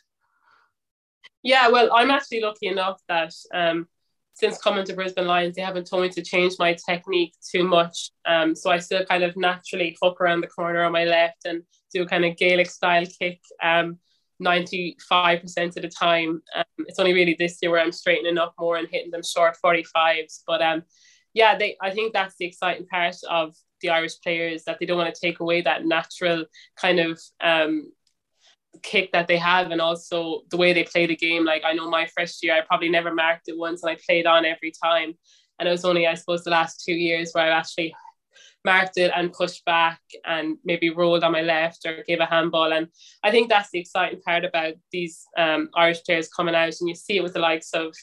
Yeah, 1.43 1.67
well, 1.69 1.89
I'm 1.93 2.11
actually 2.11 2.39
lucky 2.41 2.67
enough 2.67 3.01
that 3.09 3.33
um, 3.53 3.87
since 4.35 4.57
coming 4.57 4.85
to 4.85 4.93
Brisbane 4.93 5.27
Lions, 5.27 5.55
they 5.55 5.61
haven't 5.61 5.87
told 5.87 6.03
me 6.03 6.09
to 6.09 6.21
change 6.21 6.55
my 6.59 6.73
technique 6.73 7.33
too 7.49 7.63
much. 7.63 8.11
Um, 8.25 8.53
so 8.53 8.69
I 8.69 8.79
still 8.79 9.05
kind 9.05 9.23
of 9.23 9.35
naturally 9.37 9.97
hook 10.01 10.19
around 10.19 10.41
the 10.41 10.47
corner 10.47 10.83
on 10.83 10.91
my 10.91 11.05
left 11.05 11.45
and 11.45 11.63
do 11.93 12.03
a 12.03 12.05
kind 12.05 12.25
of 12.25 12.35
Gaelic 12.35 12.69
style 12.69 13.05
kick 13.17 13.39
um, 13.63 13.97
95% 14.43 14.97
of 15.77 15.81
the 15.81 15.87
time. 15.87 16.41
Um, 16.53 16.63
it's 16.79 16.99
only 16.99 17.13
really 17.13 17.37
this 17.39 17.57
year 17.61 17.71
where 17.71 17.81
I'm 17.81 17.93
straightening 17.93 18.37
up 18.37 18.53
more 18.59 18.75
and 18.75 18.89
hitting 18.89 19.09
them 19.09 19.23
short 19.23 19.55
45s. 19.63 20.41
But 20.45 20.61
um, 20.61 20.83
yeah, 21.33 21.57
they 21.57 21.77
I 21.81 21.91
think 21.91 22.11
that's 22.13 22.35
the 22.37 22.45
exciting 22.45 22.87
part 22.87 23.15
of 23.29 23.55
the 23.79 23.89
Irish 23.89 24.19
players 24.21 24.65
that 24.65 24.79
they 24.79 24.85
don't 24.85 24.97
want 24.97 25.15
to 25.15 25.21
take 25.21 25.39
away 25.39 25.61
that 25.61 25.85
natural 25.85 26.45
kind 26.75 26.99
of 26.99 27.21
um, 27.41 27.89
kick 28.85 29.11
that 29.11 29.27
they 29.27 29.37
have 29.37 29.71
and 29.71 29.81
also 29.81 30.41
the 30.51 30.57
way 30.57 30.71
they 30.71 30.83
play 30.83 31.05
the 31.07 31.15
game. 31.15 31.43
Like 31.43 31.63
I 31.65 31.73
know 31.73 31.89
my 31.89 32.07
first 32.17 32.43
year, 32.43 32.55
I 32.55 32.61
probably 32.61 32.89
never 32.89 33.13
marked 33.13 33.47
it 33.47 33.57
once 33.57 33.83
and 33.83 33.91
I 33.91 33.97
played 34.05 34.27
on 34.27 34.45
every 34.45 34.71
time. 34.83 35.15
And 35.59 35.67
it 35.67 35.71
was 35.71 35.85
only, 35.85 36.05
I 36.05 36.13
suppose, 36.13 36.43
the 36.43 36.51
last 36.51 36.83
two 36.85 36.93
years 36.93 37.31
where 37.31 37.45
I 37.45 37.57
actually 37.57 37.95
marked 38.63 38.97
it 38.97 39.11
and 39.15 39.31
pushed 39.31 39.63
back 39.65 39.99
and 40.25 40.57
maybe 40.65 40.89
rolled 40.89 41.23
on 41.23 41.31
my 41.31 41.41
left 41.41 41.85
or 41.85 42.03
gave 42.07 42.19
a 42.19 42.25
handball. 42.25 42.73
And 42.73 42.87
I 43.23 43.31
think 43.31 43.49
that's 43.49 43.69
the 43.71 43.79
exciting 43.79 44.21
part 44.21 44.43
about 44.43 44.73
these 44.91 45.23
um, 45.37 45.69
Irish 45.75 46.03
players 46.03 46.27
coming 46.29 46.55
out. 46.55 46.73
And 46.79 46.89
you 46.89 46.95
see 46.95 47.17
it 47.17 47.23
with 47.23 47.33
the 47.33 47.39
likes 47.39 47.71
of 47.73 47.95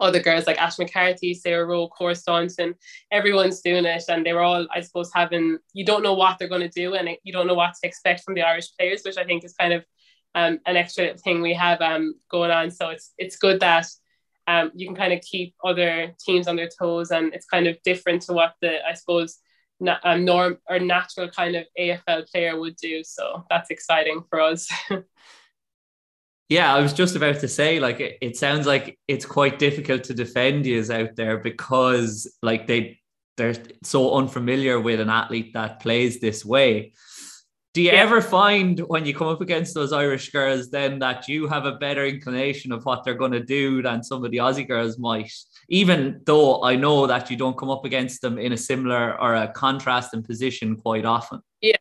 other 0.00 0.20
girls 0.20 0.46
like 0.46 0.60
Ash 0.60 0.78
McCarthy, 0.78 1.34
Sarah 1.34 1.64
Rowe, 1.66 1.88
Cora 1.88 2.16
Staunton, 2.16 2.74
everyone's 3.12 3.60
doing 3.60 3.84
it. 3.84 4.04
And 4.08 4.26
they 4.26 4.32
were 4.32 4.42
all, 4.42 4.66
I 4.74 4.80
suppose, 4.80 5.10
having, 5.14 5.58
you 5.72 5.84
don't 5.84 6.02
know 6.02 6.14
what 6.14 6.38
they're 6.38 6.48
going 6.48 6.68
to 6.68 6.68
do 6.68 6.94
and 6.94 7.08
you 7.22 7.32
don't 7.32 7.46
know 7.46 7.54
what 7.54 7.74
to 7.74 7.88
expect 7.88 8.24
from 8.24 8.34
the 8.34 8.42
Irish 8.42 8.76
players, 8.76 9.02
which 9.04 9.16
I 9.16 9.24
think 9.24 9.44
is 9.44 9.54
kind 9.54 9.72
of 9.72 9.84
um, 10.34 10.58
an 10.66 10.76
extra 10.76 11.16
thing 11.16 11.42
we 11.42 11.54
have 11.54 11.80
um, 11.80 12.14
going 12.30 12.50
on. 12.50 12.70
So 12.70 12.90
it's 12.90 13.12
it's 13.18 13.36
good 13.36 13.60
that 13.60 13.86
um, 14.46 14.72
you 14.74 14.86
can 14.86 14.96
kind 14.96 15.12
of 15.12 15.20
keep 15.20 15.54
other 15.64 16.14
teams 16.24 16.48
on 16.48 16.56
their 16.56 16.68
toes, 16.68 17.10
and 17.10 17.32
it's 17.34 17.46
kind 17.46 17.66
of 17.66 17.76
different 17.82 18.22
to 18.22 18.32
what 18.32 18.54
the 18.60 18.84
I 18.86 18.94
suppose 18.94 19.38
um, 20.02 20.24
norm 20.24 20.58
or 20.68 20.78
natural 20.78 21.28
kind 21.28 21.56
of 21.56 21.64
AFL 21.78 22.30
player 22.30 22.58
would 22.58 22.76
do. 22.76 23.02
So 23.04 23.44
that's 23.50 23.70
exciting 23.70 24.22
for 24.28 24.40
us. 24.40 24.68
yeah, 26.48 26.74
I 26.74 26.80
was 26.80 26.92
just 26.92 27.16
about 27.16 27.40
to 27.40 27.48
say, 27.48 27.80
like, 27.80 28.00
it, 28.00 28.18
it 28.20 28.36
sounds 28.36 28.66
like 28.66 28.98
it's 29.08 29.26
quite 29.26 29.58
difficult 29.58 30.04
to 30.04 30.14
defend 30.14 30.66
you 30.66 30.84
out 30.90 31.16
there 31.16 31.38
because, 31.38 32.32
like, 32.42 32.66
they 32.66 33.00
they're 33.36 33.56
so 33.82 34.14
unfamiliar 34.14 34.78
with 34.78 35.00
an 35.00 35.10
athlete 35.10 35.54
that 35.54 35.80
plays 35.80 36.20
this 36.20 36.44
way. 36.44 36.92
Do 37.74 37.82
you 37.82 37.90
yeah. 37.90 38.02
ever 38.02 38.20
find 38.20 38.78
when 38.86 39.04
you 39.04 39.12
come 39.12 39.26
up 39.26 39.40
against 39.40 39.74
those 39.74 39.92
Irish 39.92 40.30
girls 40.30 40.70
then 40.70 41.00
that 41.00 41.26
you 41.28 41.48
have 41.48 41.66
a 41.66 41.72
better 41.72 42.06
inclination 42.06 42.70
of 42.70 42.84
what 42.84 43.02
they're 43.02 43.14
going 43.14 43.32
to 43.32 43.42
do 43.42 43.82
than 43.82 44.04
some 44.04 44.24
of 44.24 44.30
the 44.30 44.36
Aussie 44.36 44.66
girls 44.66 44.96
might? 44.96 45.32
Even 45.68 46.20
though 46.24 46.62
I 46.62 46.76
know 46.76 47.08
that 47.08 47.32
you 47.32 47.36
don't 47.36 47.58
come 47.58 47.70
up 47.70 47.84
against 47.84 48.22
them 48.22 48.38
in 48.38 48.52
a 48.52 48.56
similar 48.56 49.20
or 49.20 49.34
a 49.34 49.48
contrasting 49.48 50.22
position 50.22 50.76
quite 50.76 51.04
often. 51.04 51.40
Yeah. 51.60 51.76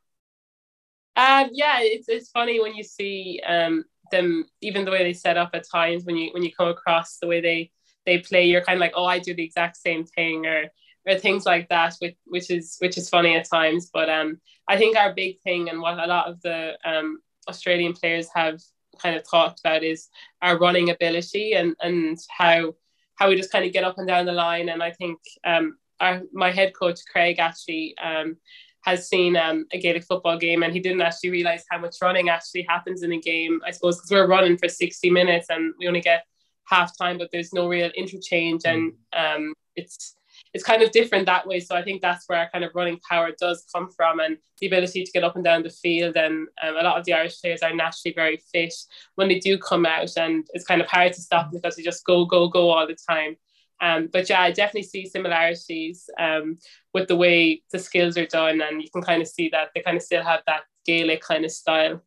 Um, 1.16 1.50
yeah, 1.54 1.78
it's, 1.82 2.10
it's 2.10 2.32
funny 2.32 2.60
when 2.60 2.74
you 2.74 2.84
see 2.84 3.40
um, 3.46 3.86
them, 4.10 4.46
even 4.62 4.86
the 4.86 4.92
way 4.92 5.04
they 5.04 5.14
set 5.14 5.38
up 5.38 5.52
at 5.54 5.70
times 5.70 6.06
when 6.06 6.18
you 6.18 6.32
when 6.34 6.42
you 6.42 6.52
come 6.52 6.70
across 6.70 7.20
the 7.20 7.28
way 7.28 7.40
they 7.40 7.70
they 8.08 8.18
play, 8.18 8.46
you're 8.46 8.64
kind 8.64 8.78
of 8.78 8.82
like, 8.82 8.94
oh, 8.96 9.06
I 9.06 9.20
do 9.20 9.36
the 9.36 9.44
exact 9.44 9.78
same 9.78 10.06
thing, 10.06 10.48
or 10.48 10.66
or 11.08 11.20
things 11.20 11.46
like 11.46 11.70
that, 11.70 11.96
which 12.00 12.16
which 12.26 12.50
is 12.50 12.78
which 12.80 12.98
is 12.98 13.10
funny 13.10 13.36
at 13.36 13.48
times. 13.48 13.92
But 13.94 14.10
um, 14.10 14.40
I 14.68 14.78
think 14.78 14.98
our 14.98 15.14
big 15.14 15.42
thing 15.42 15.70
and 15.70 15.82
what 15.82 16.00
a 16.00 16.08
lot 16.08 16.28
of 16.28 16.42
the 16.42 16.78
um, 16.86 17.20
Australian 17.48 17.94
players 17.94 18.28
have 18.34 18.62
kind 19.02 19.16
of 19.16 19.30
talked 19.30 19.60
about 19.60 19.84
is 19.84 20.10
our 20.42 20.58
running 20.58 20.90
ability 20.90 21.54
and 21.54 21.76
and 21.82 22.18
how 22.30 22.76
how 23.16 23.30
we 23.30 23.36
just 23.36 23.52
kind 23.52 23.66
of 23.66 23.74
get 23.74 23.84
up 23.84 23.98
and 23.98 24.08
down 24.08 24.26
the 24.26 24.32
line. 24.32 24.70
And 24.70 24.82
I 24.82 24.92
think 24.92 25.20
um, 25.46 25.78
our 26.00 26.22
my 26.32 26.52
head 26.52 26.74
coach 26.74 27.00
Craig 27.12 27.40
actually 27.40 27.96
um, 28.04 28.38
has 28.82 29.08
seen 29.08 29.36
um, 29.36 29.66
a 29.72 29.80
Gaelic 29.80 30.04
football 30.04 30.38
game 30.38 30.64
and 30.64 30.74
he 30.74 30.80
didn't 30.80 31.02
actually 31.02 31.30
realize 31.30 31.64
how 31.70 31.78
much 31.78 31.96
running 32.02 32.30
actually 32.30 32.66
happens 32.68 33.04
in 33.04 33.14
a 33.14 33.20
game. 33.20 33.62
I 33.66 33.72
suppose 33.72 33.98
because 33.98 34.12
we're 34.12 34.28
running 34.28 34.58
for 34.58 34.70
sixty 34.70 35.10
minutes 35.10 35.48
and 35.50 35.74
we 35.80 35.88
only 35.88 36.02
get 36.02 36.26
half 36.66 36.98
time, 36.98 37.18
but 37.18 37.30
there's 37.32 37.54
no 37.54 37.68
real 37.68 37.92
interchange 37.96 38.62
and 38.66 38.94
um, 39.14 39.54
it's 39.76 40.16
it's 40.54 40.64
kind 40.64 40.84
of 40.84 40.92
different 40.92 41.26
that 41.26 41.48
way. 41.48 41.60
So 41.60 41.76
I 41.76 41.84
think 41.84 42.02
that's 42.02 42.26
where 42.28 42.40
our 42.40 42.50
kind 42.52 42.64
of 42.64 42.76
running 42.76 43.00
power 43.10 43.32
does 43.40 43.66
come 43.74 43.90
from 43.90 44.20
and 44.20 44.38
the 44.60 44.68
ability 44.68 45.04
to 45.04 45.12
get 45.12 45.24
up 45.24 45.36
and 45.36 45.44
down 45.44 45.64
the 45.64 45.70
field. 45.70 46.16
And 46.16 46.48
um, 46.62 46.78
a 46.78 46.84
lot 46.84 47.00
of 47.00 47.06
the 47.06 47.14
Irish 47.14 47.42
players 47.42 47.64
are 47.64 47.74
naturally 47.74 48.14
very 48.14 48.42
fit 48.52 48.74
when 49.16 49.30
they 49.30 49.40
do 49.40 49.58
come 49.58 49.86
out, 49.86 50.16
and 50.18 50.46
it's 50.54 50.66
kind 50.66 50.82
of 50.82 50.88
hard 50.88 51.14
to 51.14 51.22
stop 51.22 51.52
because 51.52 51.76
they 51.76 51.84
just 51.84 52.06
go, 52.06 52.26
go, 52.26 52.48
go 52.48 52.70
all 52.70 52.88
the 52.88 52.98
time. 53.10 53.36
Um, 53.82 54.10
but 54.14 54.30
yeah, 54.30 54.42
I 54.42 54.52
definitely 54.52 54.84
see 54.84 55.08
similarities 55.08 56.10
um, 56.20 56.58
with 56.94 57.08
the 57.08 57.18
way 57.18 57.64
the 57.72 57.80
skills 57.80 58.18
are 58.18 58.28
done, 58.28 58.62
and 58.62 58.82
you 58.82 58.90
can 58.92 59.02
kind 59.02 59.22
of 59.22 59.28
see 59.28 59.50
that 59.50 59.70
they 59.74 59.82
kind 59.82 59.98
of 59.98 60.04
still 60.04 60.24
have 60.24 60.42
that 60.48 60.62
Gaelic 60.86 61.22
kind 61.22 61.46
of 61.46 61.52
style. 61.52 62.02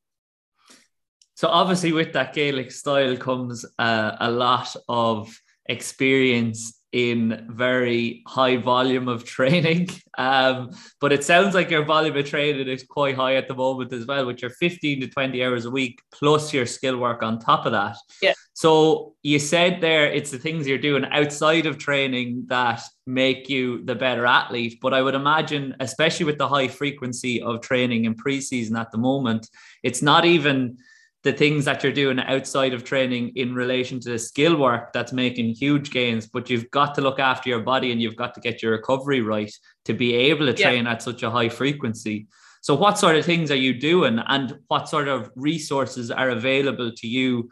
So 1.34 1.48
obviously, 1.48 1.92
with 1.92 2.12
that 2.14 2.32
Gaelic 2.32 2.70
style 2.70 3.16
comes 3.16 3.66
uh, 3.78 4.16
a 4.20 4.30
lot 4.30 4.74
of 4.88 5.38
experience 5.68 6.80
in 6.96 7.46
very 7.50 8.22
high 8.26 8.56
volume 8.56 9.06
of 9.06 9.22
training. 9.24 9.88
Um, 10.18 10.70
but 10.98 11.12
it 11.12 11.24
sounds 11.24 11.54
like 11.54 11.70
your 11.70 11.84
volume 11.84 12.16
of 12.16 12.24
training 12.24 12.68
is 12.68 12.84
quite 12.84 13.16
high 13.16 13.34
at 13.34 13.48
the 13.48 13.54
moment 13.54 13.92
as 13.92 14.06
well, 14.06 14.24
with 14.24 14.40
your 14.40 14.50
15 14.50 15.02
to 15.02 15.08
20 15.08 15.44
hours 15.44 15.66
a 15.66 15.70
week 15.70 16.00
plus 16.10 16.54
your 16.54 16.64
skill 16.64 16.96
work 16.96 17.22
on 17.22 17.38
top 17.38 17.66
of 17.66 17.72
that. 17.72 17.98
Yeah. 18.22 18.32
So 18.54 19.14
you 19.22 19.38
said 19.38 19.82
there 19.82 20.10
it's 20.10 20.30
the 20.30 20.38
things 20.38 20.66
you're 20.66 20.78
doing 20.78 21.04
outside 21.04 21.66
of 21.66 21.76
training 21.76 22.44
that 22.46 22.80
make 23.06 23.50
you 23.50 23.84
the 23.84 23.94
better 23.94 24.24
athlete. 24.24 24.78
But 24.80 24.94
I 24.94 25.02
would 25.02 25.14
imagine, 25.14 25.76
especially 25.80 26.24
with 26.24 26.38
the 26.38 26.48
high 26.48 26.68
frequency 26.68 27.42
of 27.42 27.60
training 27.60 28.06
in 28.06 28.14
preseason 28.14 28.80
at 28.80 28.92
the 28.92 28.98
moment, 28.98 29.50
it's 29.82 30.00
not 30.00 30.24
even 30.24 30.78
the 31.26 31.32
things 31.32 31.64
that 31.64 31.82
you're 31.82 31.92
doing 31.92 32.20
outside 32.20 32.72
of 32.72 32.84
training 32.84 33.32
in 33.34 33.52
relation 33.52 33.98
to 33.98 34.10
the 34.10 34.18
skill 34.18 34.56
work 34.56 34.92
that's 34.92 35.12
making 35.12 35.48
huge 35.48 35.90
gains 35.90 36.28
but 36.28 36.48
you've 36.48 36.70
got 36.70 36.94
to 36.94 37.00
look 37.00 37.18
after 37.18 37.48
your 37.48 37.58
body 37.58 37.90
and 37.90 38.00
you've 38.00 38.14
got 38.14 38.32
to 38.32 38.40
get 38.40 38.62
your 38.62 38.70
recovery 38.70 39.20
right 39.20 39.52
to 39.84 39.92
be 39.92 40.14
able 40.14 40.46
to 40.46 40.54
train 40.54 40.84
yeah. 40.84 40.92
at 40.92 41.02
such 41.02 41.24
a 41.24 41.30
high 41.30 41.48
frequency. 41.48 42.28
So 42.60 42.76
what 42.76 42.96
sort 42.96 43.16
of 43.16 43.24
things 43.24 43.50
are 43.50 43.56
you 43.56 43.74
doing 43.74 44.20
and 44.28 44.56
what 44.68 44.88
sort 44.88 45.08
of 45.08 45.32
resources 45.34 46.12
are 46.12 46.30
available 46.30 46.92
to 46.96 47.08
you 47.08 47.50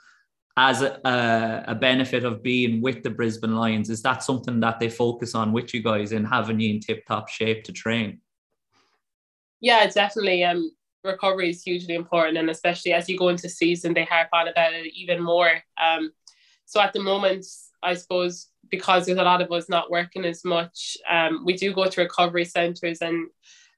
as 0.57 0.83
a, 0.83 1.65
a 1.67 1.75
benefit 1.75 2.25
of 2.25 2.45
being 2.45 2.81
with 2.81 3.03
the 3.03 3.11
Brisbane 3.11 3.57
Lions? 3.57 3.91
Is 3.91 4.03
that 4.03 4.23
something 4.23 4.61
that 4.61 4.79
they 4.79 4.89
focus 4.89 5.35
on 5.35 5.53
with 5.53 5.75
you 5.75 5.83
guys 5.83 6.13
in 6.13 6.25
having 6.25 6.61
you 6.61 6.75
in 6.75 6.79
tip 6.79 7.05
top 7.07 7.29
shape 7.29 7.65
to 7.65 7.73
train? 7.73 8.21
Yeah 9.61 9.85
definitely. 9.89 10.45
Um 10.45 10.71
recovery 11.05 11.51
is 11.51 11.63
hugely 11.63 11.95
important, 11.95 12.39
and 12.39 12.51
especially 12.51 12.93
as 12.93 13.09
you 13.09 13.19
go 13.19 13.29
into 13.29 13.49
season, 13.49 13.95
they 13.95 14.05
harp 14.05 14.29
on 14.33 14.49
about 14.49 14.73
it 14.73 14.93
even 14.95 15.23
more. 15.23 15.63
Um, 15.83 16.13
so 16.65 16.81
at 16.81 16.93
the 16.93 17.01
moment, 17.01 17.47
I 17.83 17.95
suppose 17.95 18.49
because 18.71 19.07
there's 19.07 19.19
a 19.19 19.23
lot 19.23 19.43
of 19.43 19.53
us 19.53 19.69
not 19.69 19.91
working 19.91 20.25
as 20.25 20.45
much, 20.45 20.97
um, 21.09 21.45
we 21.45 21.55
do 21.55 21.73
go 21.73 21.87
to 21.87 22.01
recovery 22.01 22.45
centres 22.45 23.03
and 23.03 23.29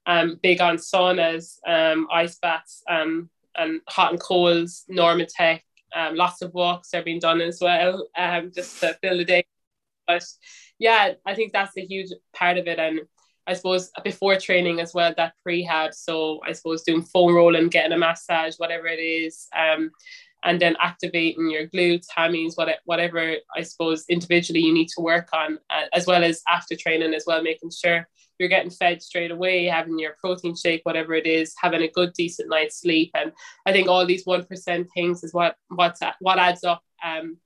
um, 0.05 0.39
big 0.41 0.61
on 0.61 0.77
saunas, 0.77 1.57
um, 1.67 2.07
ice 2.11 2.39
baths, 2.39 2.81
um, 2.89 3.29
and 3.55 3.81
hot 3.89 4.11
and 4.11 4.21
colds, 4.21 4.85
Normatec. 4.89 5.61
Um, 5.95 6.15
lots 6.15 6.41
of 6.41 6.53
walks 6.53 6.93
are 6.93 7.03
being 7.03 7.19
done 7.19 7.41
as 7.41 7.59
well, 7.61 8.07
just 8.53 8.79
to 8.81 8.97
fill 9.01 9.17
the 9.17 9.25
day. 9.25 9.45
But 10.05 10.23
yeah, 10.79 11.13
I 11.25 11.35
think 11.35 11.51
that's 11.51 11.77
a 11.77 11.85
huge 11.85 12.09
part 12.33 12.57
of 12.57 12.67
it, 12.67 12.79
and 12.79 13.01
I 13.47 13.53
suppose 13.53 13.89
before 14.03 14.35
training 14.37 14.79
as 14.79 14.93
well, 14.93 15.13
that 15.15 15.33
prehab. 15.47 15.93
So 15.93 16.41
I 16.45 16.51
suppose 16.51 16.83
doing 16.83 17.01
foam 17.01 17.33
rolling, 17.33 17.69
getting 17.69 17.93
a 17.93 17.97
massage, 17.97 18.55
whatever 18.57 18.87
it 18.87 18.99
is, 18.99 19.47
um, 19.57 19.91
and 20.43 20.59
then 20.59 20.75
activating 20.79 21.49
your 21.49 21.67
glutes, 21.67 22.05
hammies, 22.15 22.53
whatever 22.85 23.35
I 23.55 23.61
suppose 23.63 24.05
individually 24.09 24.61
you 24.61 24.73
need 24.73 24.89
to 24.89 25.01
work 25.01 25.29
on, 25.33 25.59
uh, 25.69 25.85
as 25.93 26.05
well 26.05 26.23
as 26.23 26.43
after 26.47 26.75
training 26.75 27.13
as 27.13 27.23
well, 27.25 27.41
making 27.41 27.71
sure 27.71 28.07
you're 28.37 28.49
getting 28.49 28.69
fed 28.69 29.01
straight 29.01 29.31
away, 29.31 29.65
having 29.65 29.97
your 29.97 30.15
protein 30.21 30.55
shake, 30.55 30.81
whatever 30.83 31.13
it 31.15 31.25
is, 31.25 31.55
having 31.59 31.81
a 31.81 31.87
good 31.89 32.13
decent 32.13 32.49
night's 32.49 32.81
sleep, 32.81 33.11
and 33.15 33.31
I 33.65 33.71
think 33.71 33.87
all 33.87 34.05
these 34.05 34.25
one 34.25 34.45
percent 34.45 34.87
things 34.93 35.23
is 35.23 35.33
what 35.33 35.55
what's 35.69 36.01
what 36.19 36.37
adds 36.37 36.63
up. 36.63 36.83
Um, 37.03 37.37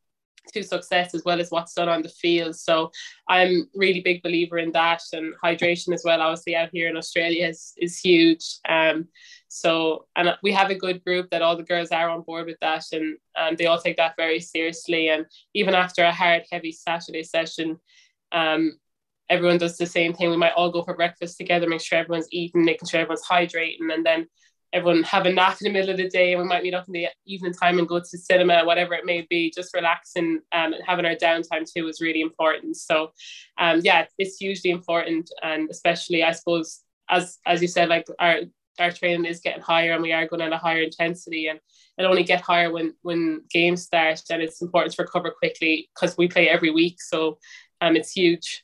to 0.54 0.64
success 0.64 1.14
as 1.14 1.24
well 1.24 1.40
as 1.40 1.52
what's 1.52 1.74
done 1.74 1.90
on 1.90 2.02
the 2.02 2.10
field. 2.10 2.56
So 2.56 2.92
I'm 3.28 3.70
really 3.76 4.02
big 4.02 4.24
believer 4.24 4.58
in 4.58 4.72
that 4.72 5.02
and 5.14 5.34
hydration 5.44 5.94
as 5.94 6.04
well. 6.04 6.22
Obviously 6.22 6.56
out 6.56 6.70
here 6.72 6.90
in 6.90 6.98
Australia 6.98 7.48
is, 7.48 7.74
is 7.78 8.00
huge. 8.00 8.46
Um, 8.68 9.08
so 9.48 10.06
and 10.16 10.36
we 10.44 10.52
have 10.52 10.70
a 10.70 10.76
good 10.76 11.04
group 11.04 11.30
that 11.30 11.42
all 11.42 11.58
the 11.58 11.64
girls 11.64 11.92
are 11.92 12.10
on 12.10 12.22
board 12.22 12.48
with 12.48 12.60
that 12.62 12.86
and, 12.92 13.18
and 13.36 13.58
they 13.58 13.66
all 13.66 13.80
take 13.80 13.98
that 13.98 14.16
very 14.18 14.40
seriously. 14.40 15.10
And 15.10 15.26
even 15.54 15.76
after 15.76 16.04
a 16.04 16.12
hard, 16.12 16.44
heavy 16.52 16.72
Saturday 16.72 17.24
session, 17.24 17.80
um, 18.32 18.78
everyone 19.30 19.58
does 19.58 19.78
the 19.78 19.86
same 19.86 20.14
thing. 20.14 20.30
We 20.30 20.38
might 20.38 20.54
all 20.54 20.72
go 20.72 20.84
for 20.84 20.96
breakfast 20.96 21.38
together, 21.38 21.68
make 21.68 21.82
sure 21.82 21.98
everyone's 21.98 22.28
eating, 22.32 22.66
making 22.66 22.88
sure 22.88 23.00
everyone's 23.00 23.26
hydrating, 23.26 23.94
and 23.94 24.06
then 24.06 24.28
everyone 24.74 25.04
have 25.04 25.26
a 25.26 25.32
nap 25.32 25.58
in 25.62 25.66
the 25.66 25.72
middle 25.72 25.92
of 25.92 25.98
the 25.98 26.10
day 26.10 26.32
and 26.32 26.42
we 26.42 26.48
might 26.48 26.64
meet 26.64 26.74
up 26.74 26.88
in 26.88 26.94
the 26.94 27.08
evening 27.26 27.54
time 27.54 27.78
and 27.78 27.88
go 27.88 28.00
to 28.00 28.18
cinema, 28.18 28.64
whatever 28.64 28.94
it 28.94 29.06
may 29.06 29.22
be, 29.30 29.52
just 29.54 29.74
relaxing 29.74 30.40
um, 30.54 30.74
and 30.74 30.84
having 30.86 31.06
our 31.06 31.16
downtime 31.16 31.70
too 31.72 31.88
is 31.88 32.00
really 32.00 32.22
important. 32.22 32.78
So 32.78 33.12
um, 33.58 33.82
yeah, 33.84 34.06
it's 34.18 34.38
hugely 34.38 34.72
important. 34.72 35.30
And 35.44 35.70
especially, 35.70 36.24
I 36.24 36.32
suppose, 36.32 36.82
as, 37.10 37.38
as 37.46 37.62
you 37.62 37.68
said, 37.68 37.90
like 37.90 38.08
our, 38.20 38.40
our 38.80 38.92
training 38.92 39.26
is 39.26 39.42
getting 39.42 39.62
higher 39.62 39.92
and 39.92 40.02
we 40.02 40.14
are 40.14 40.28
going 40.28 40.42
at 40.42 40.54
a 40.54 40.58
higher 40.58 40.82
intensity 40.82 41.48
and 41.48 41.60
it 41.98 42.04
only 42.04 42.24
get 42.24 42.40
higher 42.40 42.72
when, 42.72 42.94
when 43.02 43.42
games 43.50 43.84
start 43.84 44.22
and 44.30 44.42
it's 44.42 44.62
important 44.62 44.96
to 44.96 45.02
recover 45.02 45.32
quickly 45.32 45.90
because 45.94 46.18
we 46.18 46.30
play 46.30 46.48
every 46.48 46.72
week. 46.72 47.02
So 47.02 47.40
um, 47.82 47.98
it's 47.98 48.14
huge. 48.14 48.64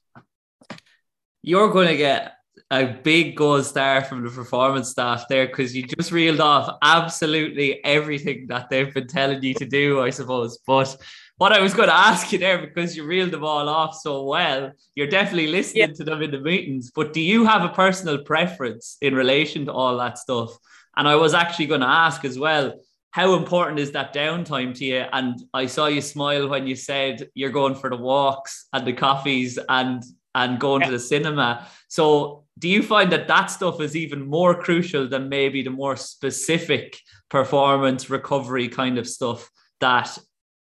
You're 1.43 1.69
going 1.69 1.89
to 1.89 1.97
get 1.97 2.36
a 2.71 2.85
big 2.85 3.35
gold 3.35 3.65
star 3.65 4.03
from 4.03 4.23
the 4.23 4.29
performance 4.29 4.89
staff 4.89 5.25
there 5.29 5.47
because 5.47 5.75
you 5.75 5.83
just 5.83 6.11
reeled 6.11 6.39
off 6.39 6.77
absolutely 6.81 7.83
everything 7.83 8.47
that 8.47 8.69
they've 8.69 8.93
been 8.93 9.07
telling 9.07 9.41
you 9.43 9.53
to 9.55 9.65
do, 9.65 10.01
I 10.01 10.09
suppose. 10.09 10.57
But 10.65 10.97
what 11.37 11.53
I 11.53 11.61
was 11.61 11.73
going 11.73 11.89
to 11.89 11.95
ask 11.95 12.31
you 12.31 12.39
there, 12.39 12.59
because 12.59 12.95
you 12.95 13.05
reeled 13.05 13.31
them 13.31 13.43
all 13.43 13.69
off 13.69 13.95
so 13.95 14.23
well, 14.23 14.71
you're 14.95 15.07
definitely 15.07 15.47
listening 15.47 15.89
yeah. 15.89 15.95
to 15.95 16.03
them 16.03 16.21
in 16.21 16.31
the 16.31 16.39
meetings. 16.39 16.91
But 16.93 17.13
do 17.13 17.21
you 17.21 17.45
have 17.45 17.63
a 17.63 17.73
personal 17.73 18.19
preference 18.19 18.97
in 19.01 19.15
relation 19.15 19.65
to 19.65 19.73
all 19.73 19.97
that 19.97 20.17
stuff? 20.17 20.51
And 20.95 21.07
I 21.07 21.15
was 21.15 21.33
actually 21.33 21.67
going 21.67 21.81
to 21.81 21.87
ask 21.87 22.25
as 22.25 22.39
well, 22.39 22.73
how 23.11 23.35
important 23.35 23.79
is 23.79 23.91
that 23.91 24.13
downtime 24.13 24.75
to 24.75 24.85
you? 24.85 25.05
And 25.11 25.41
I 25.53 25.65
saw 25.67 25.87
you 25.87 26.01
smile 26.01 26.47
when 26.47 26.67
you 26.67 26.75
said 26.75 27.29
you're 27.33 27.51
going 27.51 27.75
for 27.75 27.89
the 27.89 27.97
walks 27.97 28.67
and 28.73 28.85
the 28.85 28.93
coffees 28.93 29.57
and 29.69 30.03
and 30.35 30.59
going 30.59 30.81
yeah. 30.81 30.87
to 30.87 30.93
the 30.93 30.99
cinema. 30.99 31.67
So 31.87 32.45
do 32.57 32.67
you 32.67 32.81
find 32.81 33.11
that 33.11 33.27
that 33.27 33.47
stuff 33.47 33.81
is 33.81 33.95
even 33.95 34.25
more 34.27 34.59
crucial 34.61 35.07
than 35.07 35.29
maybe 35.29 35.61
the 35.61 35.69
more 35.69 35.95
specific 35.95 36.99
performance 37.29 38.09
recovery 38.09 38.67
kind 38.67 38.97
of 38.97 39.07
stuff 39.07 39.49
that 39.79 40.17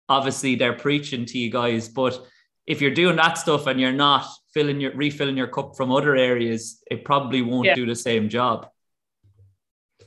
obviously 0.09 0.55
they're 0.55 0.73
preaching 0.73 1.25
to 1.25 1.37
you 1.37 1.49
guys 1.49 1.89
but 1.89 2.25
if 2.65 2.81
you're 2.81 2.91
doing 2.91 3.15
that 3.17 3.37
stuff 3.37 3.67
and 3.67 3.79
you're 3.79 3.91
not 3.91 4.25
filling 4.53 4.79
your 4.79 4.95
refilling 4.95 5.37
your 5.37 5.47
cup 5.47 5.75
from 5.75 5.91
other 5.91 6.15
areas, 6.15 6.81
it 6.89 7.03
probably 7.03 7.41
won't 7.41 7.65
yeah. 7.65 7.75
do 7.75 7.85
the 7.85 7.95
same 7.95 8.29
job. 8.29 8.67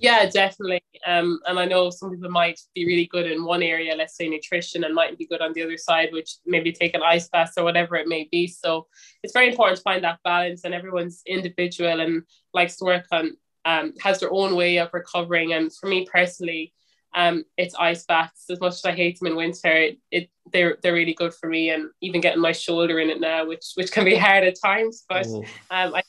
Yeah, 0.01 0.29
definitely. 0.29 0.83
Um, 1.07 1.41
and 1.47 1.59
I 1.59 1.65
know 1.65 1.91
some 1.91 2.11
people 2.11 2.31
might 2.31 2.61
be 2.75 2.87
really 2.87 3.07
good 3.07 3.27
in 3.27 3.45
one 3.45 3.63
area, 3.63 3.95
let's 3.95 4.17
say 4.17 4.29
nutrition, 4.29 4.85
and 4.85 4.95
might 4.95 5.19
be 5.19 5.27
good 5.27 5.41
on 5.41 5.53
the 5.53 5.63
other 5.63 5.77
side, 5.77 6.11
which 6.13 6.37
maybe 6.45 6.73
take 6.73 6.95
an 6.95 7.03
ice 7.03 7.29
bath 7.29 7.53
or 7.57 7.65
whatever 7.65 7.97
it 7.97 8.09
may 8.09 8.29
be. 8.31 8.47
So 8.47 8.87
it's 9.23 9.33
very 9.33 9.49
important 9.49 9.79
to 9.79 9.83
find 9.83 10.05
that 10.05 10.21
balance, 10.25 10.65
and 10.65 10.75
everyone's 10.75 11.23
individual 11.27 12.01
and 12.01 12.23
likes 12.53 12.77
to 12.77 12.85
work 12.85 13.07
on, 13.13 13.37
um, 13.65 13.95
has 14.01 14.21
their 14.21 14.33
own 14.33 14.57
way 14.57 14.79
of 14.79 14.91
recovering. 14.93 15.53
And 15.53 15.75
for 15.75 15.89
me 15.89 16.07
personally, 16.11 16.73
um, 17.15 17.45
it's 17.57 17.75
ice 17.75 18.05
baths. 18.05 18.45
As 18.51 18.61
much 18.61 18.75
as 18.75 18.85
I 18.85 18.93
hate 18.93 19.19
them 19.19 19.29
in 19.29 19.37
winter, 19.37 19.73
it, 19.73 19.99
it 20.11 20.31
they're 20.53 20.77
they're 20.83 20.93
really 20.93 21.15
good 21.15 21.35
for 21.35 21.49
me, 21.49 21.71
and 21.71 21.91
even 22.03 22.21
getting 22.21 22.43
my 22.43 22.53
shoulder 22.53 23.01
in 23.01 23.11
it 23.11 23.21
now, 23.21 23.47
which 23.47 23.73
which 23.75 23.91
can 23.91 24.05
be 24.05 24.17
hard 24.27 24.45
at 24.45 24.61
times, 24.63 25.05
but 25.09 25.27
oh. 25.27 25.45
um, 25.71 25.95
I 25.95 26.03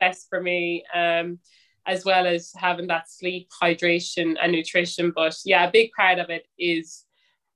best 0.00 0.26
for 0.28 0.40
me. 0.40 0.84
Um, 0.94 1.38
as 1.86 2.04
well 2.04 2.26
as 2.26 2.52
having 2.56 2.88
that 2.88 3.10
sleep, 3.10 3.48
hydration, 3.62 4.36
and 4.40 4.52
nutrition. 4.52 5.12
But 5.14 5.36
yeah, 5.44 5.66
a 5.66 5.70
big 5.70 5.90
part 5.96 6.18
of 6.18 6.30
it 6.30 6.46
is, 6.58 7.04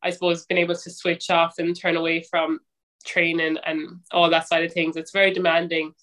I 0.02 0.10
suppose, 0.10 0.46
being 0.46 0.60
able 0.60 0.76
to 0.76 0.90
switch 0.90 1.30
off 1.30 1.58
and 1.58 1.78
turn 1.78 1.96
away 1.96 2.22
from 2.22 2.60
training 3.04 3.58
and 3.66 4.00
all 4.12 4.30
that 4.30 4.48
side 4.48 4.64
of 4.64 4.72
things. 4.72 4.96
It's 4.96 5.12
very 5.12 5.32
demanding 5.32 5.94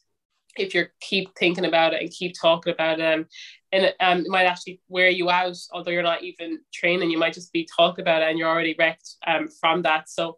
if 0.58 0.74
you 0.74 0.88
keep 1.00 1.36
thinking 1.38 1.66
about 1.66 1.94
it 1.94 2.02
and 2.02 2.12
keep 2.12 2.34
talking 2.40 2.74
about 2.74 3.00
it. 3.00 3.28
And 3.72 3.86
it, 3.86 3.96
um, 4.00 4.20
it 4.20 4.30
might 4.30 4.46
actually 4.46 4.82
wear 4.88 5.10
you 5.10 5.30
out, 5.30 5.58
although 5.72 5.92
you're 5.92 6.04
not 6.04 6.24
even 6.24 6.60
training. 6.74 7.12
You 7.12 7.20
might 7.20 7.34
just 7.34 7.54
be 7.54 7.68
talking 7.78 8.02
about 8.02 8.24
it 8.24 8.30
and 8.30 8.40
you're 8.40 8.50
already 8.50 8.76
wrecked 8.78 9.16
um, 9.26 9.48
from 9.48 9.84
that. 9.84 10.10
So 10.10 10.38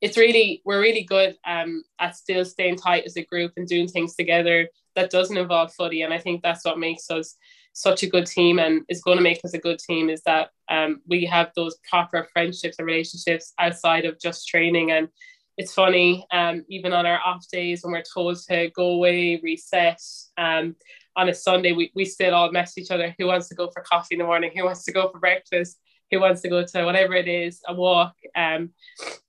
it's 0.00 0.16
really 0.16 0.60
we're 0.64 0.80
really 0.80 1.04
good 1.04 1.36
um, 1.46 1.84
at 2.00 2.16
still 2.16 2.44
staying 2.44 2.76
tight 2.76 3.04
as 3.06 3.16
a 3.16 3.24
group 3.24 3.52
and 3.56 3.68
doing 3.68 3.88
things 3.88 4.16
together 4.16 4.68
that 4.94 5.10
doesn't 5.10 5.36
involve 5.36 5.72
footy. 5.74 6.02
And 6.02 6.12
i 6.12 6.18
think 6.18 6.42
that's 6.42 6.64
what 6.64 6.78
makes 6.78 7.10
us 7.10 7.36
such 7.72 8.02
a 8.02 8.08
good 8.08 8.26
team 8.26 8.58
and 8.58 8.82
is 8.88 9.02
going 9.02 9.16
to 9.16 9.22
make 9.22 9.40
us 9.44 9.54
a 9.54 9.58
good 9.58 9.78
team 9.78 10.10
is 10.10 10.22
that 10.24 10.50
um, 10.68 11.00
we 11.08 11.24
have 11.24 11.50
those 11.56 11.78
proper 11.88 12.28
friendships 12.32 12.78
and 12.78 12.86
relationships 12.86 13.54
outside 13.58 14.04
of 14.04 14.20
just 14.20 14.46
training. 14.46 14.90
And 14.90 15.08
it's 15.56 15.72
funny 15.72 16.26
um, 16.32 16.64
even 16.68 16.92
on 16.92 17.06
our 17.06 17.20
off 17.24 17.46
days 17.50 17.82
when 17.82 17.92
we're 17.92 18.02
told 18.02 18.38
to 18.48 18.70
go 18.70 18.90
away 18.90 19.40
reset 19.42 20.00
um, 20.38 20.76
on 21.14 21.28
a 21.28 21.34
sunday 21.34 21.72
we, 21.72 21.92
we 21.94 22.04
still 22.04 22.34
all 22.34 22.52
mess 22.52 22.76
each 22.76 22.90
other. 22.90 23.14
Who 23.18 23.26
wants 23.26 23.48
to 23.48 23.54
go 23.54 23.70
for 23.70 23.82
coffee 23.82 24.14
in 24.14 24.18
the 24.18 24.24
morning? 24.24 24.50
Who 24.54 24.64
wants 24.64 24.84
to 24.84 24.92
go 24.92 25.10
for 25.10 25.18
breakfast 25.18 25.78
who 26.12 26.20
wants 26.20 26.42
to 26.42 26.48
go 26.48 26.62
to 26.64 26.84
whatever 26.84 27.14
it 27.14 27.26
is, 27.26 27.60
a 27.66 27.74
walk. 27.74 28.14
Um, 28.36 28.70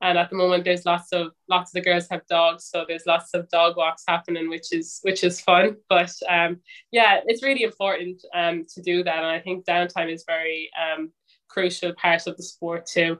and 0.01 0.17
at 0.17 0.29
the 0.29 0.35
moment, 0.35 0.65
there's 0.65 0.85
lots 0.85 1.13
of 1.13 1.31
lots 1.47 1.69
of 1.69 1.73
the 1.75 1.89
girls 1.89 2.07
have 2.11 2.27
dogs, 2.27 2.65
so 2.65 2.85
there's 2.87 3.05
lots 3.07 3.33
of 3.33 3.49
dog 3.49 3.77
walks 3.77 4.03
happening, 4.07 4.49
which 4.49 4.73
is 4.73 4.99
which 5.01 5.23
is 5.23 5.39
fun. 5.39 5.77
But 5.89 6.11
um, 6.29 6.59
yeah, 6.91 7.21
it's 7.25 7.41
really 7.41 7.63
important 7.63 8.23
um, 8.35 8.65
to 8.75 8.81
do 8.81 9.03
that, 9.03 9.17
and 9.17 9.25
I 9.25 9.39
think 9.39 9.65
downtime 9.65 10.13
is 10.13 10.25
very 10.27 10.69
um, 10.77 11.11
crucial 11.47 11.93
part 11.93 12.27
of 12.27 12.35
the 12.35 12.43
sport 12.43 12.85
too. 12.85 13.17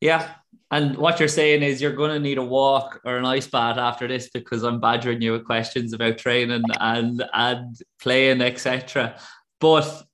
Yeah, 0.00 0.34
and 0.70 0.98
what 0.98 1.18
you're 1.18 1.28
saying 1.28 1.62
is 1.62 1.80
you're 1.80 1.92
going 1.92 2.10
to 2.10 2.20
need 2.20 2.38
a 2.38 2.44
walk 2.44 3.00
or 3.04 3.16
an 3.16 3.24
ice 3.24 3.46
bath 3.46 3.78
after 3.78 4.06
this 4.06 4.28
because 4.28 4.62
I'm 4.62 4.78
badgering 4.78 5.22
you 5.22 5.32
with 5.32 5.46
questions 5.46 5.94
about 5.94 6.18
training 6.18 6.64
and 6.80 7.24
and 7.32 7.76
playing, 7.98 8.42
etc. 8.42 9.18
But 9.58 10.04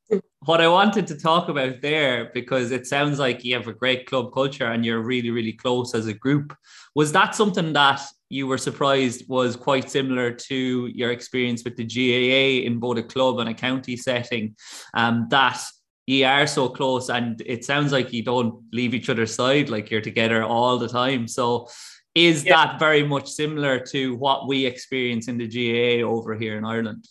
what 0.44 0.60
I 0.60 0.68
wanted 0.68 1.06
to 1.08 1.18
talk 1.18 1.48
about 1.48 1.80
there, 1.80 2.30
because 2.34 2.70
it 2.72 2.86
sounds 2.86 3.18
like 3.18 3.44
you 3.44 3.54
have 3.54 3.68
a 3.68 3.72
great 3.72 4.06
club 4.06 4.32
culture 4.32 4.66
and 4.66 4.84
you're 4.84 5.02
really, 5.02 5.30
really 5.30 5.52
close 5.52 5.94
as 5.94 6.06
a 6.06 6.14
group. 6.14 6.56
Was 6.94 7.12
that 7.12 7.34
something 7.34 7.72
that 7.74 8.00
you 8.28 8.46
were 8.46 8.58
surprised 8.58 9.28
was 9.28 9.56
quite 9.56 9.90
similar 9.90 10.32
to 10.32 10.90
your 10.92 11.12
experience 11.12 11.62
with 11.64 11.76
the 11.76 11.84
GAA 11.84 12.66
in 12.66 12.78
both 12.78 12.98
a 12.98 13.02
club 13.02 13.38
and 13.38 13.48
a 13.48 13.54
county 13.54 13.96
setting? 13.96 14.56
Um, 14.94 15.26
that 15.30 15.62
you 16.06 16.24
are 16.26 16.46
so 16.46 16.68
close 16.68 17.08
and 17.08 17.40
it 17.46 17.64
sounds 17.64 17.92
like 17.92 18.12
you 18.12 18.24
don't 18.24 18.62
leave 18.72 18.94
each 18.94 19.08
other's 19.08 19.34
side, 19.34 19.68
like 19.68 19.90
you're 19.90 20.00
together 20.00 20.42
all 20.42 20.78
the 20.78 20.88
time. 20.88 21.28
So 21.28 21.68
is 22.14 22.44
yeah. 22.44 22.66
that 22.66 22.78
very 22.78 23.04
much 23.04 23.30
similar 23.30 23.78
to 23.78 24.16
what 24.16 24.48
we 24.48 24.66
experience 24.66 25.28
in 25.28 25.38
the 25.38 25.46
GAA 25.46 26.06
over 26.06 26.34
here 26.34 26.58
in 26.58 26.64
Ireland? 26.64 27.06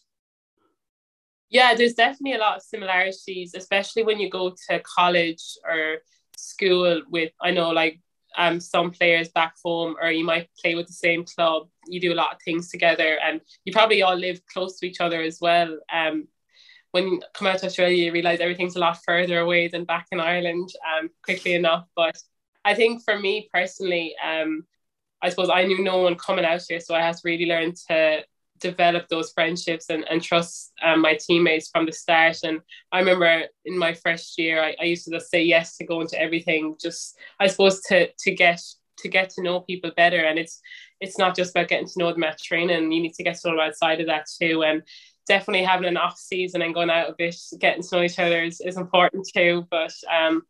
Yeah, 1.52 1.76
there's 1.76 1.94
definitely 1.94 2.38
a 2.38 2.40
lot 2.40 2.58
of 2.58 2.64
similarities, 2.64 3.54
especially 3.56 4.04
when 4.04 4.20
you 4.20 4.30
go 4.30 4.56
to 4.70 4.80
college 4.80 5.44
or 5.70 5.98
school 6.38 7.02
with, 7.10 7.34
I 7.42 7.52
know, 7.52 7.72
like 7.72 8.00
um, 8.38 8.62
some 8.62 8.92
players 8.92 9.28
back 9.30 9.56
home, 9.64 9.98
or 10.02 10.10
you 10.10 10.24
might 10.24 10.50
play 10.62 10.76
with 10.76 10.88
the 10.88 10.94
same 10.94 11.26
club. 11.26 11.68
You 11.88 12.00
do 12.00 12.14
a 12.14 12.16
lot 12.16 12.34
of 12.34 12.42
things 12.42 12.70
together, 12.70 13.20
and 13.22 13.42
you 13.66 13.74
probably 13.74 14.02
all 14.02 14.16
live 14.16 14.42
close 14.46 14.80
to 14.80 14.88
each 14.88 15.02
other 15.02 15.22
as 15.22 15.40
well. 15.42 15.78
Um, 15.94 16.30
when 16.92 17.08
you 17.08 17.22
come 17.34 17.48
out 17.48 17.60
to 17.60 17.66
Australia, 17.66 18.06
you 18.06 18.14
realize 18.14 18.40
everything's 18.40 18.78
a 18.78 18.80
lot 18.80 19.00
further 19.06 19.40
away 19.40 19.68
than 19.68 19.84
back 19.84 20.08
in 20.14 20.22
Ireland 20.22 20.70
um, 20.98 21.10
quickly 21.22 21.54
enough. 21.54 21.86
But 21.98 22.18
I 22.64 22.76
think 22.76 23.04
for 23.04 23.20
me 23.20 23.50
personally, 23.54 24.16
um, 24.26 24.66
I 25.22 25.30
suppose 25.30 25.50
I 25.50 25.66
knew 25.66 25.84
no 25.84 25.98
one 25.98 26.16
coming 26.16 26.46
out 26.46 26.62
here, 26.68 26.80
so 26.80 26.96
I 26.96 27.02
had 27.02 27.16
to 27.16 27.22
really 27.26 27.46
learn 27.46 27.74
to 27.90 28.24
develop 28.62 29.08
those 29.10 29.32
friendships 29.32 29.90
and, 29.90 30.06
and 30.10 30.22
trust 30.22 30.72
um, 30.84 31.02
my 31.02 31.16
teammates 31.16 31.70
from 31.70 31.86
the 31.86 31.92
start. 31.92 32.38
And 32.44 32.62
I 32.92 33.00
remember 33.00 33.44
in 33.66 33.78
my 33.78 33.94
first 33.94 34.38
year, 34.38 34.64
I, 34.64 34.76
I 34.80 34.86
used 34.86 35.06
to 35.06 35.12
just 35.12 35.30
say 35.30 35.44
yes 35.44 35.78
to 35.78 35.86
go 35.86 36.02
into 36.02 36.20
everything, 36.20 36.76
just 36.82 37.18
I 37.40 37.48
suppose 37.48 37.82
to 37.90 38.10
to 38.12 38.32
get 38.32 38.62
to 39.00 39.08
get 39.10 39.30
to 39.32 39.44
know 39.44 39.62
people 39.62 39.92
better. 39.96 40.20
And 40.20 40.40
it's 40.40 40.62
it's 41.00 41.18
not 41.18 41.36
just 41.36 41.52
about 41.52 41.68
getting 41.68 41.88
to 41.88 42.00
know 42.00 42.12
them 42.14 42.24
at 42.24 42.40
training. 42.40 42.92
You 42.92 43.02
need 43.02 43.16
to 43.16 43.24
get 43.24 43.40
to 43.42 43.52
know 43.52 43.60
outside 43.60 44.00
of 44.00 44.08
that 44.08 44.28
too. 44.40 44.64
And 44.64 44.84
definitely 45.28 45.64
having 45.64 45.88
an 45.88 45.98
off 45.98 46.18
season 46.18 46.62
and 46.62 46.74
going 46.74 46.90
out 46.90 47.10
a 47.10 47.16
bit, 47.18 47.36
getting 47.60 47.84
to 47.84 47.96
know 47.96 48.04
each 48.04 48.20
other 48.20 48.44
is, 48.44 48.62
is 48.62 48.78
important 48.78 49.28
too. 49.34 49.68
But 49.70 49.94
um, 50.12 50.44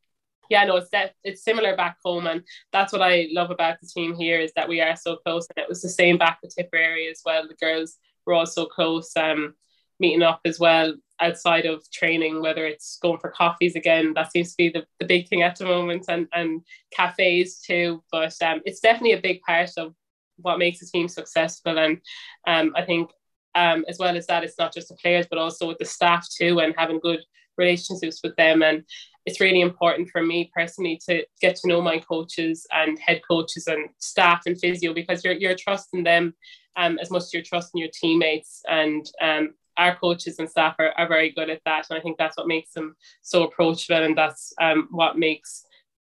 yeah, 0.52 0.66
no, 0.66 0.76
it's 0.76 0.90
that 0.90 1.14
it's 1.24 1.46
similar 1.46 1.78
back 1.78 1.96
home, 2.04 2.28
and 2.28 2.44
that's 2.74 2.92
what 2.92 3.02
I 3.02 3.30
love 3.32 3.52
about 3.52 3.80
the 3.80 3.88
team 3.88 4.14
here 4.14 4.38
is 4.38 4.52
that 4.58 4.68
we 4.68 4.82
are 4.82 4.98
so 4.98 5.16
close, 5.16 5.48
and 5.48 5.64
it 5.64 5.70
was 5.70 5.82
the 5.82 5.88
same 5.88 6.18
back 6.18 6.40
with 6.44 6.54
Tipperary 6.54 7.08
as 7.08 7.22
well. 7.26 7.48
The 7.48 7.56
girls 7.56 7.98
were 8.26 8.34
all 8.34 8.46
so 8.46 8.66
close, 8.66 9.16
um, 9.16 9.56
meeting 10.02 10.24
up 10.24 10.42
as 10.44 10.60
well 10.60 10.94
outside 11.22 11.66
of 11.66 11.90
training, 11.90 12.42
whether 12.42 12.66
it's 12.66 12.98
going 13.02 13.20
for 13.20 13.32
coffees 13.32 13.78
again, 13.78 14.14
that 14.16 14.34
seems 14.34 14.50
to 14.50 14.58
be 14.58 14.68
the, 14.68 14.84
the 15.00 15.06
big 15.06 15.30
thing 15.30 15.42
at 15.42 15.56
the 15.56 15.64
moment, 15.64 16.06
and 16.10 16.28
and 16.34 16.62
cafes 16.92 17.62
too. 17.62 18.04
But 18.12 18.34
um, 18.44 18.60
it's 18.66 18.82
definitely 18.82 19.14
a 19.14 19.22
big 19.22 19.40
part 19.44 19.72
of 19.78 19.96
what 20.36 20.60
makes 20.60 20.82
a 20.82 20.86
team 20.86 21.08
successful, 21.08 21.80
and 21.80 22.02
um, 22.46 22.74
I 22.76 22.82
think 22.84 23.10
um, 23.56 23.86
as 23.88 24.00
well 24.00 24.18
as 24.18 24.28
that, 24.28 24.44
it's 24.44 24.60
not 24.60 24.74
just 24.74 24.90
the 24.90 24.96
players, 24.96 25.28
but 25.30 25.40
also 25.40 25.66
with 25.66 25.78
the 25.78 25.86
staff 25.86 26.28
too, 26.30 26.60
and 26.60 26.76
having 26.78 27.00
good 27.00 27.22
relationships 27.58 28.20
with 28.24 28.36
them. 28.36 28.62
And 28.62 28.84
it's 29.26 29.40
really 29.40 29.62
important 29.62 30.10
for 30.10 30.24
me 30.24 30.52
personally 30.54 31.00
to 31.06 31.24
get 31.42 31.56
to 31.56 31.68
know 31.68 31.82
my 31.82 32.00
coaches 32.00 32.66
and 32.72 32.98
head 33.00 33.22
coaches 33.28 33.68
and 33.68 33.90
staff 34.00 34.44
and 34.46 34.60
physio 34.60 34.94
because 34.94 35.24
you're, 35.24 35.34
you're 35.34 35.56
trusting 35.56 36.04
them 36.04 36.34
um, 36.76 36.98
as 37.00 37.12
much 37.12 37.24
as 37.24 37.34
you're 37.34 37.44
trusting 37.44 37.80
your 37.80 37.90
teammates 37.94 38.62
and 38.68 39.06
um, 39.22 39.54
our 39.78 39.96
coaches 39.96 40.40
and 40.40 40.50
staff 40.50 40.76
are, 40.80 40.92
are 40.98 41.08
very 41.08 41.32
good 41.32 41.50
at 41.50 41.62
that 41.66 41.88
and 41.90 41.98
I 41.98 42.02
think 42.02 42.18
that's 42.18 42.38
what 42.38 42.48
makes 42.48 42.74
them 42.74 42.96
so 43.22 43.44
approachable 43.44 44.04
and 44.04 44.18
that's 44.18 44.54
um, 44.60 44.88
what 44.92 45.18
makes 45.18 45.66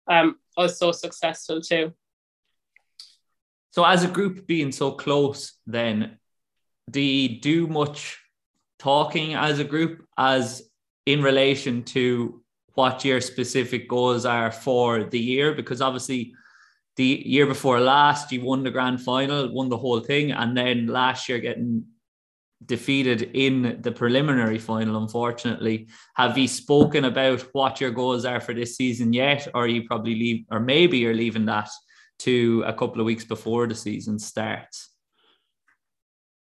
um, 0.09 0.37
us 0.57 0.79
so 0.79 0.93
successful 0.93 1.61
too. 1.61 1.93
So 3.71 3.85
as 3.85 4.05
a 4.05 4.09
group 4.09 4.47
being 4.47 4.73
so 4.73 4.93
close 4.93 5.55
then 5.67 6.19
do 6.91 7.01
you 7.01 7.41
do 7.41 7.67
much 7.67 8.19
talking 8.79 9.35
as 9.35 9.59
a 9.59 9.65
group 9.65 10.05
as 10.19 10.63
in 11.07 11.23
relation 11.23 11.83
to 11.83 12.42
what 12.75 13.05
your 13.05 13.21
specific 13.21 13.89
goals 13.89 14.25
are 14.25 14.51
for 14.51 15.05
the 15.05 15.19
year 15.19 15.53
because 15.53 15.81
obviously 15.81 16.35
the 16.97 17.23
year 17.25 17.47
before 17.47 17.81
last 17.81 18.33
you 18.33 18.43
won 18.43 18.63
the 18.63 18.71
grand 18.71 19.01
final 19.01 19.53
won 19.53 19.69
the 19.69 19.77
whole 19.77 20.01
thing 20.01 20.33
and 20.33 20.57
then 20.57 20.87
last 20.87 21.29
year 21.29 21.39
getting 21.39 21.85
defeated 22.67 23.23
in 23.35 23.79
the 23.83 23.91
preliminary 23.91 24.59
final 24.59 24.97
unfortunately. 25.03 25.89
Have 26.15 26.39
you 26.39 26.47
spoken 26.47 27.07
about 27.07 27.41
what 27.53 27.81
your 27.81 27.91
goals 27.91 28.25
are 28.25 28.41
for 28.41 28.55
this 28.55 28.77
season 28.77 29.13
yet 29.13 29.49
or 29.55 29.67
you 29.67 29.87
probably 29.87 30.15
leave 30.15 30.45
or 30.51 30.61
maybe 30.61 30.99
you're 30.99 31.15
leaving 31.15 31.47
that 31.47 31.69
to 32.21 32.63
a 32.67 32.73
couple 32.73 33.01
of 33.01 33.07
weeks 33.07 33.25
before 33.25 33.67
the 33.67 33.75
season 33.75 34.19
starts 34.19 34.92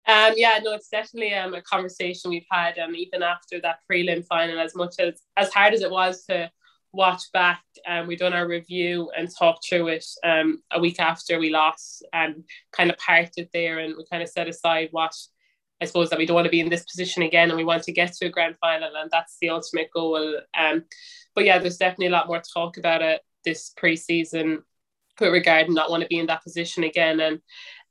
um, 0.09 0.33
yeah, 0.37 0.59
no, 0.65 0.73
it's 0.73 0.89
definitely 0.89 1.35
um, 1.35 1.53
a 1.55 1.61
conversation 1.61 2.31
we've 2.31 2.47
had, 2.51 2.79
um, 2.79 2.97
even 2.97 3.23
after 3.23 3.61
that 3.61 3.81
prelim 3.91 4.25
final. 4.27 4.59
As 4.59 4.75
much 4.75 4.95
as 4.99 5.21
as 5.37 5.53
hard 5.53 5.75
as 5.75 5.83
it 5.83 5.91
was 5.91 6.25
to 6.25 6.51
watch 6.93 7.25
back, 7.35 7.63
um, 7.87 8.07
we 8.07 8.17
done 8.17 8.33
our 8.33 8.49
review 8.49 9.11
and 9.17 9.29
talked 9.39 9.69
through 9.69 9.89
it 9.89 10.07
um, 10.25 10.63
a 10.71 10.81
week 10.81 10.99
after 10.99 11.39
we 11.39 11.51
lost, 11.51 12.05
and 12.15 12.45
kind 12.73 12.91
of 12.91 12.97
parted 12.97 13.51
there, 13.53 13.81
and 13.81 13.97
we 13.99 14.05
kind 14.11 14.23
of 14.23 14.31
set 14.31 14.49
aside 14.49 14.89
what 14.93 15.15
I 15.83 15.85
suppose 15.85 16.09
that 16.09 16.19
we 16.19 16.25
don't 16.25 16.35
want 16.35 16.47
to 16.47 16.51
be 16.51 16.61
in 16.61 16.71
this 16.71 16.85
position 16.85 17.23
again, 17.23 17.51
and 17.51 17.59
we 17.59 17.65
want 17.65 17.83
to 17.85 17.93
get 17.93 18.15
to 18.15 18.27
a 18.27 18.31
grand 18.31 18.57
final, 18.63 18.91
and 18.97 19.11
that's 19.11 19.37
the 19.43 19.51
ultimate 19.51 19.91
goal. 19.93 20.41
Um, 20.59 20.85
but 21.35 21.45
yeah, 21.45 21.59
there's 21.59 21.77
definitely 21.77 22.07
a 22.07 22.11
lot 22.11 22.29
more 22.29 22.41
talk 22.41 22.79
about 22.79 23.03
it 23.03 23.21
this 23.45 23.73
preseason 23.79 24.63
with 25.21 25.33
regard 25.33 25.69
not 25.69 25.91
want 25.91 26.03
to 26.03 26.09
be 26.09 26.19
in 26.19 26.27
that 26.27 26.43
position 26.43 26.85
again, 26.85 27.21
and 27.21 27.41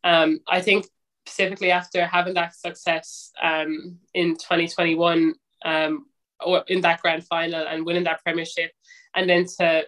um, 0.04 0.40
I 0.48 0.62
think 0.62 0.88
specifically 1.28 1.72
after 1.72 2.06
having 2.06 2.34
that 2.36 2.56
success 2.56 3.32
um, 3.42 3.98
in 4.14 4.36
2021 4.38 5.34
um, 5.66 6.06
or 6.44 6.64
in 6.68 6.82
that 6.82 7.02
grand 7.02 7.26
final 7.26 7.68
and 7.68 7.86
winning 7.86 8.06
that 8.06 8.24
premiership, 8.24 8.72
and 9.16 9.30
then 9.30 9.46
to 9.60 9.86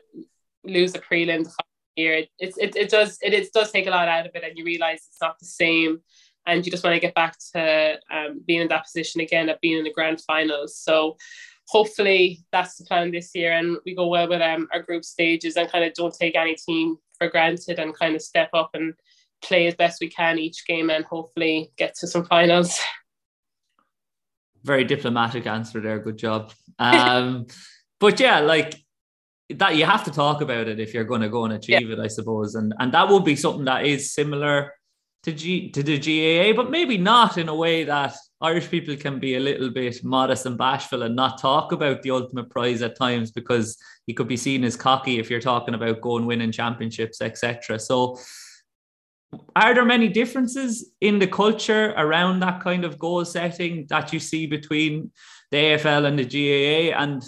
lose 0.64 0.92
the 0.92 1.00
prelim 1.00 1.44
the 1.44 1.52
year, 1.96 2.14
it, 2.14 2.30
it, 2.40 2.76
it, 2.76 2.90
does 2.90 3.18
it, 3.22 3.34
it 3.34 3.52
does 3.54 3.72
take 3.72 3.88
a 3.88 3.92
lot 3.92 4.08
out 4.08 4.26
of 4.26 4.36
it, 4.36 4.44
and 4.44 4.58
you 4.58 4.66
realize 4.66 5.06
it's 5.08 5.22
not 5.22 5.40
the 5.40 5.46
same, 5.46 6.02
and 6.46 6.66
you 6.66 6.72
just 6.72 6.84
want 6.84 6.96
to 6.96 7.00
get 7.00 7.16
back 7.16 7.38
to 7.54 8.00
um, 8.12 8.42
being 8.46 8.62
in 8.62 8.68
that 8.68 8.86
position 8.86 9.22
again 9.22 9.50
of 9.50 9.62
being 9.62 9.78
in 9.78 9.84
the 9.84 9.94
grand 9.94 10.22
finals. 10.22 10.78
So 10.78 11.18
hopefully 11.68 12.44
that's 12.52 12.76
the 12.76 12.86
plan 12.86 13.12
this 13.12 13.32
year, 13.36 13.54
and 13.54 13.78
we 13.86 13.96
go 13.96 14.08
well 14.08 14.28
with 14.28 14.42
um, 14.42 14.68
our 14.74 14.82
group 14.82 15.06
stages 15.06 15.56
and 15.56 15.72
kind 15.72 15.86
of 15.86 15.94
don't 15.94 16.14
take 16.14 16.36
any 16.36 16.56
team 16.56 16.98
for 17.18 17.30
granted 17.30 17.80
and 17.80 17.98
kind 17.98 18.16
of 18.16 18.22
step 18.22 18.50
up 18.54 18.72
and 18.74 18.94
play 19.42 19.68
as 19.68 19.76
best 19.76 20.02
we 20.02 20.10
can 20.10 20.40
each 20.40 20.66
game 20.66 20.90
and 20.90 21.06
hopefully 21.06 21.72
get 21.78 21.96
to 21.96 22.08
some 22.08 22.26
finals. 22.26 22.80
Very 24.64 24.84
diplomatic 24.84 25.48
answer 25.48 25.80
there. 25.80 26.00
Good 26.00 26.18
job. 26.18 26.52
Um, 26.78 27.48
but 28.00 28.20
yeah, 28.20 28.40
like 28.40 28.76
that, 29.50 29.76
you 29.76 29.86
have 29.86 30.04
to 30.06 30.12
talk 30.12 30.42
about 30.42 30.68
it 30.68 30.80
if 30.80 30.94
you're 30.94 31.04
going 31.04 31.22
to 31.22 31.30
go 31.30 31.46
and 31.46 31.54
achieve 31.54 31.90
yeah. 31.90 31.96
it, 31.96 32.00
I 32.00 32.08
suppose. 32.08 32.56
And 32.56 32.74
and 32.80 32.94
that 32.94 33.10
would 33.10 33.24
be 33.24 33.36
something 33.36 33.66
that 33.66 33.86
is 33.86 34.14
similar 34.14 34.74
to 35.24 35.34
G 35.34 35.70
to 35.72 35.84
the 35.84 35.98
GAA, 35.98 36.56
but 36.56 36.72
maybe 36.72 36.98
not 36.98 37.38
in 37.38 37.50
a 37.50 37.56
way 37.56 37.84
that 37.84 38.16
Irish 38.42 38.70
people 38.70 38.96
can 38.96 39.20
be 39.20 39.36
a 39.36 39.40
little 39.40 39.70
bit 39.70 40.04
modest 40.04 40.46
and 40.46 40.58
bashful 40.58 41.04
and 41.04 41.16
not 41.16 41.42
talk 41.42 41.72
about 41.72 42.02
the 42.02 42.12
ultimate 42.12 42.50
prize 42.50 42.82
at 42.82 42.98
times 42.98 43.32
because 43.32 43.78
he 44.08 44.14
could 44.14 44.28
be 44.28 44.38
seen 44.38 44.64
as 44.64 44.78
cocky 44.78 45.20
if 45.20 45.30
you're 45.30 45.42
talking 45.42 45.74
about 45.74 46.02
going 46.02 46.26
winning 46.26 46.52
championships, 46.52 47.22
etc. 47.22 47.80
So 47.80 48.18
are 49.56 49.74
there 49.74 49.86
many 49.86 50.08
differences 50.08 50.92
in 51.02 51.20
the 51.20 51.28
culture 51.28 51.94
around 51.98 52.40
that 52.40 52.62
kind 52.62 52.86
of 52.86 52.98
goal 52.98 53.26
setting 53.26 53.86
that 53.90 54.14
you 54.14 54.20
see 54.20 54.48
between 54.48 55.12
the 55.52 55.58
AFL 55.58 56.06
and 56.06 56.18
the 56.18 56.26
GAA? 56.26 56.98
And 56.98 57.24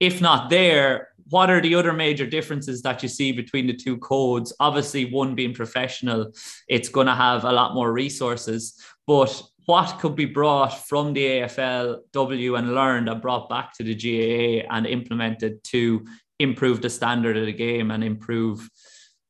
if 0.00 0.20
not 0.20 0.50
there, 0.50 1.08
what 1.28 1.48
are 1.48 1.60
the 1.60 1.76
other 1.76 1.92
major 1.92 2.26
differences 2.26 2.82
that 2.82 3.02
you 3.02 3.08
see 3.08 3.32
between 3.32 3.66
the 3.66 3.76
two 3.76 3.98
codes? 3.98 4.52
Obviously, 4.58 5.12
one 5.12 5.34
being 5.34 5.54
professional, 5.54 6.32
it's 6.68 6.88
going 6.88 7.06
to 7.06 7.14
have 7.14 7.44
a 7.44 7.52
lot 7.52 7.74
more 7.74 7.92
resources, 7.92 8.74
but 9.06 9.42
what 9.66 10.00
could 10.00 10.16
be 10.16 10.24
brought 10.24 10.86
from 10.88 11.12
the 11.12 11.24
AFLW 11.24 12.58
and 12.58 12.74
learned 12.74 13.08
and 13.08 13.22
brought 13.22 13.48
back 13.48 13.72
to 13.74 13.84
the 13.84 13.94
GAA 13.94 14.66
and 14.74 14.86
implemented 14.86 15.62
to 15.64 16.04
improve 16.40 16.82
the 16.82 16.90
standard 16.90 17.36
of 17.36 17.46
the 17.46 17.52
game 17.52 17.92
and 17.92 18.02
improve 18.02 18.68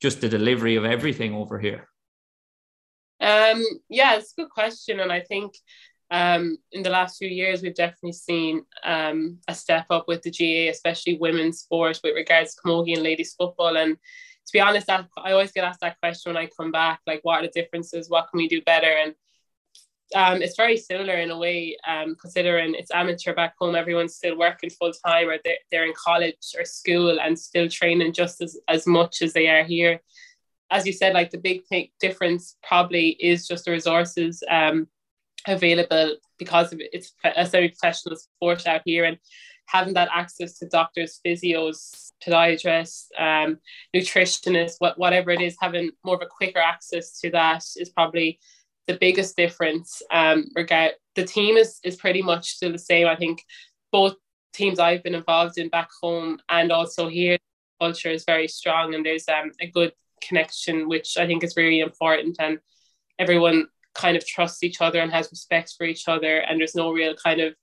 just 0.01 0.23
the 0.23 0.29
delivery 0.29 0.77
of 0.77 0.87
everything 0.87 1.35
over 1.35 1.59
here? 1.59 1.91
Um, 3.21 3.65
yeah, 3.89 4.17
it's 4.17 4.33
a 4.33 4.43
good 4.43 4.51
question. 4.51 5.01
And 5.01 5.13
I 5.13 5.21
think 5.21 5.55
um, 6.11 6.57
in 6.73 6.83
the 6.83 6.91
last 6.91 7.19
few 7.19 7.29
years, 7.29 7.63
we've 7.63 7.75
definitely 7.75 8.13
seen 8.13 8.65
um, 8.85 9.39
a 9.47 9.55
step 9.55 9.87
up 9.91 10.09
with 10.09 10.23
the 10.23 10.31
GAA, 10.31 10.71
especially 10.71 11.19
women's 11.19 11.61
sport 11.61 12.01
with 12.03 12.15
regards 12.15 12.55
to 12.55 12.63
camogie 12.63 12.95
and 12.95 13.03
ladies 13.03 13.35
football. 13.35 13.77
And 13.77 13.97
to 13.97 14.53
be 14.53 14.61
honest, 14.61 14.87
that, 14.89 15.07
I 15.19 15.33
always 15.33 15.53
get 15.53 15.65
asked 15.65 15.81
that 15.81 16.01
question 16.01 16.33
when 16.33 16.43
I 16.43 16.49
come 16.57 16.73
back, 16.73 17.01
like, 17.07 17.21
what 17.23 17.41
are 17.41 17.47
the 17.47 17.53
differences? 17.61 18.11
What 18.11 18.29
can 18.31 18.39
we 18.39 18.49
do 18.49 18.63
better? 18.63 18.91
And 18.91 19.15
um, 20.13 20.43
it's 20.43 20.57
very 20.57 20.77
similar 20.77 21.15
in 21.15 21.31
a 21.31 21.39
way, 21.39 21.77
um, 21.87 22.17
considering 22.21 22.75
it's 22.75 22.91
amateur 22.91 23.33
back 23.33 23.55
home. 23.61 23.77
Everyone's 23.77 24.17
still 24.17 24.37
working 24.37 24.71
full 24.71 24.93
time, 25.07 25.29
or 25.29 25.39
they're, 25.45 25.59
they're 25.71 25.87
in 25.87 25.93
college 25.97 26.35
or 26.59 26.65
school 26.65 27.21
and 27.21 27.39
still 27.39 27.69
training 27.69 28.13
just 28.13 28.41
as, 28.41 28.59
as 28.67 28.89
much 28.89 29.23
as 29.23 29.33
they 29.33 29.47
are 29.47 29.63
here 29.63 30.01
as 30.71 30.87
you 30.87 30.93
said, 30.93 31.15
like 31.15 31.31
the 31.31 31.39
big 31.39 31.65
thing, 31.67 31.89
difference 32.01 32.57
probably 32.63 33.11
is 33.21 33.47
just 33.47 33.65
the 33.65 33.73
resources 33.73 34.43
um, 34.49 34.87
available 35.47 36.17
because 36.39 36.73
of 36.73 36.81
it. 36.81 36.91
it's 36.93 37.13
a 37.25 37.47
semi-professional 37.47 38.17
sport 38.17 38.67
out 38.67 38.83
here 38.85 39.05
and 39.05 39.19
having 39.67 39.95
that 39.95 40.09
access 40.15 40.59
to 40.59 40.69
doctors, 40.69 41.21
physios, 41.25 42.13
podiatrists, 42.27 43.07
um, 43.19 43.59
nutritionists, 43.95 44.77
what, 44.79 44.99
whatever 44.99 45.31
it 45.31 45.41
is, 45.41 45.57
having 45.61 45.91
more 46.05 46.17
of 46.17 46.23
a 46.23 46.27
quicker 46.27 46.59
access 46.59 47.19
to 47.21 47.31
that 47.31 47.65
is 47.77 47.91
probably 47.91 48.39
the 48.87 48.99
biggest 48.99 49.37
difference. 49.37 50.03
Um, 50.11 50.47
the 50.55 51.25
team 51.25 51.57
is 51.57 51.79
is 51.85 51.97
pretty 51.97 52.23
much 52.23 52.53
still 52.53 52.73
the 52.73 52.79
same. 52.79 53.07
I 53.07 53.17
think 53.17 53.45
both 53.93 54.15
teams 54.53 54.79
I've 54.79 55.03
been 55.03 55.15
involved 55.15 55.59
in 55.59 55.69
back 55.69 55.91
home 56.01 56.41
and 56.49 56.73
also 56.73 57.09
here, 57.09 57.39
culture 57.81 58.11
is 58.11 58.25
very 58.25 58.49
strong 58.49 58.95
and 58.95 59.05
there's 59.05 59.29
um, 59.29 59.53
a 59.61 59.67
good 59.67 59.93
connection, 60.21 60.89
which 60.89 61.17
I 61.17 61.27
think 61.27 61.45
is 61.45 61.57
really 61.57 61.81
important. 61.81 62.37
And 62.39 62.59
everyone 63.19 63.67
kind 63.95 64.17
of 64.17 64.27
trusts 64.27 64.63
each 64.63 64.81
other 64.81 65.01
and 65.01 65.13
has 65.13 65.31
respect 65.31 65.75
for 65.77 65.85
each 65.85 66.09
other. 66.09 66.39
And 66.39 66.61
there's 66.61 66.75
no 66.75 66.93
real 66.93 67.15
kind 67.15 67.41
of 67.41 67.55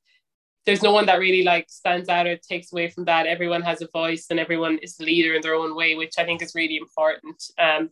there's 0.66 0.84
no 0.84 0.92
one 0.92 1.06
that 1.06 1.20
really 1.20 1.44
like 1.44 1.70
stands 1.70 2.10
out 2.10 2.28
or 2.28 2.36
takes 2.36 2.74
away 2.74 2.90
from 2.90 3.06
that. 3.06 3.26
Everyone 3.26 3.62
has 3.62 3.82
a 3.82 3.88
voice 3.94 4.28
and 4.30 4.38
everyone 4.38 4.78
is 4.80 4.98
the 4.98 5.06
leader 5.06 5.34
in 5.34 5.42
their 5.42 5.56
own 5.56 5.74
way, 5.78 5.96
which 5.96 6.16
I 6.18 6.26
think 6.26 6.42
is 6.42 6.56
really 6.56 6.76
important. 6.76 7.42
Um, 7.58 7.90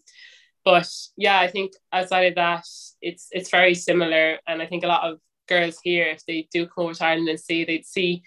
but 0.66 0.90
yeah, 1.16 1.40
I 1.40 1.48
think 1.48 1.72
outside 1.94 2.26
of 2.26 2.36
that, 2.36 2.66
it's 3.02 3.28
it's 3.32 3.50
very 3.50 3.76
similar. 3.76 4.40
And 4.46 4.62
I 4.62 4.66
think 4.66 4.84
a 4.84 4.88
lot 4.88 5.10
of 5.10 5.20
girls 5.48 5.80
here, 5.82 6.06
if 6.08 6.26
they 6.26 6.50
do 6.52 6.68
come 6.68 6.86
over 6.86 6.94
to 6.94 7.06
Ireland 7.06 7.30
and 7.30 7.40
see, 7.40 7.64
they'd 7.64 7.86
see 7.86 8.24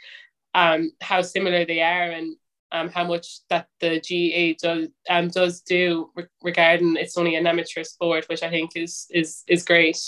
um, 0.54 0.92
how 1.02 1.20
similar 1.20 1.66
they 1.66 1.82
are. 1.82 2.10
And 2.10 2.36
um, 2.72 2.88
how 2.88 3.04
much 3.04 3.40
that 3.48 3.66
the 3.80 4.00
GAA 4.00 4.56
does 4.60 4.88
um, 5.08 5.28
does 5.28 5.60
do 5.62 6.10
re- 6.14 6.26
regarding 6.42 6.96
it's 6.96 7.16
only 7.16 7.36
an 7.36 7.46
amateur 7.46 7.84
sport, 7.84 8.28
which 8.28 8.42
I 8.42 8.50
think 8.50 8.76
is 8.76 9.06
is 9.10 9.42
is 9.46 9.64
great. 9.64 9.98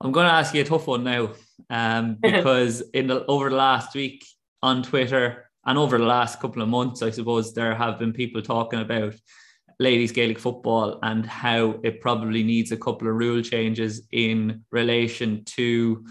I'm 0.00 0.12
going 0.12 0.26
to 0.26 0.32
ask 0.32 0.54
you 0.54 0.62
a 0.62 0.64
tough 0.64 0.86
one 0.86 1.04
now, 1.04 1.30
um, 1.70 2.18
because 2.22 2.82
in 2.92 3.06
the 3.06 3.24
over 3.26 3.50
the 3.50 3.56
last 3.56 3.94
week 3.94 4.24
on 4.62 4.82
Twitter 4.82 5.50
and 5.64 5.78
over 5.78 5.98
the 5.98 6.04
last 6.04 6.40
couple 6.40 6.62
of 6.62 6.68
months, 6.68 7.02
I 7.02 7.10
suppose 7.10 7.54
there 7.54 7.74
have 7.74 7.98
been 7.98 8.12
people 8.12 8.42
talking 8.42 8.80
about 8.80 9.14
ladies 9.78 10.12
Gaelic 10.12 10.38
football 10.38 10.98
and 11.02 11.26
how 11.26 11.80
it 11.82 12.00
probably 12.00 12.42
needs 12.42 12.72
a 12.72 12.76
couple 12.76 13.08
of 13.08 13.14
rule 13.14 13.42
changes 13.42 14.06
in 14.12 14.64
relation 14.70 15.44
to 15.56 16.04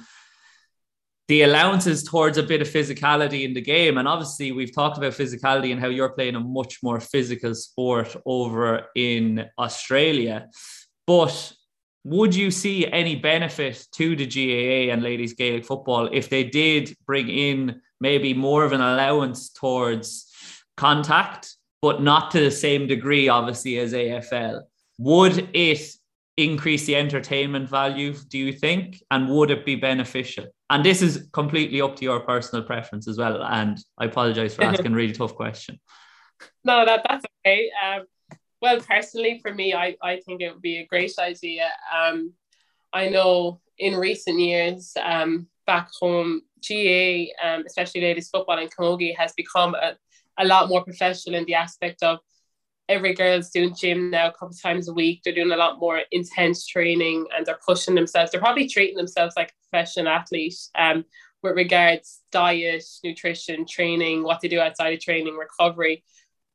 the 1.31 1.43
allowances 1.43 2.03
towards 2.03 2.37
a 2.37 2.43
bit 2.43 2.61
of 2.61 2.67
physicality 2.67 3.45
in 3.45 3.53
the 3.53 3.61
game. 3.61 3.97
And 3.97 4.05
obviously, 4.05 4.51
we've 4.51 4.75
talked 4.75 4.97
about 4.97 5.13
physicality 5.13 5.71
and 5.71 5.79
how 5.79 5.87
you're 5.87 6.09
playing 6.09 6.35
a 6.35 6.41
much 6.41 6.83
more 6.83 6.99
physical 6.99 7.55
sport 7.55 8.13
over 8.25 8.87
in 8.97 9.45
Australia. 9.57 10.49
But 11.07 11.53
would 12.03 12.35
you 12.35 12.51
see 12.51 12.85
any 12.85 13.15
benefit 13.15 13.87
to 13.93 14.13
the 14.13 14.25
GAA 14.25 14.91
and 14.91 15.01
ladies 15.01 15.31
Gaelic 15.31 15.63
football 15.63 16.09
if 16.11 16.27
they 16.27 16.43
did 16.43 16.97
bring 17.07 17.29
in 17.29 17.79
maybe 18.01 18.33
more 18.33 18.65
of 18.65 18.73
an 18.73 18.81
allowance 18.81 19.53
towards 19.53 20.29
contact, 20.75 21.55
but 21.81 22.03
not 22.03 22.31
to 22.31 22.41
the 22.41 22.51
same 22.51 22.87
degree, 22.87 23.29
obviously, 23.29 23.77
as 23.77 23.93
AFL? 23.93 24.63
Would 24.97 25.47
it 25.53 25.95
increase 26.35 26.85
the 26.85 26.97
entertainment 26.97 27.69
value, 27.69 28.13
do 28.27 28.37
you 28.37 28.51
think? 28.51 29.01
And 29.09 29.29
would 29.29 29.49
it 29.49 29.65
be 29.65 29.75
beneficial? 29.75 30.47
And 30.71 30.85
this 30.85 31.01
is 31.01 31.27
completely 31.33 31.81
up 31.81 31.97
to 31.97 32.03
your 32.03 32.21
personal 32.21 32.63
preference 32.63 33.05
as 33.05 33.17
well. 33.17 33.43
And 33.43 33.77
I 33.97 34.05
apologize 34.05 34.55
for 34.55 34.63
asking 34.69 34.93
a 34.93 34.95
really 34.95 35.11
tough 35.11 35.35
question. 35.35 35.81
No, 36.63 36.85
that, 36.85 37.01
that's 37.07 37.25
okay. 37.45 37.69
Um, 37.85 38.05
well, 38.61 38.79
personally, 38.79 39.39
for 39.41 39.53
me, 39.53 39.73
I, 39.73 39.97
I 40.01 40.21
think 40.21 40.41
it 40.41 40.53
would 40.53 40.61
be 40.61 40.77
a 40.77 40.85
great 40.85 41.11
idea. 41.19 41.69
Um, 41.93 42.33
I 42.93 43.09
know 43.09 43.59
in 43.79 43.95
recent 43.95 44.39
years, 44.39 44.93
um, 45.03 45.47
back 45.67 45.89
home, 45.99 46.41
GAA, 46.65 47.25
um, 47.43 47.63
especially 47.65 48.01
ladies 48.01 48.29
football 48.29 48.57
and 48.57 48.73
camogie, 48.73 49.15
has 49.17 49.33
become 49.33 49.75
a, 49.75 49.97
a 50.39 50.45
lot 50.45 50.69
more 50.69 50.85
professional 50.85 51.35
in 51.35 51.45
the 51.45 51.55
aspect 51.55 52.01
of 52.01 52.19
every 52.89 53.13
girl's 53.13 53.49
doing 53.49 53.75
gym 53.75 54.09
now 54.11 54.27
a 54.27 54.31
couple 54.31 54.51
times 54.51 54.89
a 54.89 54.93
week. 54.93 55.21
They're 55.23 55.33
doing 55.33 55.51
a 55.51 55.57
lot 55.57 55.79
more 55.79 56.01
intense 56.11 56.67
training 56.67 57.27
and 57.35 57.45
they're 57.45 57.59
pushing 57.65 57.95
themselves. 57.95 58.31
They're 58.31 58.41
probably 58.41 58.67
treating 58.67 58.97
themselves 58.97 59.35
like 59.37 59.49
a 59.49 59.69
professional 59.69 60.09
athlete 60.09 60.57
um, 60.75 61.05
with 61.41 61.55
regards 61.55 62.21
diet, 62.31 62.83
nutrition, 63.03 63.65
training, 63.65 64.23
what 64.23 64.41
they 64.41 64.47
do 64.47 64.59
outside 64.59 64.93
of 64.93 64.99
training, 64.99 65.37
recovery. 65.37 66.03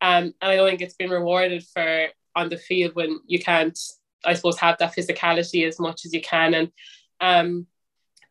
Um, 0.01 0.35
and 0.41 0.53
I 0.53 0.57
don't 0.57 0.69
think 0.69 0.83
it's 0.83 0.95
been 0.95 1.11
rewarded 1.11 1.65
for 1.65 2.09
on 2.35 2.51
the 2.51 2.59
field 2.59 2.95
when 2.95 3.19
you 3.27 3.39
can't, 3.39 3.79
I 4.25 4.35
suppose, 4.35 4.59
have 4.59 4.77
that 4.79 4.95
physicality 4.95 5.67
as 5.67 5.81
much 5.81 6.05
as 6.05 6.13
you 6.13 6.21
can. 6.21 6.55
And 6.55 6.73
um, 7.21 7.67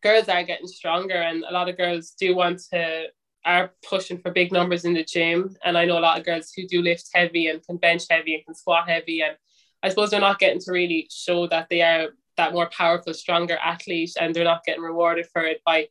girls 0.03 0.29
are 0.29 0.43
getting 0.43 0.67
stronger, 0.67 1.15
and 1.15 1.43
a 1.43 1.51
lot 1.51 1.69
of 1.69 1.77
girls 1.77 2.11
do 2.11 2.35
want 2.35 2.61
to 2.71 3.07
are 3.45 3.71
pushing 3.87 4.17
for 4.17 4.31
big 4.31 4.51
numbers 4.51 4.85
in 4.85 4.93
the 4.93 5.03
gym. 5.03 5.55
And 5.63 5.77
I 5.77 5.85
know 5.85 5.97
a 5.97 6.01
lot 6.01 6.19
of 6.19 6.25
girls 6.25 6.51
who 6.55 6.67
do 6.67 6.81
lift 6.81 7.09
heavy 7.13 7.47
and 7.47 7.65
can 7.65 7.77
bench 7.77 8.03
heavy 8.09 8.35
and 8.35 8.45
can 8.45 8.55
squat 8.55 8.89
heavy. 8.89 9.21
And 9.21 9.35
I 9.83 9.89
suppose 9.89 10.09
they're 10.09 10.19
not 10.19 10.39
getting 10.39 10.59
to 10.61 10.71
really 10.71 11.07
show 11.11 11.47
that 11.47 11.67
they 11.69 11.81
are 11.81 12.09
that 12.37 12.53
more 12.53 12.69
powerful, 12.69 13.13
stronger 13.13 13.57
athlete 13.63 14.13
and 14.19 14.33
they're 14.33 14.43
not 14.43 14.65
getting 14.65 14.81
rewarded 14.81 15.27
for 15.31 15.43
it 15.43 15.61
by, 15.65 15.87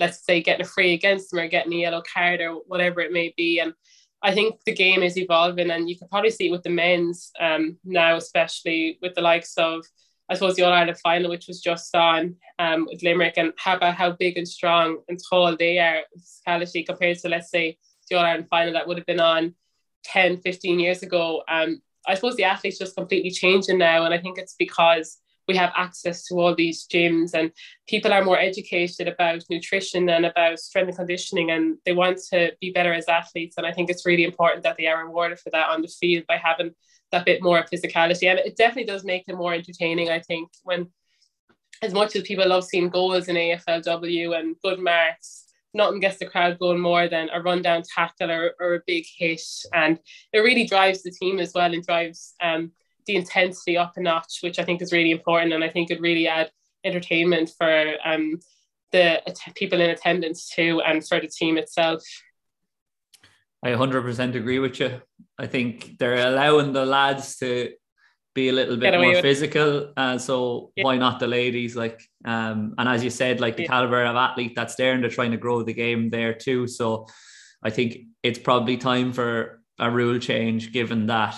let's 0.00 0.24
say, 0.24 0.42
getting 0.42 0.66
a 0.66 0.68
free 0.68 0.94
against 0.94 1.30
them 1.30 1.40
or 1.40 1.48
getting 1.48 1.72
a 1.72 1.76
yellow 1.76 2.02
card 2.12 2.40
or 2.40 2.56
whatever 2.66 3.00
it 3.00 3.12
may 3.12 3.32
be. 3.36 3.60
And 3.60 3.72
I 4.22 4.34
think 4.34 4.56
the 4.64 4.74
game 4.74 5.02
is 5.02 5.16
evolving 5.16 5.70
and 5.70 5.88
you 5.88 5.96
can 5.96 6.08
probably 6.08 6.30
see 6.30 6.48
it 6.48 6.50
with 6.50 6.64
the 6.64 6.70
men's 6.70 7.30
um, 7.40 7.78
now, 7.84 8.16
especially 8.16 8.98
with 9.00 9.14
the 9.14 9.20
likes 9.20 9.56
of 9.56 9.86
I 10.28 10.34
suppose 10.34 10.56
the 10.56 10.62
All 10.62 10.72
Ireland 10.72 10.98
final, 10.98 11.30
which 11.30 11.46
was 11.46 11.60
just 11.60 11.94
on 11.94 12.36
um, 12.58 12.86
with 12.90 13.02
Limerick, 13.02 13.34
and 13.36 13.52
how 13.56 13.76
about 13.76 13.94
how 13.94 14.12
big 14.12 14.36
and 14.36 14.48
strong 14.48 14.98
and 15.08 15.20
tall 15.30 15.56
they 15.56 15.78
are 15.78 16.00
physicality 16.18 16.84
compared 16.84 17.18
to, 17.18 17.28
let's 17.28 17.50
say, 17.50 17.78
the 18.10 18.16
All 18.16 18.24
Ireland 18.24 18.48
final 18.48 18.72
that 18.74 18.86
would 18.86 18.96
have 18.98 19.06
been 19.06 19.20
on 19.20 19.54
10, 20.04 20.40
15 20.40 20.80
years 20.80 21.02
ago. 21.02 21.42
Um, 21.48 21.80
I 22.06 22.14
suppose 22.14 22.36
the 22.36 22.44
athletes 22.44 22.78
just 22.78 22.96
completely 22.96 23.30
changing 23.30 23.78
now. 23.78 24.04
And 24.04 24.14
I 24.14 24.18
think 24.18 24.38
it's 24.38 24.54
because 24.58 25.18
we 25.48 25.56
have 25.56 25.72
access 25.76 26.24
to 26.24 26.34
all 26.34 26.54
these 26.54 26.86
gyms 26.86 27.34
and 27.34 27.52
people 27.88 28.12
are 28.12 28.24
more 28.24 28.38
educated 28.38 29.06
about 29.06 29.44
nutrition 29.48 30.08
and 30.08 30.26
about 30.26 30.58
strength 30.58 30.88
and 30.88 30.96
conditioning 30.96 31.50
and 31.52 31.78
they 31.84 31.92
want 31.92 32.18
to 32.30 32.52
be 32.60 32.70
better 32.70 32.92
as 32.92 33.08
athletes. 33.08 33.56
And 33.56 33.66
I 33.66 33.72
think 33.72 33.88
it's 33.88 34.06
really 34.06 34.24
important 34.24 34.64
that 34.64 34.76
they 34.76 34.86
are 34.86 35.04
rewarded 35.04 35.38
for 35.38 35.50
that 35.50 35.68
on 35.68 35.82
the 35.82 35.88
field 35.88 36.24
by 36.26 36.36
having 36.36 36.74
that 37.12 37.24
bit 37.24 37.42
more 37.42 37.64
physicality. 37.72 38.28
And 38.28 38.38
it 38.38 38.56
definitely 38.56 38.84
does 38.84 39.04
make 39.04 39.26
them 39.26 39.36
more 39.36 39.54
entertaining, 39.54 40.10
I 40.10 40.20
think, 40.20 40.50
when 40.62 40.88
as 41.82 41.92
much 41.92 42.16
as 42.16 42.22
people 42.22 42.48
love 42.48 42.64
seeing 42.64 42.88
goals 42.88 43.28
in 43.28 43.36
AFLW 43.36 44.38
and 44.38 44.56
good 44.62 44.78
marks, 44.78 45.44
nothing 45.74 46.00
gets 46.00 46.18
the 46.18 46.26
crowd 46.26 46.58
going 46.58 46.80
more 46.80 47.06
than 47.08 47.28
a 47.32 47.42
rundown 47.42 47.82
tackle 47.82 48.30
or, 48.30 48.54
or 48.58 48.74
a 48.74 48.82
big 48.86 49.04
hit. 49.16 49.42
And 49.74 49.98
it 50.32 50.38
really 50.38 50.66
drives 50.66 51.02
the 51.02 51.10
team 51.10 51.38
as 51.38 51.52
well 51.54 51.72
and 51.72 51.84
drives 51.84 52.34
um, 52.40 52.72
the 53.06 53.16
intensity 53.16 53.76
up 53.76 53.92
a 53.96 54.00
notch, 54.00 54.38
which 54.40 54.58
I 54.58 54.64
think 54.64 54.82
is 54.82 54.92
really 54.92 55.10
important. 55.10 55.52
And 55.52 55.62
I 55.62 55.68
think 55.68 55.90
it 55.90 56.00
really 56.00 56.26
add 56.26 56.50
entertainment 56.84 57.52
for 57.56 57.94
um, 58.04 58.40
the 58.92 59.20
people 59.54 59.80
in 59.80 59.90
attendance 59.90 60.48
too 60.48 60.80
and 60.80 61.06
for 61.06 61.20
the 61.20 61.28
team 61.28 61.58
itself. 61.58 62.02
I 63.66 63.70
100% 63.70 64.36
agree 64.36 64.60
with 64.60 64.78
you. 64.78 65.00
I 65.38 65.46
think 65.46 65.98
they're 65.98 66.28
allowing 66.28 66.72
the 66.72 66.86
lads 66.86 67.36
to 67.38 67.72
be 68.32 68.48
a 68.48 68.52
little 68.52 68.76
bit 68.76 68.94
more 68.94 69.20
physical. 69.20 69.92
Uh, 69.96 70.18
so 70.18 70.70
yeah. 70.76 70.84
why 70.84 70.96
not 70.98 71.18
the 71.18 71.26
ladies? 71.26 71.74
Like, 71.74 72.00
um, 72.24 72.74
and 72.78 72.88
as 72.88 73.02
you 73.02 73.10
said, 73.10 73.40
like 73.40 73.56
the 73.56 73.64
yeah. 73.64 73.68
caliber 73.68 74.04
of 74.04 74.14
athlete 74.14 74.52
that's 74.54 74.76
there, 74.76 74.92
and 74.92 75.02
they're 75.02 75.10
trying 75.10 75.32
to 75.32 75.36
grow 75.36 75.62
the 75.62 75.74
game 75.74 76.10
there 76.10 76.32
too. 76.32 76.68
So 76.68 77.08
I 77.60 77.70
think 77.70 77.98
it's 78.22 78.38
probably 78.38 78.76
time 78.76 79.12
for 79.12 79.60
a 79.80 79.90
rule 79.90 80.20
change, 80.20 80.72
given 80.72 81.06
that 81.06 81.34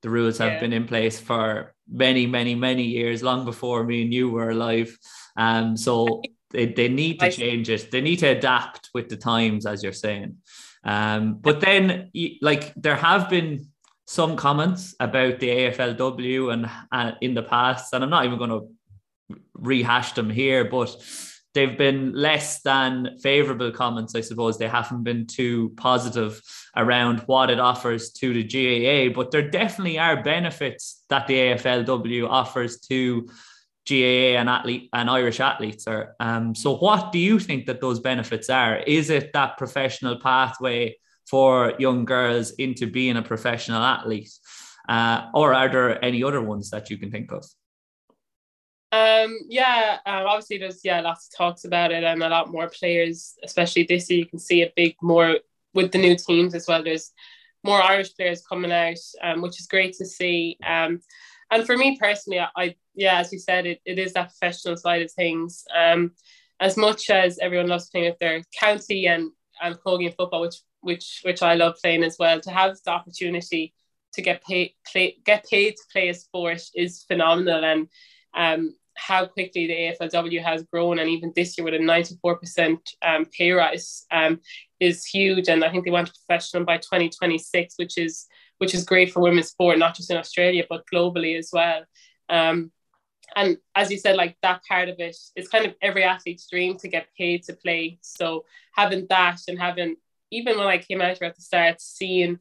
the 0.00 0.08
rules 0.08 0.38
have 0.38 0.52
yeah. 0.52 0.60
been 0.60 0.72
in 0.72 0.86
place 0.86 1.20
for 1.20 1.74
many, 1.90 2.26
many, 2.26 2.54
many 2.54 2.84
years, 2.84 3.22
long 3.22 3.44
before 3.44 3.84
me 3.84 4.02
and 4.02 4.14
you 4.14 4.30
were 4.30 4.50
alive. 4.50 4.96
Um, 5.36 5.76
so 5.76 6.22
they, 6.50 6.66
they 6.66 6.88
need 6.88 7.20
to 7.20 7.30
change 7.30 7.68
it. 7.68 7.90
They 7.90 8.00
need 8.00 8.20
to 8.20 8.28
adapt 8.28 8.88
with 8.94 9.10
the 9.10 9.18
times, 9.18 9.66
as 9.66 9.82
you're 9.82 9.92
saying. 9.92 10.36
Um, 10.88 11.34
but 11.34 11.60
then, 11.60 12.10
like, 12.40 12.72
there 12.74 12.96
have 12.96 13.28
been 13.28 13.66
some 14.06 14.36
comments 14.36 14.94
about 14.98 15.38
the 15.38 15.50
AFLW 15.50 16.50
and 16.50 16.70
uh, 16.90 17.12
in 17.20 17.34
the 17.34 17.42
past, 17.42 17.92
and 17.92 18.02
I'm 18.02 18.08
not 18.08 18.24
even 18.24 18.38
going 18.38 18.48
to 18.48 19.38
rehash 19.52 20.12
them 20.12 20.30
here, 20.30 20.64
but 20.64 20.96
they've 21.52 21.76
been 21.76 22.14
less 22.14 22.62
than 22.62 23.18
favorable 23.22 23.70
comments, 23.70 24.14
I 24.14 24.22
suppose. 24.22 24.56
They 24.56 24.66
haven't 24.66 25.02
been 25.02 25.26
too 25.26 25.74
positive 25.76 26.40
around 26.74 27.20
what 27.26 27.50
it 27.50 27.60
offers 27.60 28.10
to 28.12 28.32
the 28.32 28.44
GAA, 28.44 29.14
but 29.14 29.30
there 29.30 29.50
definitely 29.50 29.98
are 29.98 30.22
benefits 30.22 31.04
that 31.10 31.26
the 31.26 31.34
AFLW 31.34 32.26
offers 32.30 32.80
to 32.88 33.28
GAA 33.88 34.38
and 34.38 34.48
athlete 34.48 34.88
and 34.92 35.08
Irish 35.08 35.40
athletes 35.40 35.86
are. 35.86 36.14
Um, 36.20 36.54
so 36.54 36.76
what 36.76 37.12
do 37.12 37.18
you 37.18 37.38
think 37.38 37.66
that 37.66 37.80
those 37.80 38.00
benefits 38.00 38.50
are? 38.50 38.78
Is 38.78 39.10
it 39.10 39.32
that 39.32 39.56
professional 39.56 40.20
pathway 40.20 40.96
for 41.26 41.74
young 41.78 42.04
girls 42.04 42.50
into 42.52 42.86
being 42.86 43.16
a 43.16 43.22
professional 43.22 43.82
athlete? 43.82 44.30
Uh, 44.88 45.26
or 45.34 45.54
are 45.54 45.68
there 45.68 46.04
any 46.04 46.22
other 46.22 46.40
ones 46.40 46.70
that 46.70 46.90
you 46.90 46.98
can 46.98 47.10
think 47.10 47.32
of? 47.32 47.44
Um, 48.90 49.38
yeah, 49.48 49.98
um, 50.06 50.26
obviously 50.26 50.56
there's 50.58 50.80
yeah 50.82 51.00
lots 51.00 51.28
of 51.28 51.36
talks 51.36 51.64
about 51.64 51.92
it 51.92 52.04
and 52.04 52.22
a 52.22 52.28
lot 52.28 52.50
more 52.50 52.68
players, 52.68 53.34
especially 53.44 53.82
this 53.84 54.08
year. 54.10 54.20
You 54.20 54.26
can 54.26 54.38
see 54.38 54.62
a 54.62 54.72
big 54.74 54.96
more 55.02 55.38
with 55.74 55.92
the 55.92 55.98
new 55.98 56.16
teams 56.16 56.54
as 56.54 56.66
well. 56.66 56.82
There's 56.82 57.12
more 57.64 57.82
Irish 57.82 58.14
players 58.14 58.42
coming 58.46 58.72
out, 58.72 58.96
um, 59.22 59.42
which 59.42 59.60
is 59.60 59.66
great 59.66 59.94
to 59.98 60.06
see. 60.06 60.56
Um, 60.66 61.00
and 61.50 61.66
for 61.66 61.76
me 61.76 61.98
personally, 61.98 62.40
I, 62.40 62.48
I 62.56 62.76
yeah, 62.98 63.20
as 63.20 63.32
you 63.32 63.38
said, 63.38 63.64
it, 63.64 63.80
it 63.84 63.98
is 63.98 64.12
that 64.14 64.30
professional 64.30 64.76
side 64.76 65.02
of 65.02 65.12
things. 65.12 65.64
Um, 65.74 66.12
as 66.60 66.76
much 66.76 67.10
as 67.10 67.38
everyone 67.38 67.68
loves 67.68 67.88
playing 67.88 68.10
with 68.10 68.18
their 68.18 68.42
county 68.58 69.06
and 69.06 69.30
and 69.62 69.78
Colgan 69.80 70.12
football, 70.12 70.40
which 70.40 70.56
which 70.80 71.20
which 71.22 71.42
I 71.42 71.54
love 71.54 71.76
playing 71.80 72.02
as 72.02 72.16
well. 72.18 72.40
To 72.40 72.50
have 72.50 72.76
the 72.84 72.90
opportunity 72.90 73.72
to 74.14 74.22
get 74.22 74.42
paid 74.44 74.72
play, 74.90 75.16
get 75.24 75.46
paid 75.48 75.76
to 75.76 75.82
play 75.92 76.08
a 76.08 76.14
sport 76.14 76.60
is 76.74 77.04
phenomenal, 77.06 77.64
and 77.64 77.88
um, 78.34 78.74
how 78.96 79.26
quickly 79.26 79.68
the 79.68 80.06
AFLW 80.06 80.42
has 80.42 80.64
grown, 80.64 80.98
and 80.98 81.08
even 81.08 81.32
this 81.36 81.56
year 81.56 81.64
with 81.64 81.74
a 81.74 81.78
ninety 81.78 82.16
four 82.20 82.36
percent 82.36 82.80
um, 83.06 83.26
pay 83.26 83.52
rise 83.52 84.04
um, 84.10 84.40
is 84.80 85.06
huge. 85.06 85.48
And 85.48 85.64
I 85.64 85.70
think 85.70 85.84
they 85.84 85.92
want 85.92 86.08
to 86.08 86.14
professional 86.26 86.64
by 86.64 86.78
twenty 86.78 87.08
twenty 87.10 87.38
six, 87.38 87.74
which 87.76 87.96
is 87.96 88.26
which 88.58 88.74
is 88.74 88.84
great 88.84 89.12
for 89.12 89.20
women's 89.20 89.50
sport, 89.50 89.78
not 89.78 89.94
just 89.94 90.10
in 90.10 90.16
Australia 90.16 90.64
but 90.68 90.82
globally 90.92 91.38
as 91.38 91.50
well. 91.52 91.84
Um, 92.28 92.72
and 93.36 93.58
as 93.74 93.90
you 93.90 93.98
said, 93.98 94.16
like 94.16 94.36
that 94.42 94.62
part 94.68 94.88
of 94.88 94.98
it, 94.98 95.16
is 95.36 95.48
kind 95.48 95.66
of 95.66 95.74
every 95.82 96.04
athlete's 96.04 96.48
dream 96.50 96.76
to 96.78 96.88
get 96.88 97.08
paid 97.16 97.42
to 97.44 97.52
play. 97.52 97.98
So 98.02 98.44
having 98.74 99.06
that 99.10 99.40
and 99.48 99.58
having 99.58 99.96
even 100.30 100.58
when 100.58 100.66
I 100.66 100.78
came 100.78 101.00
out 101.00 101.18
here 101.18 101.28
at 101.28 101.36
the 101.36 101.42
start, 101.42 101.80
seeing 101.80 102.38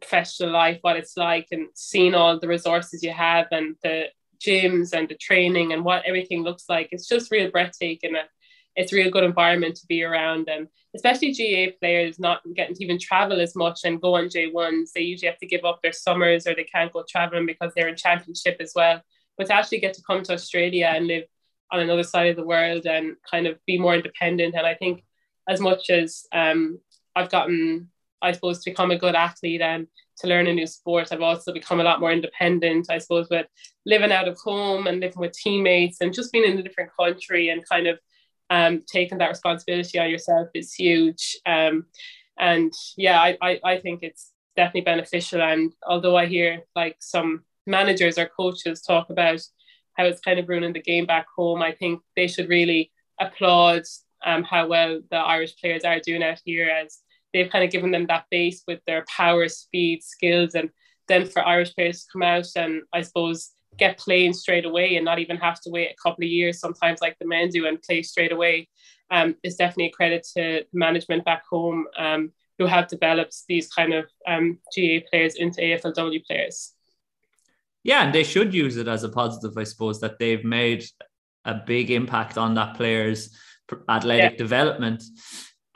professional 0.00 0.50
life, 0.50 0.78
what 0.82 0.96
it's 0.96 1.16
like, 1.16 1.48
and 1.52 1.68
seeing 1.74 2.14
all 2.14 2.38
the 2.38 2.48
resources 2.48 3.02
you 3.02 3.12
have 3.12 3.46
and 3.50 3.76
the 3.82 4.06
gyms 4.44 4.92
and 4.92 5.08
the 5.08 5.14
training 5.14 5.72
and 5.72 5.84
what 5.84 6.04
everything 6.06 6.42
looks 6.42 6.64
like, 6.68 6.88
it's 6.92 7.08
just 7.08 7.30
real 7.30 7.50
breathtaking. 7.50 8.14
And 8.16 8.28
it's 8.76 8.92
a 8.92 8.96
real 8.96 9.10
good 9.10 9.24
environment 9.24 9.76
to 9.76 9.86
be 9.86 10.02
around. 10.02 10.48
And 10.48 10.68
especially 10.94 11.32
GAA 11.32 11.76
players 11.78 12.18
not 12.18 12.40
getting 12.54 12.74
to 12.74 12.84
even 12.84 12.98
travel 12.98 13.40
as 13.40 13.54
much 13.54 13.80
and 13.84 14.00
go 14.00 14.16
on 14.16 14.24
J1s, 14.24 14.92
they 14.92 15.02
usually 15.02 15.28
have 15.28 15.38
to 15.38 15.46
give 15.46 15.64
up 15.64 15.80
their 15.82 15.92
summers 15.92 16.46
or 16.46 16.54
they 16.54 16.64
can't 16.64 16.92
go 16.92 17.04
traveling 17.08 17.46
because 17.46 17.72
they're 17.74 17.88
in 17.88 17.96
championship 17.96 18.56
as 18.60 18.72
well. 18.74 19.00
But 19.36 19.48
to 19.48 19.54
actually 19.54 19.80
get 19.80 19.94
to 19.94 20.02
come 20.02 20.22
to 20.24 20.32
Australia 20.32 20.92
and 20.94 21.06
live 21.06 21.24
on 21.72 21.80
another 21.80 22.02
side 22.02 22.28
of 22.28 22.36
the 22.36 22.46
world 22.46 22.86
and 22.86 23.16
kind 23.28 23.46
of 23.46 23.58
be 23.66 23.78
more 23.78 23.94
independent. 23.94 24.54
And 24.54 24.66
I 24.66 24.74
think 24.74 25.04
as 25.48 25.60
much 25.60 25.90
as 25.90 26.26
um, 26.32 26.78
I've 27.16 27.30
gotten, 27.30 27.90
I 28.22 28.32
suppose, 28.32 28.62
to 28.62 28.70
become 28.70 28.90
a 28.90 28.98
good 28.98 29.14
athlete 29.14 29.60
and 29.60 29.86
to 30.18 30.26
learn 30.28 30.46
a 30.46 30.52
new 30.52 30.66
sport. 30.66 31.08
I've 31.10 31.20
also 31.20 31.52
become 31.52 31.80
a 31.80 31.84
lot 31.84 32.00
more 32.00 32.12
independent, 32.12 32.86
I 32.90 32.98
suppose, 32.98 33.28
with 33.28 33.46
living 33.84 34.12
out 34.12 34.28
of 34.28 34.38
home 34.38 34.86
and 34.86 35.00
living 35.00 35.18
with 35.18 35.32
teammates 35.32 36.00
and 36.00 36.14
just 36.14 36.32
being 36.32 36.50
in 36.50 36.58
a 36.58 36.62
different 36.62 36.90
country 36.98 37.48
and 37.48 37.68
kind 37.68 37.86
of 37.86 37.98
um, 38.50 38.82
taking 38.86 39.18
that 39.18 39.30
responsibility 39.30 39.98
on 39.98 40.10
yourself 40.10 40.48
is 40.54 40.74
huge. 40.74 41.36
Um, 41.44 41.86
and 42.38 42.72
yeah, 42.96 43.20
I, 43.20 43.36
I, 43.40 43.60
I 43.64 43.78
think 43.78 44.02
it's 44.02 44.30
definitely 44.56 44.82
beneficial. 44.82 45.42
And 45.42 45.72
although 45.86 46.16
I 46.16 46.26
hear 46.26 46.62
like 46.76 46.96
some 47.00 47.44
managers 47.66 48.18
or 48.18 48.26
coaches 48.26 48.82
talk 48.82 49.10
about 49.10 49.40
how 49.94 50.04
it's 50.04 50.20
kind 50.20 50.38
of 50.38 50.48
ruining 50.48 50.72
the 50.72 50.82
game 50.82 51.06
back 51.06 51.26
home, 51.36 51.62
I 51.62 51.72
think 51.72 52.00
they 52.16 52.26
should 52.26 52.48
really 52.48 52.90
applaud 53.20 53.82
um, 54.24 54.42
how 54.42 54.66
well 54.66 55.00
the 55.10 55.16
Irish 55.16 55.56
players 55.56 55.84
are 55.84 56.00
doing 56.00 56.22
out 56.22 56.40
here 56.44 56.68
as 56.68 56.98
they've 57.32 57.50
kind 57.50 57.64
of 57.64 57.70
given 57.70 57.90
them 57.90 58.06
that 58.06 58.24
base 58.30 58.62
with 58.66 58.80
their 58.86 59.04
power, 59.14 59.48
speed, 59.48 60.02
skills, 60.02 60.54
and 60.54 60.70
then 61.08 61.26
for 61.26 61.46
Irish 61.46 61.74
players 61.74 62.02
to 62.02 62.06
come 62.12 62.22
out 62.22 62.46
and 62.56 62.82
I 62.92 63.02
suppose 63.02 63.50
get 63.76 63.98
playing 63.98 64.32
straight 64.32 64.64
away 64.64 64.96
and 64.96 65.04
not 65.04 65.18
even 65.18 65.36
have 65.36 65.60
to 65.60 65.70
wait 65.70 65.90
a 65.90 66.02
couple 66.02 66.24
of 66.24 66.30
years 66.30 66.60
sometimes 66.60 67.00
like 67.00 67.16
the 67.18 67.26
men 67.26 67.48
do 67.48 67.66
and 67.66 67.82
play 67.82 68.02
straight 68.02 68.30
away 68.30 68.68
um, 69.10 69.34
is 69.42 69.56
definitely 69.56 69.86
a 69.86 69.90
credit 69.90 70.26
to 70.36 70.64
management 70.72 71.24
back 71.24 71.42
home 71.50 71.86
um, 71.98 72.32
who 72.58 72.66
have 72.66 72.88
developed 72.88 73.36
these 73.48 73.68
kind 73.68 73.92
of 73.92 74.06
um, 74.28 74.58
GAA 74.76 75.00
players 75.10 75.34
into 75.34 75.60
AFLW 75.60 76.24
players. 76.24 76.73
Yeah, 77.84 78.02
and 78.02 78.14
they 78.14 78.24
should 78.24 78.54
use 78.54 78.76
it 78.76 78.88
as 78.88 79.04
a 79.04 79.08
positive, 79.08 79.56
I 79.56 79.64
suppose, 79.64 80.00
that 80.00 80.18
they've 80.18 80.44
made 80.44 80.84
a 81.44 81.54
big 81.54 81.90
impact 81.90 82.38
on 82.38 82.54
that 82.54 82.76
player's 82.76 83.30
athletic 83.88 84.32
yeah. 84.32 84.38
development. 84.38 85.02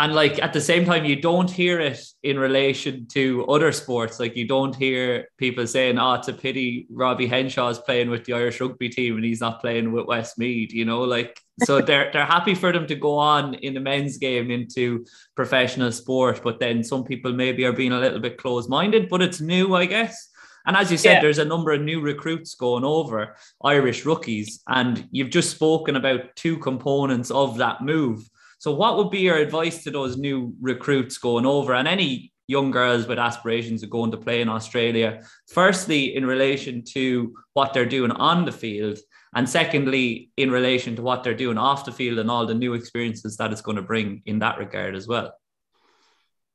And 0.01 0.15
like 0.15 0.41
at 0.41 0.53
the 0.53 0.61
same 0.61 0.85
time 0.85 1.05
you 1.05 1.17
don't 1.17 1.51
hear 1.51 1.81
it 1.81 2.01
in 2.23 2.39
relation 2.39 3.07
to 3.09 3.45
other 3.47 3.73
sports. 3.73 4.21
Like 4.21 4.37
you 4.37 4.47
don't 4.47 4.75
hear 4.75 5.27
people 5.39 5.67
saying 5.67 5.99
oh 5.99 6.15
it's 6.15 6.29
a 6.29 6.33
pity 6.33 6.87
robbie 6.89 7.27
henshaw's 7.27 7.81
playing 7.81 8.09
with 8.09 8.25
the 8.25 8.33
irish 8.33 8.61
rugby 8.61 8.89
team 8.89 9.17
and 9.17 9.25
he's 9.25 9.41
not 9.41 9.61
playing 9.61 9.91
with 9.91 10.07
westmeath 10.07 10.73
you 10.73 10.85
know 10.85 11.01
like 11.01 11.41
so 11.65 11.81
they're 11.89 12.11
they're 12.13 12.25
happy 12.25 12.55
for 12.55 12.73
them 12.73 12.87
to 12.87 12.95
go 12.95 13.17
on 13.17 13.55
in 13.55 13.75
the 13.75 13.81
men's 13.81 14.19
game 14.19 14.51
into 14.51 15.05
professional 15.35 15.91
sport 15.91 16.41
but 16.45 16.61
then 16.61 16.85
some 16.85 17.05
people 17.05 17.33
maybe 17.33 17.65
are 17.65 17.73
being 17.73 17.93
a 17.93 17.99
little 17.99 18.21
bit 18.21 18.39
close-minded 18.39 19.09
but 19.09 19.23
it's 19.23 19.41
new 19.41 19.75
i 19.75 19.85
guess 19.85 20.28
and 20.69 20.77
as 20.77 20.93
you 20.93 20.99
said, 20.99 21.15
yeah. 21.15 21.21
there's 21.23 21.39
a 21.39 21.47
number 21.47 21.73
of 21.73 21.81
new 21.81 22.03
recruits 22.03 22.55
going 22.55 22.85
over, 22.85 23.37
Irish 23.65 24.05
rookies, 24.05 24.63
and 24.69 25.09
you've 25.11 25.31
just 25.31 25.51
spoken 25.51 25.97
about 25.97 26.37
two 26.37 26.59
components 26.59 27.31
of 27.31 27.57
that 27.57 27.81
move. 27.81 28.29
So, 28.59 28.75
what 28.75 28.99
would 28.99 29.11
be 29.11 29.21
your 29.21 29.39
advice 29.39 29.83
to 29.85 29.91
those 29.91 30.19
new 30.19 30.55
recruits 30.61 31.17
going 31.17 31.47
over 31.47 31.73
and 31.75 31.89
any 31.89 32.35
young 32.49 32.71
girls 32.71 33.07
with 33.07 33.19
aspirations 33.19 33.83
of 33.83 33.89
going 33.89 34.11
to 34.11 34.17
play 34.19 34.43
in 34.43 34.49
Australia. 34.49 35.23
Firstly, 35.49 36.17
in 36.17 36.27
relation 36.27 36.83
to 36.93 37.35
what 37.55 37.73
they're 37.73 37.87
doing 37.87 38.11
on 38.11 38.45
the 38.45 38.53
field, 38.53 38.99
and 39.35 39.49
secondly, 39.49 40.31
in 40.37 40.51
relation 40.51 40.97
to 40.97 41.03
what 41.03 41.25
they're 41.25 41.35
doing 41.35 41.57
off 41.57 41.87
the 41.87 41.93
field 41.93 42.19
and 42.19 42.31
all 42.31 42.47
the 42.47 42.55
new 42.55 42.75
experiences 42.75 43.37
that 43.39 43.53
it's 43.53 43.63
going 43.63 43.77
to 43.77 43.83
bring 43.83 44.23
in 44.27 44.39
that 44.41 44.59
regard 44.59 44.95
as 44.95 45.07
well. 45.07 45.35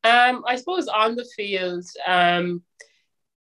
Um, 0.04 0.44
I 0.48 0.56
suppose 0.58 0.88
on 0.88 1.16
the 1.16 1.26
field, 1.36 1.86
um, 2.06 2.64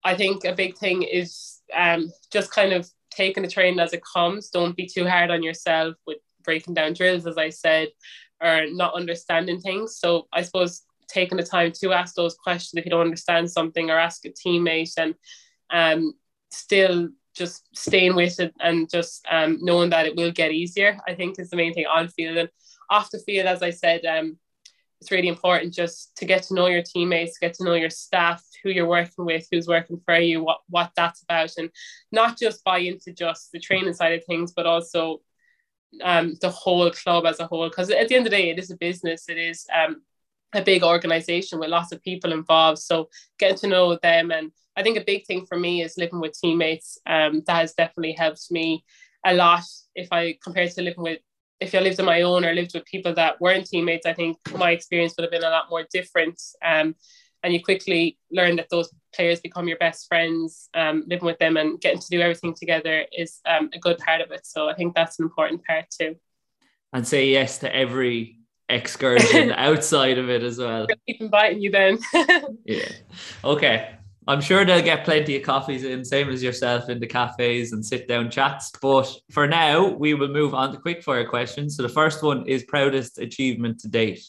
I 0.07 0.15
think 0.15 0.45
a 0.45 0.55
big 0.55 0.79
thing 0.79 1.03
is 1.03 1.61
um, 1.75 2.13
just 2.33 2.53
kind 2.53 2.73
of 2.73 2.89
taking 3.11 3.43
the 3.43 3.51
training 3.51 3.81
as 3.81 3.93
it 3.93 4.03
comes. 4.05 4.51
Don't 4.51 4.77
be 4.77 4.87
too 4.87 5.05
hard 5.05 5.33
on 5.33 5.43
yourself 5.43 5.97
with 6.07 6.19
breaking 6.45 6.75
down 6.75 6.93
drills, 6.93 7.27
as 7.27 7.37
I 7.37 7.51
said, 7.51 7.89
or 8.41 8.67
not 8.71 8.95
understanding 8.95 9.61
things. 9.61 9.99
So 9.99 10.29
I 10.33 10.43
suppose 10.43 10.83
taking 11.09 11.39
the 11.39 11.43
time 11.43 11.73
to 11.81 11.93
ask 11.93 12.15
those 12.15 12.37
questions 12.37 12.79
if 12.79 12.85
you 12.85 12.91
don't 12.91 13.01
understand 13.01 13.51
something 13.51 13.91
or 13.91 13.99
ask 13.99 14.25
a 14.25 14.31
teammate 14.31 14.93
and 14.97 15.17
um, 15.71 16.13
still 16.53 17.09
just 17.35 17.65
staying 17.77 18.15
with 18.15 18.39
it 18.39 18.55
and 18.61 18.89
just 18.89 19.27
um, 19.29 19.59
knowing 19.61 19.91
that 19.91 20.07
it 20.07 20.15
will 20.15 20.31
get 20.31 20.53
easier, 20.53 20.99
I 21.09 21.15
think 21.15 21.41
is 21.41 21.51
the 21.51 21.57
main 21.57 21.75
thing 21.75 21.87
on 21.87 22.07
field. 22.09 22.37
And 22.37 22.49
off 22.91 23.11
the 23.11 23.19
field, 23.19 23.47
as 23.49 23.61
I 23.61 23.71
said, 23.71 24.07
um, 24.07 24.39
it's 25.01 25.11
really 25.11 25.29
important 25.29 25.75
just 25.75 26.17
to 26.17 26.25
get 26.25 26.43
to 26.45 26.55
know 26.55 26.67
your 26.67 26.83
teammates, 26.83 27.39
get 27.39 27.55
to 27.55 27.65
know 27.65 27.75
your 27.75 27.91
staff, 27.91 28.43
who 28.63 28.71
you're 28.71 28.89
working 28.89 29.25
with, 29.25 29.47
who's 29.51 29.69
working 29.69 30.01
for 30.05 30.17
you, 30.19 30.43
what, 30.43 30.61
what 30.69 30.91
that's 30.97 31.23
about, 31.23 31.53
and 31.59 31.71
not 32.13 32.39
just 32.39 32.65
buy 32.65 32.79
into 32.79 33.13
just 33.13 33.53
the 33.53 33.61
training 33.61 33.95
side 33.95 34.15
of 34.15 34.25
things, 34.25 34.53
but 34.53 34.67
also 34.67 35.21
um, 36.03 36.35
the 36.41 36.51
whole 36.51 36.91
club 36.91 37.27
as 37.27 37.41
a 37.41 37.47
whole. 37.47 37.69
Because 37.69 37.91
at 37.91 38.09
the 38.09 38.17
end 38.17 38.27
of 38.27 38.31
the 38.31 38.37
day, 38.37 38.51
it 38.51 38.59
is 38.59 38.71
a 38.71 38.77
business. 38.77 39.29
It 39.29 39.39
is 39.39 39.67
um, 39.75 40.03
a 40.55 40.63
big 40.63 40.83
organization 40.83 41.59
with 41.59 41.69
lots 41.69 41.93
of 41.93 42.03
people 42.03 42.33
involved. 42.33 42.79
So 42.79 43.09
getting 43.39 43.59
to 43.59 43.67
know 43.69 43.99
them, 44.03 44.31
and 44.31 44.51
I 44.77 44.83
think 44.83 44.99
a 44.99 45.05
big 45.05 45.27
thing 45.27 45.47
for 45.47 45.59
me 45.59 45.83
is 45.83 45.99
living 45.99 46.21
with 46.21 46.39
teammates. 46.39 46.99
Um, 47.07 47.43
that 47.47 47.61
has 47.61 47.75
definitely 47.75 48.13
helped 48.13 48.51
me 48.51 48.85
a 49.25 49.35
lot. 49.35 49.65
If 49.95 50.09
I 50.13 50.39
compare 50.43 50.69
to 50.69 50.83
living 50.83 51.03
with, 51.03 51.21
if 51.61 51.75
I 51.75 51.79
lived 51.79 51.99
on 52.01 52.07
my 52.07 52.23
own 52.23 52.45
or 52.45 52.53
lived 52.53 52.75
with 52.75 52.85
people 52.85 53.15
that 53.15 53.41
weren't 53.41 53.67
teammates, 53.67 54.07
I 54.07 54.13
think 54.13 54.39
my 54.57 54.73
experience 54.73 55.15
would 55.17 55.23
have 55.23 55.31
been 55.31 55.45
a 55.45 55.51
lot 55.51 55.71
more 55.71 55.87
different. 55.91 56.41
Um, 56.65 56.95
and 57.43 57.55
you 57.55 57.63
quickly 57.63 58.19
learn 58.31 58.57
that 58.57 58.69
those 58.71 58.91
players 59.15 59.41
become 59.41 59.69
your 59.69 59.79
best 59.79 60.09
friends. 60.09 60.69
Um, 60.75 61.05
living 61.07 61.27
with 61.27 61.39
them 61.39 61.57
and 61.57 61.81
getting 61.81 62.01
to 62.01 62.09
do 62.11 62.21
everything 62.21 62.55
together 62.55 63.05
is 63.17 63.41
um, 63.47 63.71
a 63.73 63.79
good 63.79 63.99
part 63.99 64.21
of 64.21 64.31
it. 64.33 64.47
So 64.47 64.69
I 64.69 64.75
think 64.75 64.95
that's 64.95 65.19
an 65.19 65.25
important 65.25 65.65
part 65.65 65.87
too. 65.91 66.17
And 66.93 67.07
say 67.07 67.29
yes 67.29 67.59
to 67.59 67.75
every 67.75 68.39
excursion 68.69 69.53
outside 69.57 70.19
of 70.19 70.29
it 70.29 70.43
as 70.43 70.59
well. 70.59 70.87
keep 71.07 71.21
inviting 71.21 71.61
you 71.61 71.71
then. 71.71 71.99
yeah. 72.65 72.89
Okay. 73.45 73.97
I'm 74.29 74.41
sure 74.41 74.65
they'll 74.65 74.83
get 74.83 75.05
plenty 75.05 75.37
of 75.37 75.45
coffees 75.45 75.85
in, 75.85 76.05
same 76.05 76.29
as 76.31 76.43
yourself, 76.43 76.89
in 76.89 76.99
the 76.99 77.07
cafes 77.07 77.73
and 77.73 77.85
sit 77.85 78.09
down 78.09 78.29
chats. 78.29 78.73
But 78.83 79.09
for 79.31 79.47
now, 79.47 79.89
we 79.89 80.15
will 80.15 80.29
move 80.29 80.53
on 80.53 80.73
to 80.73 80.79
quickfire 80.79 81.29
questions. 81.29 81.77
So 81.77 81.85
the 81.85 81.89
first 81.89 82.23
one 82.23 82.45
is 82.47 82.65
proudest 82.65 83.19
achievement 83.19 83.79
to 83.81 83.89
date. 83.89 84.25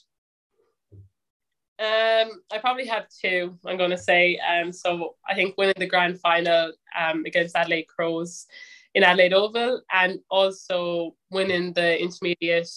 Um, 1.80 2.42
I 2.52 2.58
probably 2.60 2.86
have 2.88 3.06
two. 3.10 3.58
I'm 3.66 3.78
going 3.78 3.92
to 3.92 3.98
say. 3.98 4.40
Um, 4.40 4.72
so 4.72 5.16
I 5.28 5.36
think 5.36 5.56
winning 5.58 5.76
the 5.78 5.88
grand 5.88 6.20
final 6.20 6.74
um 7.00 7.24
against 7.26 7.56
Adelaide 7.56 7.88
Crows 7.88 8.48
in 8.96 9.04
Adelaide 9.04 9.34
Oval, 9.34 9.82
and 9.92 10.20
also 10.32 11.16
winning 11.30 11.74
the 11.74 12.02
intermediate 12.02 12.70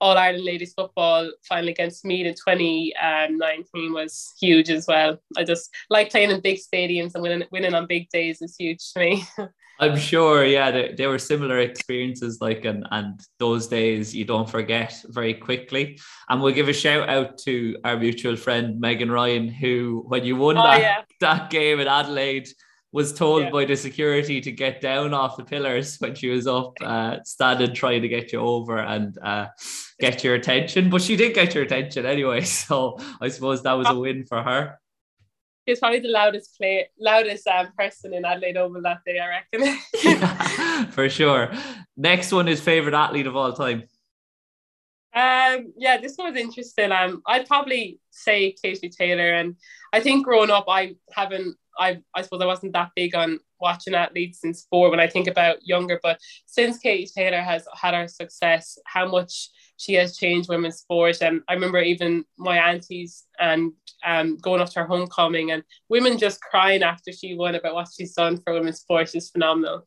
all 0.00 0.16
Ireland 0.16 0.44
ladies 0.44 0.72
football 0.74 1.30
final 1.48 1.68
against 1.68 2.04
Meath 2.04 2.26
in 2.26 2.34
2019 2.34 3.92
was 3.92 4.32
huge 4.40 4.70
as 4.70 4.86
well. 4.86 5.18
I 5.36 5.44
just 5.44 5.70
like 5.90 6.10
playing 6.10 6.30
in 6.30 6.40
big 6.40 6.58
stadiums 6.58 7.14
and 7.14 7.22
winning, 7.22 7.48
winning 7.52 7.74
on 7.74 7.86
big 7.86 8.08
days 8.10 8.40
is 8.42 8.56
huge 8.58 8.92
to 8.92 9.00
me. 9.00 9.24
I'm 9.80 9.96
sure, 9.96 10.44
yeah, 10.44 10.70
they, 10.70 10.92
they 10.92 11.06
were 11.06 11.18
similar 11.18 11.58
experiences, 11.60 12.38
like, 12.42 12.66
and, 12.66 12.86
and 12.90 13.18
those 13.38 13.66
days 13.66 14.14
you 14.14 14.26
don't 14.26 14.48
forget 14.48 15.02
very 15.06 15.32
quickly. 15.32 15.98
And 16.28 16.42
we'll 16.42 16.52
give 16.52 16.68
a 16.68 16.74
shout 16.74 17.08
out 17.08 17.38
to 17.38 17.78
our 17.82 17.96
mutual 17.96 18.36
friend 18.36 18.78
Megan 18.78 19.10
Ryan, 19.10 19.48
who, 19.48 20.04
when 20.06 20.24
you 20.24 20.36
won 20.36 20.58
oh, 20.58 20.64
that, 20.64 20.80
yeah. 20.80 21.02
that 21.22 21.48
game 21.48 21.80
in 21.80 21.88
Adelaide, 21.88 22.50
was 22.92 23.12
told 23.12 23.44
yeah. 23.44 23.50
by 23.50 23.64
the 23.64 23.76
security 23.76 24.40
to 24.40 24.50
get 24.50 24.80
down 24.80 25.14
off 25.14 25.36
the 25.36 25.44
pillars 25.44 25.96
when 25.98 26.14
she 26.14 26.28
was 26.28 26.46
up 26.46 26.74
uh, 26.82 27.18
standing 27.24 27.74
trying 27.74 28.02
to 28.02 28.08
get 28.08 28.32
you 28.32 28.40
over 28.40 28.78
and 28.78 29.16
uh, 29.18 29.46
get 30.00 30.24
your 30.24 30.34
attention. 30.34 30.90
But 30.90 31.02
she 31.02 31.16
did 31.16 31.34
get 31.34 31.54
your 31.54 31.64
attention 31.64 32.06
anyway. 32.06 32.40
So 32.50 32.98
I 33.20 33.28
suppose 33.28 33.62
that 33.62 33.72
was 33.72 33.88
a 33.88 33.94
win 33.94 34.26
for 34.26 34.42
her. 34.42 34.78
She's 35.66 35.78
probably 35.78 36.00
the 36.00 36.08
loudest 36.08 36.56
play, 36.56 36.88
loudest 36.98 37.46
um, 37.46 37.68
person 37.78 38.12
in 38.14 38.24
Adelaide 38.24 38.56
Oval 38.56 38.82
that 38.82 38.98
day, 39.06 39.18
I 39.18 39.28
reckon. 39.28 39.78
yeah, 40.02 40.84
for 40.90 41.08
sure. 41.08 41.52
Next 41.96 42.32
one 42.32 42.48
is 42.48 42.60
favorite 42.60 42.94
athlete 42.94 43.26
of 43.26 43.36
all 43.36 43.52
time. 43.52 43.84
Um, 45.12 45.72
yeah, 45.76 45.98
this 46.00 46.16
one 46.16 46.32
was 46.32 46.40
interesting. 46.40 46.92
Um, 46.92 47.22
I'd 47.26 47.46
probably 47.46 47.98
say 48.10 48.52
Katie 48.52 48.88
Taylor, 48.88 49.32
and 49.32 49.56
I 49.92 50.00
think 50.00 50.24
growing 50.24 50.50
up, 50.50 50.66
I 50.68 50.96
haven't 51.12 51.56
I 51.80 52.02
I 52.14 52.22
suppose 52.22 52.42
I 52.42 52.46
wasn't 52.46 52.74
that 52.74 52.92
big 52.94 53.14
on 53.14 53.40
watching 53.60 53.94
athletes 53.94 54.44
in 54.44 54.54
sport 54.54 54.90
when 54.90 55.00
I 55.00 55.08
think 55.08 55.26
about 55.26 55.66
younger, 55.66 55.98
but 56.02 56.20
since 56.46 56.78
Katie 56.78 57.10
Taylor 57.12 57.40
has 57.40 57.66
had 57.74 57.94
her 57.94 58.06
success, 58.06 58.78
how 58.86 59.08
much 59.08 59.50
she 59.80 59.94
has 59.94 60.16
changed 60.16 60.50
women's 60.50 60.76
sport. 60.76 61.22
And 61.22 61.40
I 61.48 61.54
remember 61.54 61.80
even 61.80 62.26
my 62.36 62.58
aunties 62.58 63.24
and 63.38 63.72
um, 64.04 64.36
going 64.36 64.60
up 64.60 64.68
to 64.70 64.80
her 64.80 64.86
homecoming 64.86 65.52
and 65.52 65.62
women 65.88 66.18
just 66.18 66.42
crying 66.42 66.82
after 66.82 67.12
she 67.12 67.34
won 67.34 67.54
about 67.54 67.74
what 67.74 67.88
she's 67.96 68.12
done 68.12 68.36
for 68.42 68.52
women's 68.52 68.80
sport 68.80 69.14
is 69.14 69.30
phenomenal. 69.30 69.86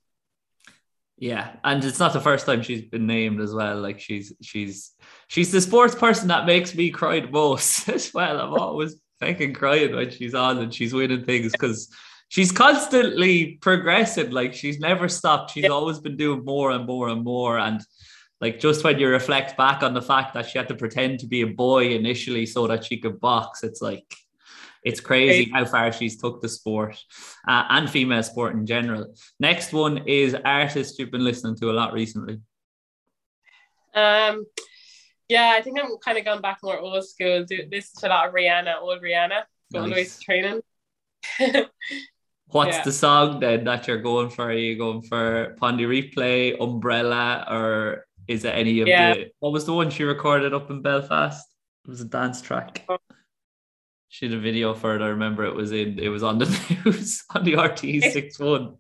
Yeah, 1.18 1.52
and 1.64 1.86
it's 1.86 2.00
not 2.00 2.12
the 2.12 2.20
first 2.20 2.48
time 2.48 2.64
she's 2.64 2.82
been 2.82 3.06
named 3.06 3.40
as 3.40 3.54
well. 3.54 3.80
Like 3.80 4.00
she's 4.00 4.34
she's 4.42 4.94
she's 5.28 5.52
the 5.52 5.62
sports 5.62 5.94
person 5.94 6.28
that 6.30 6.48
makes 6.48 6.74
me 6.74 6.90
cry 6.90 7.20
the 7.20 7.30
most 7.30 7.88
as 7.90 8.12
well. 8.16 8.42
I'm 8.42 8.60
always 8.60 8.96
fucking 9.26 9.54
crying 9.54 9.96
when 9.96 10.12
she's 10.12 10.34
on 10.34 10.60
and 10.60 10.74
she's 10.74 10.94
winning 10.94 11.24
things 11.24 11.52
because 11.52 11.90
she's 12.30 12.52
constantly 12.52 13.58
progressing. 13.62 14.32
Like 14.32 14.54
she's 14.54 14.80
never 14.80 15.08
stopped. 15.08 15.52
She's 15.52 15.64
yeah. 15.64 15.70
always 15.70 16.00
been 16.00 16.18
doing 16.18 16.44
more 16.44 16.72
and 16.72 16.86
more 16.86 17.10
and 17.10 17.24
more. 17.24 17.58
And 17.60 17.82
like 18.42 18.60
just 18.60 18.84
when 18.84 19.00
you 19.00 19.10
reflect 19.10 19.58
back 19.58 19.84
on 19.84 19.94
the 19.94 20.02
fact 20.02 20.34
that 20.34 20.48
she 20.50 20.58
had 20.58 20.68
to 20.70 20.76
pretend 20.76 21.20
to 21.20 21.28
be 21.28 21.42
a 21.42 21.48
boy 21.48 21.96
initially 21.96 22.46
so 22.46 22.68
that 22.68 22.86
she 22.86 22.98
could 22.98 23.20
box, 23.20 23.64
it's 23.64 23.82
like 23.82 24.06
it's 24.84 25.00
crazy 25.00 25.50
how 25.50 25.64
far 25.64 25.94
she's 25.94 26.20
took 26.20 26.42
the 26.42 26.50
sport 26.50 27.02
uh, 27.48 27.64
and 27.70 27.90
female 27.90 28.24
sport 28.24 28.54
in 28.54 28.66
general. 28.66 29.14
Next 29.40 29.72
one 29.72 30.00
is 30.08 30.36
artists 30.44 31.00
you've 31.00 31.12
been 31.12 31.24
listening 31.24 31.56
to 31.58 31.72
a 31.72 31.74
lot 31.74 31.94
recently. 31.94 32.42
Um, 33.96 34.46
yeah, 35.30 35.54
I 35.56 35.62
think 35.62 35.80
I'm 35.80 35.98
kind 35.98 36.18
of 36.18 36.26
going 36.26 36.42
back 36.42 36.60
more 36.64 36.80
old 36.80 37.08
school. 37.08 37.46
Do 37.46 37.64
listen 37.72 38.02
to 38.02 38.08
a 38.08 38.10
lot 38.10 38.28
of 38.28 38.34
Rihanna, 38.34 38.82
old 38.82 39.02
Rihanna, 39.02 39.44
going 39.72 39.92
nice. 39.92 40.18
to 40.18 40.24
training. 40.24 40.62
What's 42.48 42.78
yeah. 42.78 42.84
the 42.84 42.92
song 42.92 43.40
then 43.40 43.64
that 43.64 43.88
you're 43.88 44.02
going 44.02 44.30
for? 44.30 44.46
Are 44.46 44.54
you 44.54 44.78
going 44.78 45.02
for 45.02 45.56
Pon 45.60 45.78
de 45.78 45.86
Replay, 45.86 46.56
Umbrella, 46.62 47.46
or 47.50 48.06
is 48.28 48.46
it 48.46 48.54
any 48.54 48.82
of 48.82 48.88
yeah. 48.88 49.14
the 49.14 49.32
what 49.40 49.52
was 49.52 49.66
the 49.66 49.74
one 49.74 49.90
she 49.90 50.04
recorded 50.04 50.54
up 50.54 50.70
in 50.70 50.82
Belfast? 50.82 51.48
It 51.86 51.90
was 51.90 52.02
a 52.02 52.06
dance 52.06 52.42
track. 52.42 52.84
Oh. 52.88 52.98
She 54.10 54.28
did 54.28 54.38
a 54.38 54.42
video 54.42 54.76
for 54.76 54.96
it. 54.96 55.02
I 55.02 55.08
remember 55.08 55.44
it 55.46 55.56
was 55.56 55.72
in 55.72 55.98
it 55.98 56.10
was 56.10 56.22
on 56.22 56.38
the 56.38 56.46
news 56.86 57.24
on 57.34 57.44
the 57.44 57.54
RTE 57.54 58.12
six 58.12 58.38
one. 58.38 58.76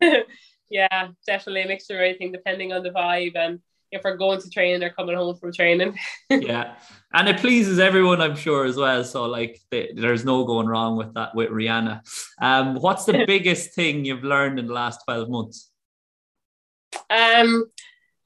yeah, 0.70 1.08
definitely 1.26 1.62
a 1.62 1.66
mixture 1.68 1.94
of 1.94 2.00
everything 2.00 2.30
depending 2.30 2.72
on 2.72 2.82
the 2.84 2.90
vibe 2.90 3.34
and 3.34 3.58
if 3.94 4.02
we're 4.04 4.16
going 4.16 4.40
to 4.40 4.50
training 4.50 4.82
or 4.82 4.90
coming 4.90 5.16
home 5.16 5.36
from 5.36 5.52
training. 5.52 5.98
yeah, 6.30 6.74
and 7.12 7.28
it 7.28 7.38
pleases 7.38 7.78
everyone, 7.78 8.20
I'm 8.20 8.36
sure, 8.36 8.64
as 8.64 8.76
well. 8.76 9.04
So 9.04 9.24
like, 9.24 9.60
they, 9.70 9.92
there's 9.94 10.24
no 10.24 10.44
going 10.44 10.66
wrong 10.66 10.96
with 10.96 11.14
that 11.14 11.34
with 11.34 11.50
Rihanna. 11.50 12.00
Um, 12.40 12.76
what's 12.76 13.04
the 13.04 13.24
biggest 13.26 13.74
thing 13.74 14.04
you've 14.04 14.24
learned 14.24 14.58
in 14.58 14.66
the 14.66 14.74
last 14.74 15.00
twelve 15.04 15.30
months? 15.30 15.70
Um, 17.10 17.64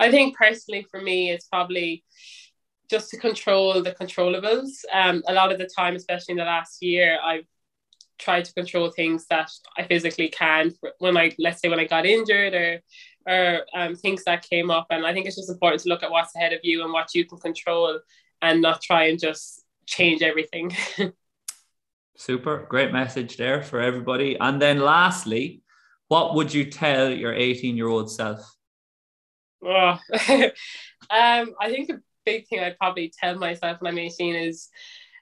I 0.00 0.10
think 0.10 0.36
personally 0.36 0.86
for 0.90 1.00
me, 1.00 1.30
it's 1.30 1.46
probably 1.46 2.04
just 2.90 3.10
to 3.10 3.18
control 3.18 3.82
the 3.82 3.92
controllables. 3.92 4.70
Um, 4.92 5.22
a 5.28 5.34
lot 5.34 5.52
of 5.52 5.58
the 5.58 5.68
time, 5.68 5.94
especially 5.94 6.32
in 6.32 6.38
the 6.38 6.44
last 6.44 6.82
year, 6.82 7.18
I've 7.22 7.44
tried 8.18 8.44
to 8.44 8.54
control 8.54 8.90
things 8.90 9.26
that 9.30 9.50
I 9.76 9.84
physically 9.84 10.28
can. 10.28 10.72
When 10.98 11.16
I, 11.16 11.32
let's 11.38 11.60
say, 11.60 11.68
when 11.68 11.80
I 11.80 11.84
got 11.84 12.06
injured 12.06 12.54
or 12.54 12.80
or 13.28 13.66
um, 13.74 13.94
things 13.94 14.24
that 14.24 14.48
came 14.48 14.70
up. 14.70 14.86
And 14.90 15.06
I 15.06 15.12
think 15.12 15.26
it's 15.26 15.36
just 15.36 15.50
important 15.50 15.82
to 15.82 15.88
look 15.88 16.02
at 16.02 16.10
what's 16.10 16.34
ahead 16.34 16.52
of 16.52 16.60
you 16.62 16.82
and 16.82 16.92
what 16.92 17.14
you 17.14 17.26
can 17.26 17.38
control 17.38 18.00
and 18.40 18.62
not 18.62 18.80
try 18.80 19.04
and 19.04 19.18
just 19.18 19.64
change 19.86 20.22
everything. 20.22 20.74
Super. 22.16 22.66
Great 22.68 22.92
message 22.92 23.36
there 23.36 23.62
for 23.62 23.80
everybody. 23.80 24.36
And 24.40 24.60
then 24.60 24.80
lastly, 24.80 25.62
what 26.08 26.34
would 26.34 26.52
you 26.52 26.64
tell 26.64 27.10
your 27.10 27.34
18 27.34 27.76
year 27.76 27.88
old 27.88 28.10
self? 28.10 28.40
Oh, 29.64 29.98
um, 30.28 31.54
I 31.60 31.68
think 31.68 31.88
the 31.88 32.00
big 32.24 32.48
thing 32.48 32.60
I'd 32.60 32.78
probably 32.78 33.12
tell 33.20 33.36
myself 33.36 33.80
when 33.80 33.92
I'm 33.92 33.98
18 33.98 34.34
is 34.34 34.68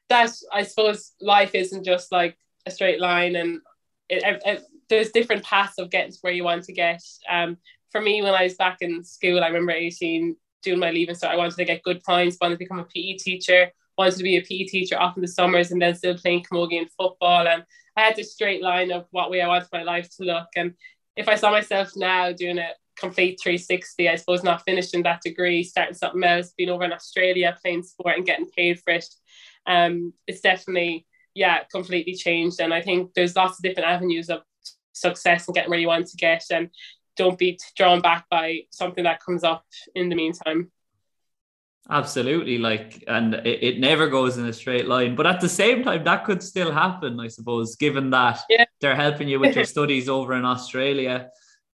that 0.08 0.30
I 0.52 0.62
suppose 0.62 1.12
life 1.20 1.54
isn't 1.54 1.84
just 1.84 2.12
like 2.12 2.36
a 2.66 2.70
straight 2.70 3.00
line, 3.00 3.36
and 3.36 3.60
it, 4.08 4.40
it, 4.44 4.62
there's 4.88 5.10
different 5.10 5.44
paths 5.44 5.78
of 5.78 5.90
getting 5.90 6.12
to 6.12 6.18
where 6.20 6.32
you 6.32 6.44
want 6.44 6.64
to 6.64 6.72
get. 6.72 7.02
Um, 7.28 7.58
for 7.90 8.00
me, 8.00 8.22
when 8.22 8.34
I 8.34 8.44
was 8.44 8.54
back 8.54 8.78
in 8.80 9.04
school, 9.04 9.42
I 9.42 9.48
remember 9.48 9.72
18 9.72 10.36
doing 10.62 10.78
my 10.80 10.90
leaving 10.90 11.14
so 11.14 11.28
I 11.28 11.36
wanted 11.36 11.56
to 11.56 11.64
get 11.64 11.82
good 11.82 12.02
points, 12.02 12.36
wanted 12.40 12.54
to 12.54 12.58
become 12.58 12.80
a 12.80 12.84
PE 12.84 13.14
teacher, 13.14 13.70
wanted 13.96 14.16
to 14.16 14.22
be 14.22 14.36
a 14.36 14.42
PE 14.42 14.64
teacher 14.64 14.98
off 14.98 15.16
in 15.16 15.22
the 15.22 15.28
summers, 15.28 15.70
and 15.70 15.80
then 15.80 15.94
still 15.94 16.18
playing 16.18 16.44
camogie 16.44 16.78
and 16.78 16.90
football. 16.90 17.46
And 17.46 17.64
I 17.96 18.00
had 18.02 18.16
this 18.16 18.32
straight 18.32 18.62
line 18.62 18.90
of 18.90 19.06
what 19.10 19.30
way 19.30 19.40
I 19.40 19.48
wanted 19.48 19.68
my 19.72 19.82
life 19.82 20.08
to 20.16 20.24
look. 20.24 20.48
And 20.56 20.74
if 21.16 21.28
I 21.28 21.36
saw 21.36 21.50
myself 21.50 21.92
now 21.96 22.32
doing 22.32 22.58
a 22.58 22.70
complete 22.98 23.38
360, 23.40 24.08
I 24.08 24.16
suppose 24.16 24.42
not 24.42 24.62
finishing 24.64 25.02
that 25.04 25.22
degree, 25.22 25.62
starting 25.62 25.94
something 25.94 26.24
else, 26.24 26.52
being 26.56 26.70
over 26.70 26.84
in 26.84 26.92
Australia, 26.92 27.56
playing 27.62 27.84
sport 27.84 28.16
and 28.16 28.26
getting 28.26 28.50
paid 28.50 28.80
for 28.80 28.94
it, 28.94 29.06
um, 29.66 30.12
it's 30.26 30.40
definitely 30.40 31.06
yeah 31.34 31.64
completely 31.70 32.14
changed. 32.14 32.60
And 32.60 32.74
I 32.74 32.82
think 32.82 33.14
there's 33.14 33.36
lots 33.36 33.58
of 33.58 33.62
different 33.62 33.88
avenues 33.88 34.30
of 34.30 34.42
success 34.92 35.46
and 35.46 35.54
getting 35.54 35.70
where 35.70 35.78
you 35.78 35.88
want 35.88 36.06
to 36.08 36.16
get, 36.16 36.44
and 36.50 36.70
don't 37.16 37.38
be 37.38 37.58
drawn 37.76 38.00
back 38.00 38.26
by 38.30 38.60
something 38.70 39.04
that 39.04 39.22
comes 39.24 39.44
up 39.44 39.64
in 39.94 40.08
the 40.08 40.16
meantime. 40.16 40.70
Absolutely, 41.88 42.58
like, 42.58 43.04
and 43.06 43.34
it, 43.34 43.62
it 43.62 43.78
never 43.78 44.08
goes 44.08 44.38
in 44.38 44.46
a 44.46 44.52
straight 44.52 44.88
line. 44.88 45.14
But 45.14 45.26
at 45.26 45.40
the 45.40 45.48
same 45.48 45.84
time, 45.84 46.02
that 46.04 46.24
could 46.24 46.42
still 46.42 46.72
happen, 46.72 47.20
I 47.20 47.28
suppose, 47.28 47.76
given 47.76 48.10
that 48.10 48.40
yeah. 48.48 48.64
they're 48.80 48.96
helping 48.96 49.28
you 49.28 49.38
with 49.38 49.54
your 49.54 49.64
studies 49.76 50.08
over 50.08 50.34
in 50.34 50.44
Australia. 50.44 51.30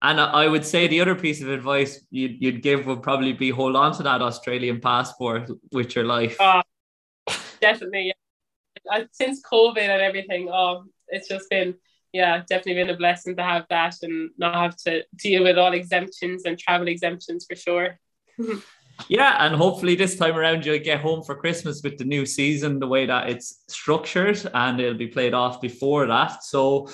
And 0.01 0.21
I 0.21 0.47
would 0.47 0.65
say 0.65 0.87
the 0.87 1.01
other 1.01 1.15
piece 1.15 1.41
of 1.41 1.49
advice 1.49 1.99
you'd, 2.11 2.41
you'd 2.41 2.61
give 2.61 2.85
would 2.85 3.01
probably 3.01 3.33
be 3.33 3.49
hold 3.49 3.75
on 3.75 3.93
to 3.97 4.03
that 4.03 4.21
Australian 4.21 4.79
passport 4.79 5.49
with 5.71 5.95
your 5.95 6.05
life. 6.05 6.39
Uh, 6.39 6.61
definitely. 7.59 8.13
Yeah. 8.85 9.03
Since 9.11 9.41
COVID 9.41 9.79
and 9.79 10.01
everything, 10.01 10.49
oh, 10.49 10.85
it's 11.07 11.27
just 11.27 11.49
been, 11.49 11.75
yeah, 12.13 12.39
definitely 12.49 12.75
been 12.75 12.89
a 12.89 12.97
blessing 12.97 13.35
to 13.35 13.43
have 13.43 13.65
that 13.69 13.95
and 14.01 14.31
not 14.37 14.55
have 14.55 14.75
to 14.77 15.03
deal 15.15 15.43
with 15.43 15.57
all 15.57 15.73
exemptions 15.73 16.43
and 16.45 16.57
travel 16.57 16.87
exemptions 16.87 17.45
for 17.47 17.55
sure. 17.55 17.99
Yeah, 19.09 19.45
and 19.45 19.55
hopefully 19.55 19.95
this 19.95 20.15
time 20.15 20.35
around 20.35 20.65
you'll 20.65 20.79
get 20.79 21.01
home 21.01 21.23
for 21.23 21.35
Christmas 21.35 21.81
with 21.83 21.97
the 21.97 22.03
new 22.03 22.25
season, 22.25 22.79
the 22.79 22.87
way 22.87 23.05
that 23.05 23.29
it's 23.29 23.63
structured, 23.67 24.41
and 24.53 24.79
it'll 24.79 24.97
be 24.97 25.07
played 25.07 25.33
off 25.33 25.61
before 25.61 26.07
that. 26.07 26.43
So, 26.43 26.89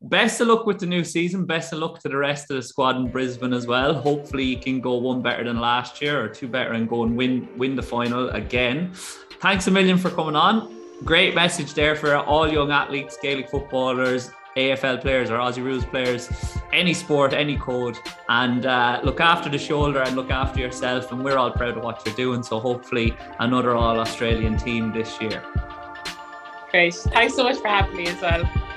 best 0.00 0.40
of 0.40 0.48
luck 0.48 0.66
with 0.66 0.78
the 0.78 0.86
new 0.86 1.04
season. 1.04 1.44
Best 1.44 1.72
of 1.72 1.80
luck 1.80 2.00
to 2.00 2.08
the 2.08 2.16
rest 2.16 2.50
of 2.50 2.56
the 2.56 2.62
squad 2.62 2.96
in 2.96 3.10
Brisbane 3.10 3.52
as 3.52 3.66
well. 3.66 3.94
Hopefully, 3.94 4.44
you 4.44 4.58
can 4.58 4.80
go 4.80 4.94
one 4.94 5.22
better 5.22 5.44
than 5.44 5.60
last 5.60 6.00
year, 6.00 6.24
or 6.24 6.28
two 6.28 6.48
better, 6.48 6.72
and 6.72 6.88
go 6.88 7.04
and 7.04 7.16
win 7.16 7.48
win 7.58 7.76
the 7.76 7.82
final 7.82 8.30
again. 8.30 8.92
Thanks 9.40 9.66
a 9.66 9.70
million 9.70 9.98
for 9.98 10.10
coming 10.10 10.36
on. 10.36 10.74
Great 11.04 11.34
message 11.34 11.74
there 11.74 11.94
for 11.94 12.16
all 12.16 12.50
young 12.50 12.70
athletes, 12.70 13.18
Gaelic 13.20 13.50
footballers, 13.50 14.30
AFL 14.56 15.00
players 15.00 15.30
or 15.30 15.38
Aussie 15.38 15.64
Rules 15.64 15.84
players, 15.84 16.30
any 16.72 16.94
sport, 16.94 17.32
any 17.32 17.56
code, 17.56 17.98
and 18.28 18.66
uh, 18.66 19.00
look 19.02 19.20
after 19.20 19.48
the 19.48 19.58
shoulder 19.58 20.00
and 20.02 20.16
look 20.16 20.30
after 20.30 20.60
yourself. 20.60 21.10
And 21.12 21.24
we're 21.24 21.36
all 21.36 21.50
proud 21.50 21.76
of 21.76 21.84
what 21.84 22.02
you're 22.06 22.14
doing. 22.14 22.42
So 22.42 22.60
hopefully, 22.60 23.16
another 23.40 23.74
All 23.74 23.98
Australian 23.98 24.56
team 24.56 24.92
this 24.92 25.20
year. 25.20 25.42
Great. 26.70 26.94
Thanks 26.94 27.34
so 27.34 27.44
much 27.44 27.58
for 27.58 27.68
having 27.68 27.96
me 27.96 28.06
as 28.06 28.20
well. 28.20 28.73